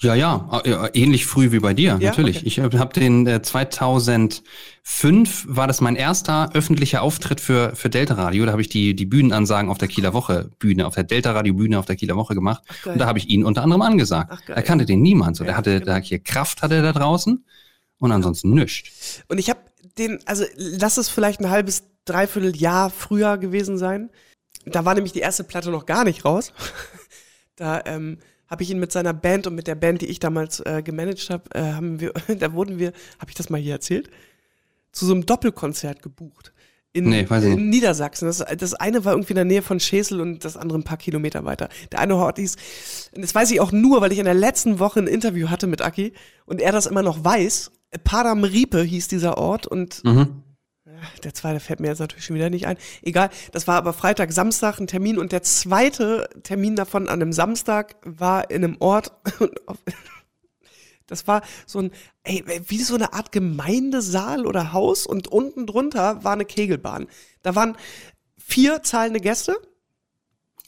Ja, 0.00 0.14
ja, 0.14 0.60
äh, 0.64 0.90
ähnlich 0.94 1.26
früh 1.26 1.50
wie 1.50 1.58
bei 1.58 1.74
dir, 1.74 1.98
Ja? 2.00 2.10
natürlich. 2.10 2.38
Okay. 2.38 2.46
Ich 2.46 2.60
habe 2.60 2.94
den 3.00 3.26
äh, 3.26 3.42
2005 3.42 4.42
war 5.48 5.66
das 5.66 5.80
mein 5.80 5.96
erster 5.96 6.50
öffentlicher 6.54 7.02
Auftritt 7.02 7.40
für 7.40 7.74
für 7.74 7.90
Delta 7.90 8.14
Radio. 8.14 8.46
Da 8.46 8.52
habe 8.52 8.62
ich 8.62 8.68
die 8.68 8.94
die 8.94 9.06
Bühnenansagen 9.06 9.68
auf 9.70 9.78
der 9.78 9.88
Kieler 9.88 10.12
Woche 10.14 10.50
Bühne, 10.60 10.86
auf 10.86 10.94
der 10.94 11.02
Delta 11.04 11.32
Radio 11.32 11.52
Bühne 11.54 11.80
auf 11.80 11.86
der 11.86 11.96
Kieler 11.96 12.14
Woche 12.16 12.34
gemacht. 12.36 12.62
geil. 12.84 12.92
und 12.92 12.98
da 13.00 13.06
habe 13.06 13.18
ich 13.18 13.28
ihn 13.28 13.44
unter 13.44 13.62
anderem 13.62 13.82
angesagt. 13.82 14.30
Ach, 14.32 14.40
da 14.46 14.62
kannte 14.62 14.86
den 14.86 15.02
niemand. 15.02 15.36
So, 15.36 15.42
Ja, 15.42 15.48
der 15.48 15.56
hatte 15.56 15.80
genau. 15.80 15.86
da 15.86 15.96
hier 15.98 16.20
Kraft 16.20 16.62
hatte 16.62 16.76
er 16.76 16.82
da 16.82 16.92
draußen 16.92 17.44
und 17.98 18.12
ansonsten 18.12 18.50
nichts. 18.50 19.22
Und 19.26 19.38
ich 19.38 19.50
habe 19.50 19.60
den, 19.98 20.20
also 20.26 20.44
lass 20.56 20.96
es 20.96 21.08
vielleicht 21.08 21.40
ein 21.40 21.50
halbes, 21.50 21.84
dreiviertel 22.04 22.56
Jahr 22.56 22.90
früher 22.90 23.38
gewesen 23.38 23.78
sein. 23.78 24.10
Da 24.64 24.84
war 24.84 24.94
nämlich 24.94 25.12
die 25.12 25.20
erste 25.20 25.44
Platte 25.44 25.70
noch 25.70 25.86
gar 25.86 26.04
nicht 26.04 26.24
raus. 26.24 26.52
da 27.56 27.82
ähm, 27.84 28.18
habe 28.48 28.62
ich 28.62 28.70
ihn 28.70 28.78
mit 28.78 28.92
seiner 28.92 29.12
Band 29.12 29.46
und 29.46 29.54
mit 29.54 29.66
der 29.66 29.74
Band, 29.74 30.02
die 30.02 30.06
ich 30.06 30.20
damals 30.20 30.60
äh, 30.60 30.82
gemanagt 30.82 31.28
habe, 31.30 31.44
äh, 31.54 31.72
haben 31.72 32.00
wir, 32.00 32.12
da 32.38 32.52
wurden 32.52 32.78
wir, 32.78 32.92
habe 33.18 33.30
ich 33.30 33.34
das 33.34 33.50
mal 33.50 33.60
hier 33.60 33.74
erzählt, 33.74 34.10
zu 34.92 35.06
so 35.06 35.12
einem 35.12 35.26
Doppelkonzert 35.26 36.02
gebucht. 36.02 36.52
In, 36.94 37.10
Nee, 37.10 37.26
in 37.30 37.68
Niedersachsen. 37.68 38.26
Das, 38.26 38.38
das 38.38 38.74
eine 38.74 39.04
war 39.04 39.12
irgendwie 39.12 39.32
in 39.32 39.36
der 39.36 39.44
Nähe 39.44 39.60
von 39.60 39.78
Schesel 39.78 40.22
und 40.22 40.44
das 40.44 40.56
andere 40.56 40.78
ein 40.78 40.84
paar 40.84 40.96
Kilometer 40.96 41.44
weiter. 41.44 41.68
Der 41.92 42.00
eine 42.00 42.16
Ort 42.16 42.38
hieß, 42.38 42.56
das 43.12 43.34
weiß 43.34 43.50
ich 43.50 43.60
auch 43.60 43.72
nur, 43.72 44.00
weil 44.00 44.10
ich 44.10 44.18
in 44.18 44.24
der 44.24 44.34
letzten 44.34 44.78
Woche 44.78 45.00
ein 45.00 45.06
Interview 45.06 45.50
hatte 45.50 45.66
mit 45.66 45.82
Aki 45.82 46.14
und 46.46 46.62
er 46.62 46.72
das 46.72 46.86
immer 46.86 47.02
noch 47.02 47.22
weiß. 47.22 47.70
Padam 48.04 48.44
Riepe 48.44 48.82
hieß 48.82 49.08
dieser 49.08 49.38
Ort 49.38 49.66
und 49.66 50.02
Mhm. 50.04 50.42
der 51.22 51.32
zweite 51.34 51.60
fällt 51.60 51.80
mir 51.80 51.88
jetzt 51.88 52.00
natürlich 52.00 52.24
schon 52.24 52.36
wieder 52.36 52.50
nicht 52.50 52.66
ein. 52.66 52.76
Egal, 53.02 53.30
das 53.52 53.66
war 53.66 53.76
aber 53.76 53.92
Freitag, 53.92 54.32
Samstag 54.32 54.78
ein 54.80 54.86
Termin 54.86 55.18
und 55.18 55.32
der 55.32 55.42
zweite 55.42 56.28
Termin 56.42 56.76
davon 56.76 57.08
an 57.08 57.22
einem 57.22 57.32
Samstag 57.32 57.96
war 58.04 58.50
in 58.50 58.64
einem 58.64 58.76
Ort. 58.80 59.12
Das 61.06 61.26
war 61.26 61.40
so 61.64 61.78
ein, 61.78 61.90
ey, 62.22 62.44
wie 62.66 62.82
so 62.82 62.94
eine 62.94 63.14
Art 63.14 63.32
Gemeindesaal 63.32 64.44
oder 64.46 64.74
Haus 64.74 65.06
und 65.06 65.26
unten 65.26 65.66
drunter 65.66 66.22
war 66.22 66.34
eine 66.34 66.44
Kegelbahn. 66.44 67.06
Da 67.40 67.54
waren 67.54 67.78
vier 68.36 68.82
zahlende 68.82 69.18
Gäste 69.20 69.56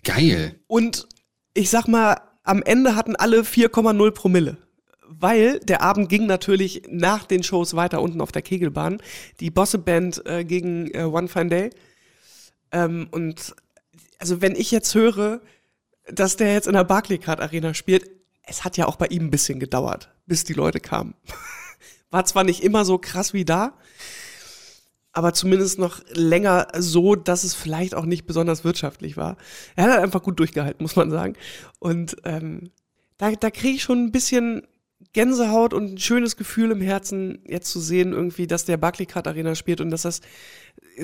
Geil. 0.02 0.58
und 0.66 1.06
ich 1.52 1.68
sag 1.68 1.88
mal, 1.88 2.22
am 2.42 2.62
Ende 2.62 2.96
hatten 2.96 3.16
alle 3.16 3.44
4,0 3.44 4.10
Promille. 4.12 4.56
Weil 5.12 5.58
der 5.58 5.82
Abend 5.82 6.08
ging 6.08 6.26
natürlich 6.26 6.82
nach 6.88 7.24
den 7.24 7.42
Shows 7.42 7.74
weiter 7.74 8.00
unten 8.00 8.20
auf 8.20 8.30
der 8.30 8.42
Kegelbahn. 8.42 9.02
Die 9.40 9.50
Bosse-Band 9.50 10.24
äh, 10.24 10.44
gegen 10.44 10.88
äh, 10.94 11.02
One 11.02 11.26
Fine 11.26 11.48
Day. 11.48 11.70
Ähm, 12.70 13.08
und 13.10 13.56
also 14.20 14.40
wenn 14.40 14.54
ich 14.54 14.70
jetzt 14.70 14.94
höre, 14.94 15.40
dass 16.06 16.36
der 16.36 16.52
jetzt 16.52 16.68
in 16.68 16.74
der 16.74 16.84
Barclaycard 16.84 17.40
Arena 17.40 17.74
spielt, 17.74 18.08
es 18.44 18.64
hat 18.64 18.76
ja 18.76 18.86
auch 18.86 18.96
bei 18.96 19.06
ihm 19.06 19.26
ein 19.26 19.30
bisschen 19.30 19.58
gedauert, 19.58 20.10
bis 20.26 20.44
die 20.44 20.52
Leute 20.52 20.78
kamen. 20.78 21.14
War 22.10 22.24
zwar 22.24 22.44
nicht 22.44 22.62
immer 22.62 22.84
so 22.84 22.98
krass 22.98 23.32
wie 23.32 23.44
da, 23.44 23.74
aber 25.12 25.32
zumindest 25.32 25.78
noch 25.78 26.02
länger 26.12 26.68
so, 26.76 27.16
dass 27.16 27.42
es 27.42 27.54
vielleicht 27.54 27.96
auch 27.96 28.04
nicht 28.04 28.26
besonders 28.26 28.62
wirtschaftlich 28.62 29.16
war. 29.16 29.36
Er 29.74 29.84
hat 29.84 29.92
halt 29.92 30.02
einfach 30.02 30.22
gut 30.22 30.38
durchgehalten, 30.38 30.82
muss 30.82 30.96
man 30.96 31.10
sagen. 31.10 31.34
Und 31.80 32.16
ähm, 32.24 32.70
da, 33.18 33.32
da 33.32 33.50
kriege 33.50 33.74
ich 33.74 33.82
schon 33.82 34.04
ein 34.04 34.12
bisschen 34.12 34.66
Gänsehaut 35.12 35.74
und 35.74 35.94
ein 35.94 35.98
schönes 35.98 36.36
Gefühl 36.36 36.70
im 36.70 36.80
Herzen, 36.80 37.40
jetzt 37.46 37.70
zu 37.70 37.80
sehen, 37.80 38.12
irgendwie, 38.12 38.46
dass 38.46 38.64
der 38.64 38.76
Barclaycard 38.76 39.26
Arena 39.26 39.54
spielt 39.54 39.80
und 39.80 39.90
dass 39.90 40.02
das, 40.02 40.20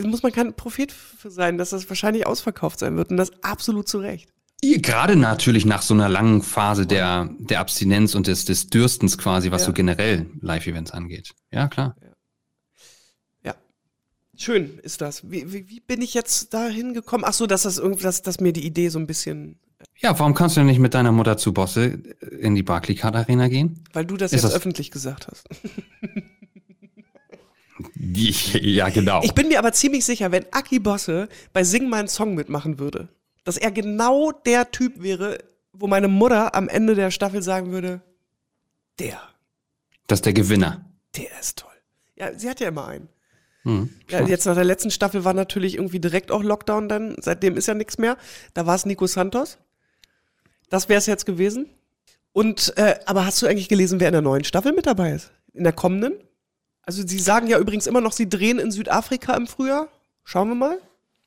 muss 0.01 0.23
man 0.23 0.33
kein 0.33 0.55
Prophet 0.55 0.93
für 0.93 1.31
sein, 1.31 1.59
dass 1.59 1.71
das 1.71 1.89
wahrscheinlich 1.89 2.27
ausverkauft 2.27 2.79
sein 2.79 2.97
wird 2.97 3.11
und 3.11 3.17
das 3.17 3.33
absolut 3.43 3.89
zu 3.89 3.99
Recht. 3.99 4.31
Gerade 4.63 5.17
natürlich 5.17 5.65
nach 5.67 5.83
so 5.83 5.93
einer 5.93 6.09
langen 6.09 6.43
Phase 6.43 6.87
der, 6.87 7.31
der 7.39 7.61
Abstinenz 7.61 8.15
und 8.15 8.27
des, 8.27 8.45
des 8.47 8.69
Dürstens 8.69 9.19
quasi, 9.19 9.51
was 9.51 9.63
Ja. 9.63 9.67
so 9.67 9.73
generell 9.73 10.27
Live-Events 10.41 10.93
angeht. 10.93 11.33
Ja, 11.51 11.69
klar. 11.69 11.95
Ja. 13.45 13.55
Schön 14.37 14.79
ist 14.83 15.01
das. 15.03 15.31
Wie, 15.31 15.53
wie, 15.53 15.69
wie 15.69 15.81
bin 15.81 16.01
ich 16.01 16.15
jetzt 16.15 16.55
dahin 16.55 16.95
gekommen? 16.95 17.25
Ach 17.27 17.35
so, 17.35 17.47
dass 17.47 17.63
das 17.63 17.79
irgendwie, 17.79 18.05
dass, 18.05 18.23
dass 18.23 18.41
mir 18.41 18.53
die 18.53 18.67
Idee 18.67 18.89
so 18.89 18.99
ein 18.99 19.07
bisschen, 19.07 19.61
Ja, 19.99 20.19
warum 20.19 20.35
kannst 20.35 20.57
du 20.57 20.61
denn 20.61 20.67
nicht 20.69 20.79
mit 20.79 20.95
deiner 20.95 21.13
Mutter 21.13 21.37
zu 21.37 21.53
Bosse 21.53 21.99
in 22.41 22.55
die 22.55 22.63
Barclaycard 22.63 23.15
Arena 23.17 23.49
gehen? 23.49 23.85
weil 23.93 24.05
du 24.07 24.17
das 24.17 24.33
Ist 24.33 24.43
jetzt 24.43 24.45
das- 24.53 24.55
öffentlich 24.55 24.91
gesagt 24.91 25.29
hast. 25.29 25.45
Ja, 27.99 28.89
genau. 28.89 29.23
Ich 29.23 29.35
bin 29.35 29.49
mir 29.49 29.59
aber 29.59 29.73
ziemlich 29.73 30.05
sicher, 30.05 30.33
wenn 30.33 30.47
Aki 30.51 30.79
Bosse 30.79 31.29
bei 31.53 31.63
Sing 31.65 31.89
meinen 31.89 32.09
Song 32.09 32.35
mitmachen 32.35 32.79
würde, 32.79 33.09
dass 33.45 33.57
er 33.59 33.71
genau 33.71 34.33
der 34.33 34.71
Typ 34.71 35.03
wäre, 35.03 35.39
wo 35.73 35.87
meine 35.87 36.09
Mutter 36.09 36.55
am 36.55 36.69
Ende 36.69 36.95
der 36.95 37.11
Staffel 37.11 37.43
sagen 37.43 37.73
würde, 37.73 38.01
der, 38.99 39.21
das 40.07 40.19
ist 40.19 40.27
der 40.27 40.33
Gewinner. 40.33 40.87
der 41.17 41.39
ist 41.39 41.59
toll. 41.59 41.71
Ja, 42.17 42.33
sie 42.39 42.49
hat 42.49 42.61
ja 42.61 42.69
immer 42.69 42.87
einen. 42.89 43.09
Hm. 43.65 43.91
Ja, 44.09 44.27
jetzt 44.27 44.47
nach 44.47 44.55
der 44.55 44.65
letzten 44.65 44.91
Staffel 44.91 45.25
war 45.25 45.35
natürlich 45.35 45.75
irgendwie 45.75 46.01
direkt 46.01 46.31
auch 46.31 46.43
Lockdown 46.43 46.89
dann. 46.89 47.17
Seitdem 47.21 47.57
ist 47.57 47.67
ja 47.67 47.75
nichts 47.75 47.99
mehr. 47.99 48.17
Da 48.55 48.65
war 48.65 48.75
es 48.77 48.87
Nico 48.87 49.07
Santos. 49.07 49.59
Das 50.69 50.89
wäre 50.89 50.99
es 50.99 51.07
jetzt 51.07 51.27
gewesen. 51.27 51.67
Und, 52.33 52.77
äh, 52.77 52.97
aber 53.07 53.25
hast 53.25 53.41
du 53.41 53.47
eigentlich 53.47 53.69
gelesen, 53.69 54.01
wer 54.01 54.09
in 54.09 54.13
der 54.13 54.23
neuen 54.23 54.45
Staffel 54.45 54.73
mit 54.73 54.87
dabei 54.87 55.13
ist? 55.13 55.33
In 55.55 55.65
der 55.65 55.73
kommenden? 55.73 56.13
Also 56.83 57.07
sie 57.07 57.19
sagen 57.19 57.47
ja 57.47 57.59
übrigens 57.59 57.87
immer 57.87 58.01
noch, 58.01 58.13
sie 58.13 58.29
drehen 58.29 58.59
in 58.59 58.71
Südafrika 58.71 59.35
im 59.35 59.47
Frühjahr. 59.47 59.89
Schauen 60.23 60.49
wir 60.49 60.55
mal. 60.55 60.79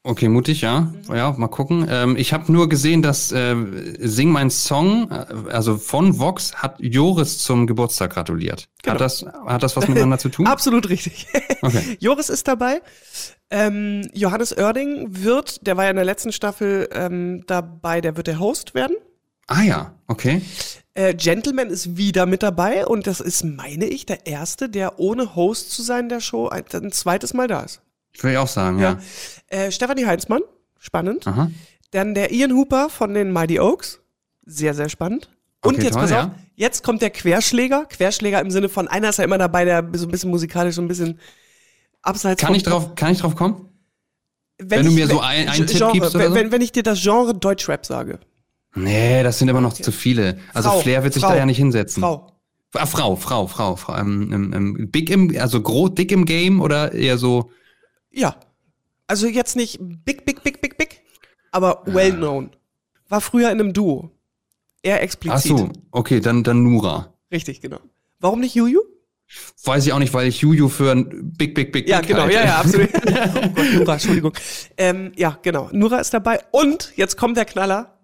Okay, 0.04 0.30
mutig, 0.30 0.62
ja. 0.62 0.94
Ja, 1.10 1.34
mal 1.34 1.50
gucken. 1.50 1.86
Ähm, 1.90 2.16
ich 2.16 2.32
habe 2.32 2.50
nur 2.52 2.70
gesehen, 2.70 3.02
dass 3.02 3.34
äh, 3.34 3.56
Sing 4.00 4.32
mein 4.32 4.50
Song, 4.50 5.12
äh, 5.12 5.26
also 5.52 5.78
von 5.78 6.20
Vox, 6.20 6.56
hat 6.56 6.76
Joris 6.80 7.40
zum 7.40 7.68
Geburtstag 7.68 8.14
gratuliert. 8.14 8.70
Genau. 8.82 8.94
Hat, 8.94 9.02
das, 9.02 9.26
hat 9.46 9.62
das 9.62 9.76
was 9.76 9.88
miteinander 9.90 10.18
zu 10.18 10.30
tun? 10.30 10.48
Absolut 10.48 10.90
richtig. 10.90 11.28
Okay. 11.62 11.98
Joris 12.00 12.30
ist 12.30 12.48
dabei. 12.48 12.82
Ähm, 13.52 14.10
Johannes 14.14 14.58
Oerding 14.58 15.08
wird, 15.10 15.68
der 15.68 15.76
war 15.76 15.84
ja 15.84 15.90
in 15.90 15.98
der 15.98 16.06
letzten 16.06 16.32
Staffel 16.32 16.88
ähm, 16.94 17.44
dabei, 17.48 18.00
der 18.00 18.16
wird 18.16 18.28
der 18.28 18.40
Host 18.40 18.76
werden. 18.76 18.96
Ah 19.52 19.64
ja, 19.64 19.94
okay. 20.08 20.42
Äh, 20.94 21.14
Gentleman 21.16 21.70
ist 21.70 21.98
wieder 21.98 22.26
mit 22.26 22.44
dabei 22.44 22.86
und 22.86 23.08
das 23.08 23.20
ist, 23.20 23.44
meine 23.44 23.86
ich, 23.86 24.06
der 24.06 24.28
erste, 24.28 24.70
der 24.70 25.00
ohne 25.00 25.36
Host 25.36 25.72
zu 25.72 25.82
sein 25.82 26.08
der 26.10 26.20
Show 26.20 26.48
ein, 26.50 26.64
ein 26.72 26.92
zweites 26.92 27.34
Mal 27.34 27.48
da 27.48 27.62
ist. 27.62 27.82
Würde 28.20 28.34
ich 28.34 28.38
auch 28.38 28.48
sagen, 28.48 28.80
ja. 28.80 29.00
Äh, 29.48 29.72
Stefanie 29.72 30.06
Heinzmann, 30.06 30.42
spannend. 30.78 31.26
Aha. 31.28 31.50
Dann 31.92 32.14
der 32.14 32.32
Ian 32.32 32.52
Hooper 32.54 32.90
von 32.90 33.14
den 33.16 33.32
Mighty 33.32 33.60
Oaks, 33.60 34.00
sehr, 34.46 34.74
sehr 34.76 34.90
spannend. 34.90 35.30
Und 35.66 35.76
Okay, 35.76 35.86
jetzt 35.86 35.94
toll, 35.94 36.04
pass 36.04 36.12
auf, 36.12 36.18
ja. 36.18 36.36
jetzt 36.56 36.84
kommt 36.84 37.02
der 37.02 37.10
Querschläger. 37.10 37.86
Querschläger 37.86 38.40
im 38.42 38.52
Sinne 38.52 38.70
von, 38.70 38.88
einer 38.88 39.10
ist 39.10 39.18
ja 39.18 39.24
immer 39.26 39.38
dabei, 39.40 39.66
der 39.66 39.90
so 39.94 40.06
ein 40.06 40.12
bisschen 40.12 40.30
musikalisch, 40.30 40.76
so 40.76 40.82
ein 40.82 40.88
bisschen 40.88 41.20
abseits 42.02 42.42
Kann 42.42 42.54
ich 42.56 42.64
drauf, 42.64 42.94
kann 42.96 43.12
ich 43.12 43.20
drauf 43.20 43.36
kommen? 43.36 43.66
wenn, 44.58 44.70
wenn 44.70 44.84
du 44.86 44.90
ich- 44.92 44.96
mir 44.96 45.08
so 45.08 45.20
ein- 45.22 45.50
einen 45.50 45.68
Tipp 45.68 45.78
Genre, 45.78 45.94
gibst 45.94 46.16
oder 46.16 46.24
wenn, 46.26 46.30
so? 46.32 46.36
wenn, 46.36 46.52
wenn 46.52 46.62
ich 46.62 46.72
dir 46.72 46.84
das 46.84 47.02
Genre 47.02 47.34
Deutschrap 47.34 47.86
sage. 47.86 48.20
Nee, 48.84 49.24
das 49.24 49.40
sind 49.40 49.48
immer 49.48 49.62
noch 49.62 49.74
zu 49.74 49.92
viele. 49.92 50.40
Also 50.54 50.70
Frau, 50.70 50.80
Flair 50.80 51.04
wird 51.04 51.14
sich 51.14 51.24
Frau, 51.24 51.30
da 51.32 51.38
ja 51.38 51.46
nicht 51.46 51.58
hinsetzen. 51.58 52.02
Frau. 52.02 52.32
Ah, 52.76 52.86
Frau, 52.86 53.16
Frau, 53.16 53.48
Frau, 53.48 53.76
Frau. 53.76 53.96
Ähm, 53.96 54.32
ähm, 54.32 54.54
ähm, 54.54 54.92
big 54.92 55.10
im, 55.10 55.36
also 55.40 55.62
groß, 55.62 55.96
dick 55.96 56.12
im 56.12 56.26
Game 56.26 56.62
oder 56.62 56.94
eher 56.94 57.18
so. 57.18 57.52
Ja. 58.12 58.36
Also 59.08 59.28
jetzt 59.28 59.56
nicht 59.56 59.80
big, 59.80 60.24
big, 60.26 60.44
big, 60.44 60.62
big, 60.62 60.78
big, 60.78 61.02
aber 61.52 61.82
well 61.86 62.14
known. 62.14 62.52
War 63.08 63.22
früher 63.22 63.52
in 63.52 63.60
einem 63.60 63.74
Duo. 63.74 64.12
Eher 64.84 64.98
Ach 64.98 65.02
explizit. 65.02 65.58
so, 65.58 65.70
okay, 65.92 66.20
dann, 66.20 66.44
dann 66.44 66.64
Nura. 66.64 67.14
Richtig, 67.32 67.60
genau. 67.60 67.80
Warum 68.20 68.40
nicht 68.40 68.54
Juju? 68.54 68.82
Weiß 69.64 69.86
ich 69.86 69.94
auch 69.94 70.00
nicht, 70.00 70.14
weil 70.14 70.28
ich 70.28 70.42
Juju 70.42 70.70
für 70.70 70.92
ein 70.92 71.34
Big, 71.38 71.54
Big, 71.54 71.72
Big, 71.72 71.88
Ja, 71.88 72.00
Big 72.00 72.10
genau, 72.10 72.22
halte. 72.22 72.36
ja, 72.36 72.46
ja, 72.46 72.56
absolut. 72.58 72.90
oh 72.96 73.50
Gott, 73.56 73.74
Nura, 73.74 73.94
Entschuldigung. 73.94 74.34
Ähm, 74.78 75.12
ja, 75.16 75.38
genau. 75.42 75.70
Nura 75.72 76.00
ist 76.00 76.14
dabei. 76.14 76.40
Und 76.52 76.94
jetzt 76.96 77.18
kommt 77.18 77.38
der 77.38 77.46
Knaller. 77.46 77.99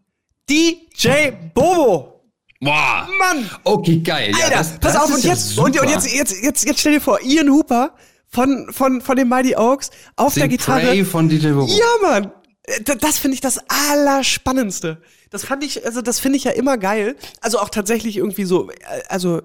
DJ 0.49 1.31
Bobo. 1.53 2.21
Boah. 2.61 3.07
Mann! 3.19 3.49
Okay, 3.63 3.99
geil. 3.99 4.31
Ja, 4.37 4.45
Alter, 4.45 4.57
das, 4.57 4.79
pass 4.79 4.93
das 4.93 5.03
auf, 5.03 5.13
und 5.13 5.23
ja 5.23 5.31
jetzt, 5.31 5.57
und, 5.57 5.79
und 5.79 5.89
jetzt, 5.89 6.13
jetzt, 6.13 6.43
jetzt, 6.43 6.65
jetzt 6.65 6.79
stell 6.79 6.93
dir 6.93 7.01
vor, 7.01 7.19
Ian 7.21 7.49
Hooper 7.49 7.93
von, 8.27 8.67
von, 8.71 9.01
von 9.01 9.15
den 9.17 9.27
Mighty 9.27 9.55
Oaks 9.55 9.91
auf 10.15 10.33
der 10.33 10.43
Sing 10.43 10.51
Gitarre. 10.51 10.81
Pray 10.81 11.05
von 11.05 11.29
DJ 11.29 11.49
Bobo. 11.49 11.67
Ja, 11.67 11.85
Mann. 12.01 12.31
Äh, 12.63 12.81
Das 12.99 13.17
finde 13.17 13.35
ich 13.35 13.41
das 13.41 13.59
Allerspannendste. 13.67 15.01
Das 15.29 15.43
fand 15.45 15.63
ich, 15.63 15.85
also 15.85 16.01
das 16.01 16.19
finde 16.19 16.37
ich 16.37 16.45
ja 16.45 16.51
immer 16.51 16.77
geil. 16.77 17.15
Also 17.41 17.59
auch 17.59 17.69
tatsächlich 17.69 18.17
irgendwie 18.17 18.45
so, 18.45 18.69
äh, 18.69 18.75
also 19.09 19.41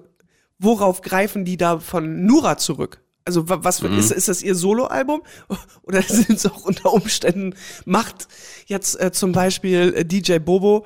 worauf 0.57 1.01
greifen 1.01 1.43
die 1.45 1.57
da 1.57 1.79
von 1.79 2.25
Nura 2.25 2.57
zurück? 2.57 3.01
Also 3.31 3.47
wa- 3.47 3.59
was 3.61 3.79
für, 3.79 3.87
Mhm. 3.87 3.97
ist, 3.99 4.11
ist 4.11 4.27
das 4.27 4.43
ihr 4.43 4.55
Soloalbum? 4.55 5.21
Oder 5.83 6.01
sind 6.01 6.31
es 6.31 6.45
auch 6.45 6.63
unter 6.65 6.91
Umständen, 6.91 7.55
macht 7.85 8.27
jetzt 8.67 8.99
äh, 8.99 9.11
zum 9.13 9.31
Beispiel 9.31 9.93
äh, 9.95 10.03
DJ 10.05 10.39
Bobo, 10.39 10.85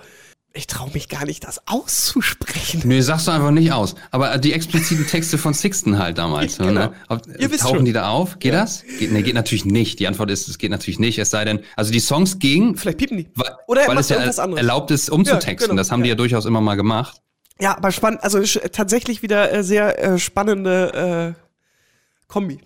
ich 0.54 0.68
traue 0.68 0.92
mich 0.94 1.10
gar 1.10 1.26
nicht, 1.26 1.44
das 1.44 1.60
auszusprechen. 1.68 2.82
Nee, 2.86 3.02
sagst 3.02 3.28
du 3.28 3.32
einfach 3.32 3.52
nicht 3.52 3.74
aus. 3.74 3.96
Aber 4.12 4.38
die 4.38 4.54
expliziten 4.54 5.06
Texte 5.08 5.38
von 5.38 5.54
Sixten 5.54 5.98
halt 5.98 6.18
damals. 6.18 6.58
Genau. 6.66 6.72
Ne? 6.72 6.94
Ob, 7.10 7.24
tauchen 7.24 7.76
schon. 7.78 7.86
die 7.86 7.92
da 7.94 8.10
auf? 8.10 8.38
Geht 8.40 8.54
das? 8.54 8.84
Geht, 9.00 9.12
nee, 9.12 9.22
geht 9.24 9.34
natürlich 9.36 9.66
nicht. 9.66 10.00
Die 10.00 10.08
Antwort 10.08 10.30
ist, 10.32 10.48
es 10.48 10.58
geht 10.58 10.72
natürlich 10.72 11.00
nicht. 11.00 11.18
Es 11.20 11.30
sei 11.32 11.44
denn, 11.46 11.60
also 11.76 11.92
die 11.92 12.00
Songs 12.00 12.40
gingen, 12.40 12.78
Vielleicht 12.78 13.00
piepen 13.00 13.18
die. 13.18 13.28
weil, 13.36 13.50
Oder 13.68 13.82
er 13.82 13.88
weil 13.90 13.98
es 13.98 14.08
ja 14.10 14.18
erlaubt 14.18 14.92
ist, 14.92 15.10
umzutexten. 15.10 15.64
Ja, 15.64 15.68
genau. 15.72 15.78
Das 15.82 15.92
haben 15.92 16.04
die 16.04 16.10
ja 16.10 16.16
durchaus 16.16 16.46
immer 16.46 16.62
mal 16.62 16.76
gemacht. 16.76 17.22
Ja, 17.60 17.76
aber 17.78 17.92
spannend, 17.92 18.22
also 18.24 18.42
tatsächlich 18.72 19.22
wieder 19.24 19.52
äh, 19.52 19.64
sehr 19.64 20.02
äh, 20.04 20.20
spannende 20.20 21.36
äh, 21.38 21.45
Kombi, 22.28 22.60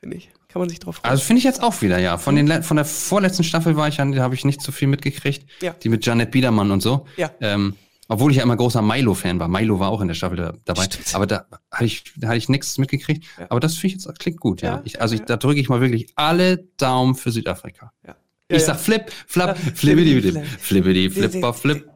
finde 0.00 0.16
ich. 0.16 0.30
Kann 0.48 0.60
man 0.60 0.68
sich 0.68 0.80
drauf 0.80 0.96
freuen. 0.96 1.10
Also 1.10 1.22
finde 1.24 1.38
ich 1.38 1.44
jetzt 1.44 1.62
auch 1.62 1.80
wieder, 1.80 1.98
ja. 1.98 2.18
Von, 2.18 2.36
den, 2.36 2.62
von 2.62 2.76
der 2.76 2.84
vorletzten 2.84 3.42
Staffel 3.44 3.76
war 3.76 3.88
ich 3.88 3.96
ja, 3.96 4.04
da 4.04 4.22
habe 4.22 4.34
ich 4.34 4.44
nicht 4.44 4.60
so 4.60 4.70
viel 4.70 4.86
mitgekriegt. 4.88 5.46
Ja. 5.62 5.72
Die 5.82 5.88
mit 5.88 6.04
Janet 6.04 6.30
Biedermann 6.30 6.70
und 6.70 6.82
so. 6.82 7.06
Ja. 7.16 7.30
Ähm, 7.40 7.74
obwohl 8.08 8.30
ich 8.32 8.36
ja 8.36 8.42
immer 8.42 8.56
großer 8.56 8.82
Milo-Fan 8.82 9.40
war. 9.40 9.48
Milo 9.48 9.78
war 9.80 9.88
auch 9.88 10.02
in 10.02 10.08
der 10.08 10.14
Staffel 10.14 10.36
da, 10.36 10.52
dabei. 10.66 10.82
Stimmt. 10.84 11.14
Aber 11.14 11.26
da 11.26 11.46
hatte 11.70 11.84
ich, 11.86 12.04
da 12.16 12.28
hatte 12.28 12.36
ich 12.36 12.50
nichts 12.50 12.76
mitgekriegt. 12.76 13.24
Ja. 13.38 13.46
Aber 13.48 13.60
das 13.60 13.74
finde 13.76 13.96
ich 13.96 14.04
jetzt 14.04 14.18
klingt 14.18 14.40
gut, 14.40 14.60
ja. 14.60 14.74
Ja, 14.76 14.82
Ich, 14.84 15.00
also 15.00 15.14
ich, 15.14 15.22
da 15.22 15.38
drücke 15.38 15.58
ich 15.60 15.70
mal 15.70 15.80
wirklich 15.80 16.12
alle 16.16 16.58
Daumen 16.76 17.14
für 17.14 17.30
Südafrika. 17.30 17.92
ja. 18.06 18.14
Ich 18.48 18.64
sag 18.64 18.78
Flip, 18.78 19.10
Flap, 19.26 19.56
Ja. 19.56 19.72
flippidi, 19.74 20.20
flip, 20.20 20.32
Flip. 20.34 20.46
flippidi, 20.60 21.08
flipper, 21.08 21.54
flip. 21.54 21.88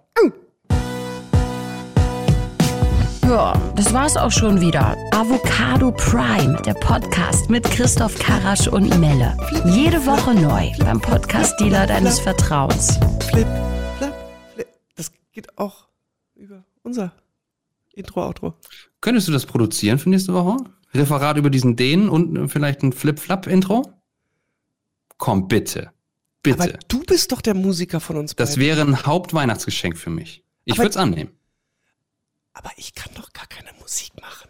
Ja, 3.27 3.53
das 3.75 3.93
war's 3.93 4.17
auch 4.17 4.31
schon 4.31 4.61
wieder. 4.61 4.97
Avocado 5.13 5.91
Prime, 5.93 6.61
der 6.65 6.75
Podcast 6.75 7.51
mit 7.51 7.65
Christoph 7.65 8.17
Karasch 8.19 8.69
und 8.69 8.89
Melle. 9.01 9.37
Jede 9.67 10.05
Woche 10.07 10.35
neu 10.35 10.71
beim 10.79 11.01
Podcast-Dealer 11.01 11.87
deines 11.87 12.21
Vertrauens. 12.21 12.99
Flip, 13.31 13.47
flap, 13.99 14.15
flip. 14.55 14.69
Das 14.95 15.11
geht 15.33 15.59
auch 15.59 15.89
über 16.37 16.65
unser 16.83 17.13
Intro-Outro. 17.95 18.55
Könntest 19.01 19.27
du 19.29 19.33
das 19.33 19.45
produzieren 19.47 19.99
für 19.99 20.09
nächste 20.09 20.33
Woche? 20.33 20.59
Referat 20.95 21.37
über 21.37 21.51
diesen 21.51 21.75
Dänen 21.77 22.09
und 22.09 22.37
äh, 22.37 22.49
vielleicht 22.49 22.83
ein 22.83 22.93
Flip-Flap-Intro? 22.93 23.93
Komm, 25.19 25.49
bitte. 25.49 25.91
Bitte. 26.43 26.63
Aber 26.63 26.73
du 26.89 27.01
bist 27.01 27.33
doch 27.33 27.41
der 27.41 27.55
Musiker 27.55 27.99
von 27.99 28.17
uns 28.17 28.37
Das 28.37 28.51
beiden. 28.51 28.63
wäre 28.63 28.81
ein 28.83 29.05
Hauptweihnachtsgeschenk 29.05 29.97
für 29.99 30.11
mich. 30.11 30.45
Ich 30.65 30.79
würde 30.79 30.91
es 30.91 30.97
annehmen. 30.97 31.31
Aber 32.57 32.71
ich 32.77 32.95
kann 32.95 33.13
doch 33.15 33.35
gar 33.35 33.47
keine 33.47 33.71
Musik 33.81 34.13
machen. 34.19 34.49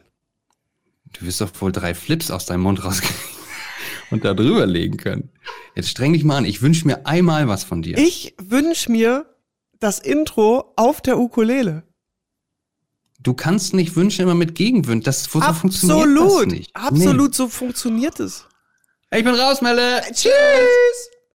Du 1.12 1.26
wirst 1.26 1.40
doch 1.40 1.50
wohl 1.60 1.72
drei 1.72 1.92
Flips 1.92 2.30
aus 2.30 2.46
deinem 2.46 2.60
Mund 2.60 2.84
rauskriegen 2.84 3.16
und 4.12 4.24
da 4.24 4.32
drüber 4.32 4.64
legen 4.64 4.96
können. 4.96 5.30
Jetzt 5.74 5.88
streng 5.88 6.12
dich 6.12 6.22
mal 6.22 6.36
an. 6.36 6.44
Ich 6.44 6.62
wünsche 6.62 6.86
mir 6.86 7.04
einmal 7.04 7.48
was 7.48 7.64
von 7.64 7.82
dir. 7.82 7.98
Ich 7.98 8.34
wünsche 8.40 8.92
mir 8.92 9.26
das 9.80 9.98
Intro 9.98 10.72
auf 10.76 11.00
der 11.00 11.18
Ukulele. 11.18 11.82
Du 13.18 13.34
kannst 13.34 13.74
nicht 13.74 13.96
wünschen 13.96 14.22
immer 14.22 14.36
mit 14.36 14.54
Gegenwünschen. 14.54 15.02
Das 15.02 15.24
so 15.24 15.40
funktioniert 15.40 16.06
das 16.06 16.24
Absolut, 16.24 16.46
nicht. 16.46 16.76
absolut, 16.76 17.34
so 17.34 17.48
funktioniert 17.48 18.20
es. 18.20 18.44
Nee. 19.10 19.18
Ich 19.18 19.24
bin 19.24 19.34
raus, 19.34 19.62
Melle. 19.62 20.02
Tschüss! 20.12 20.30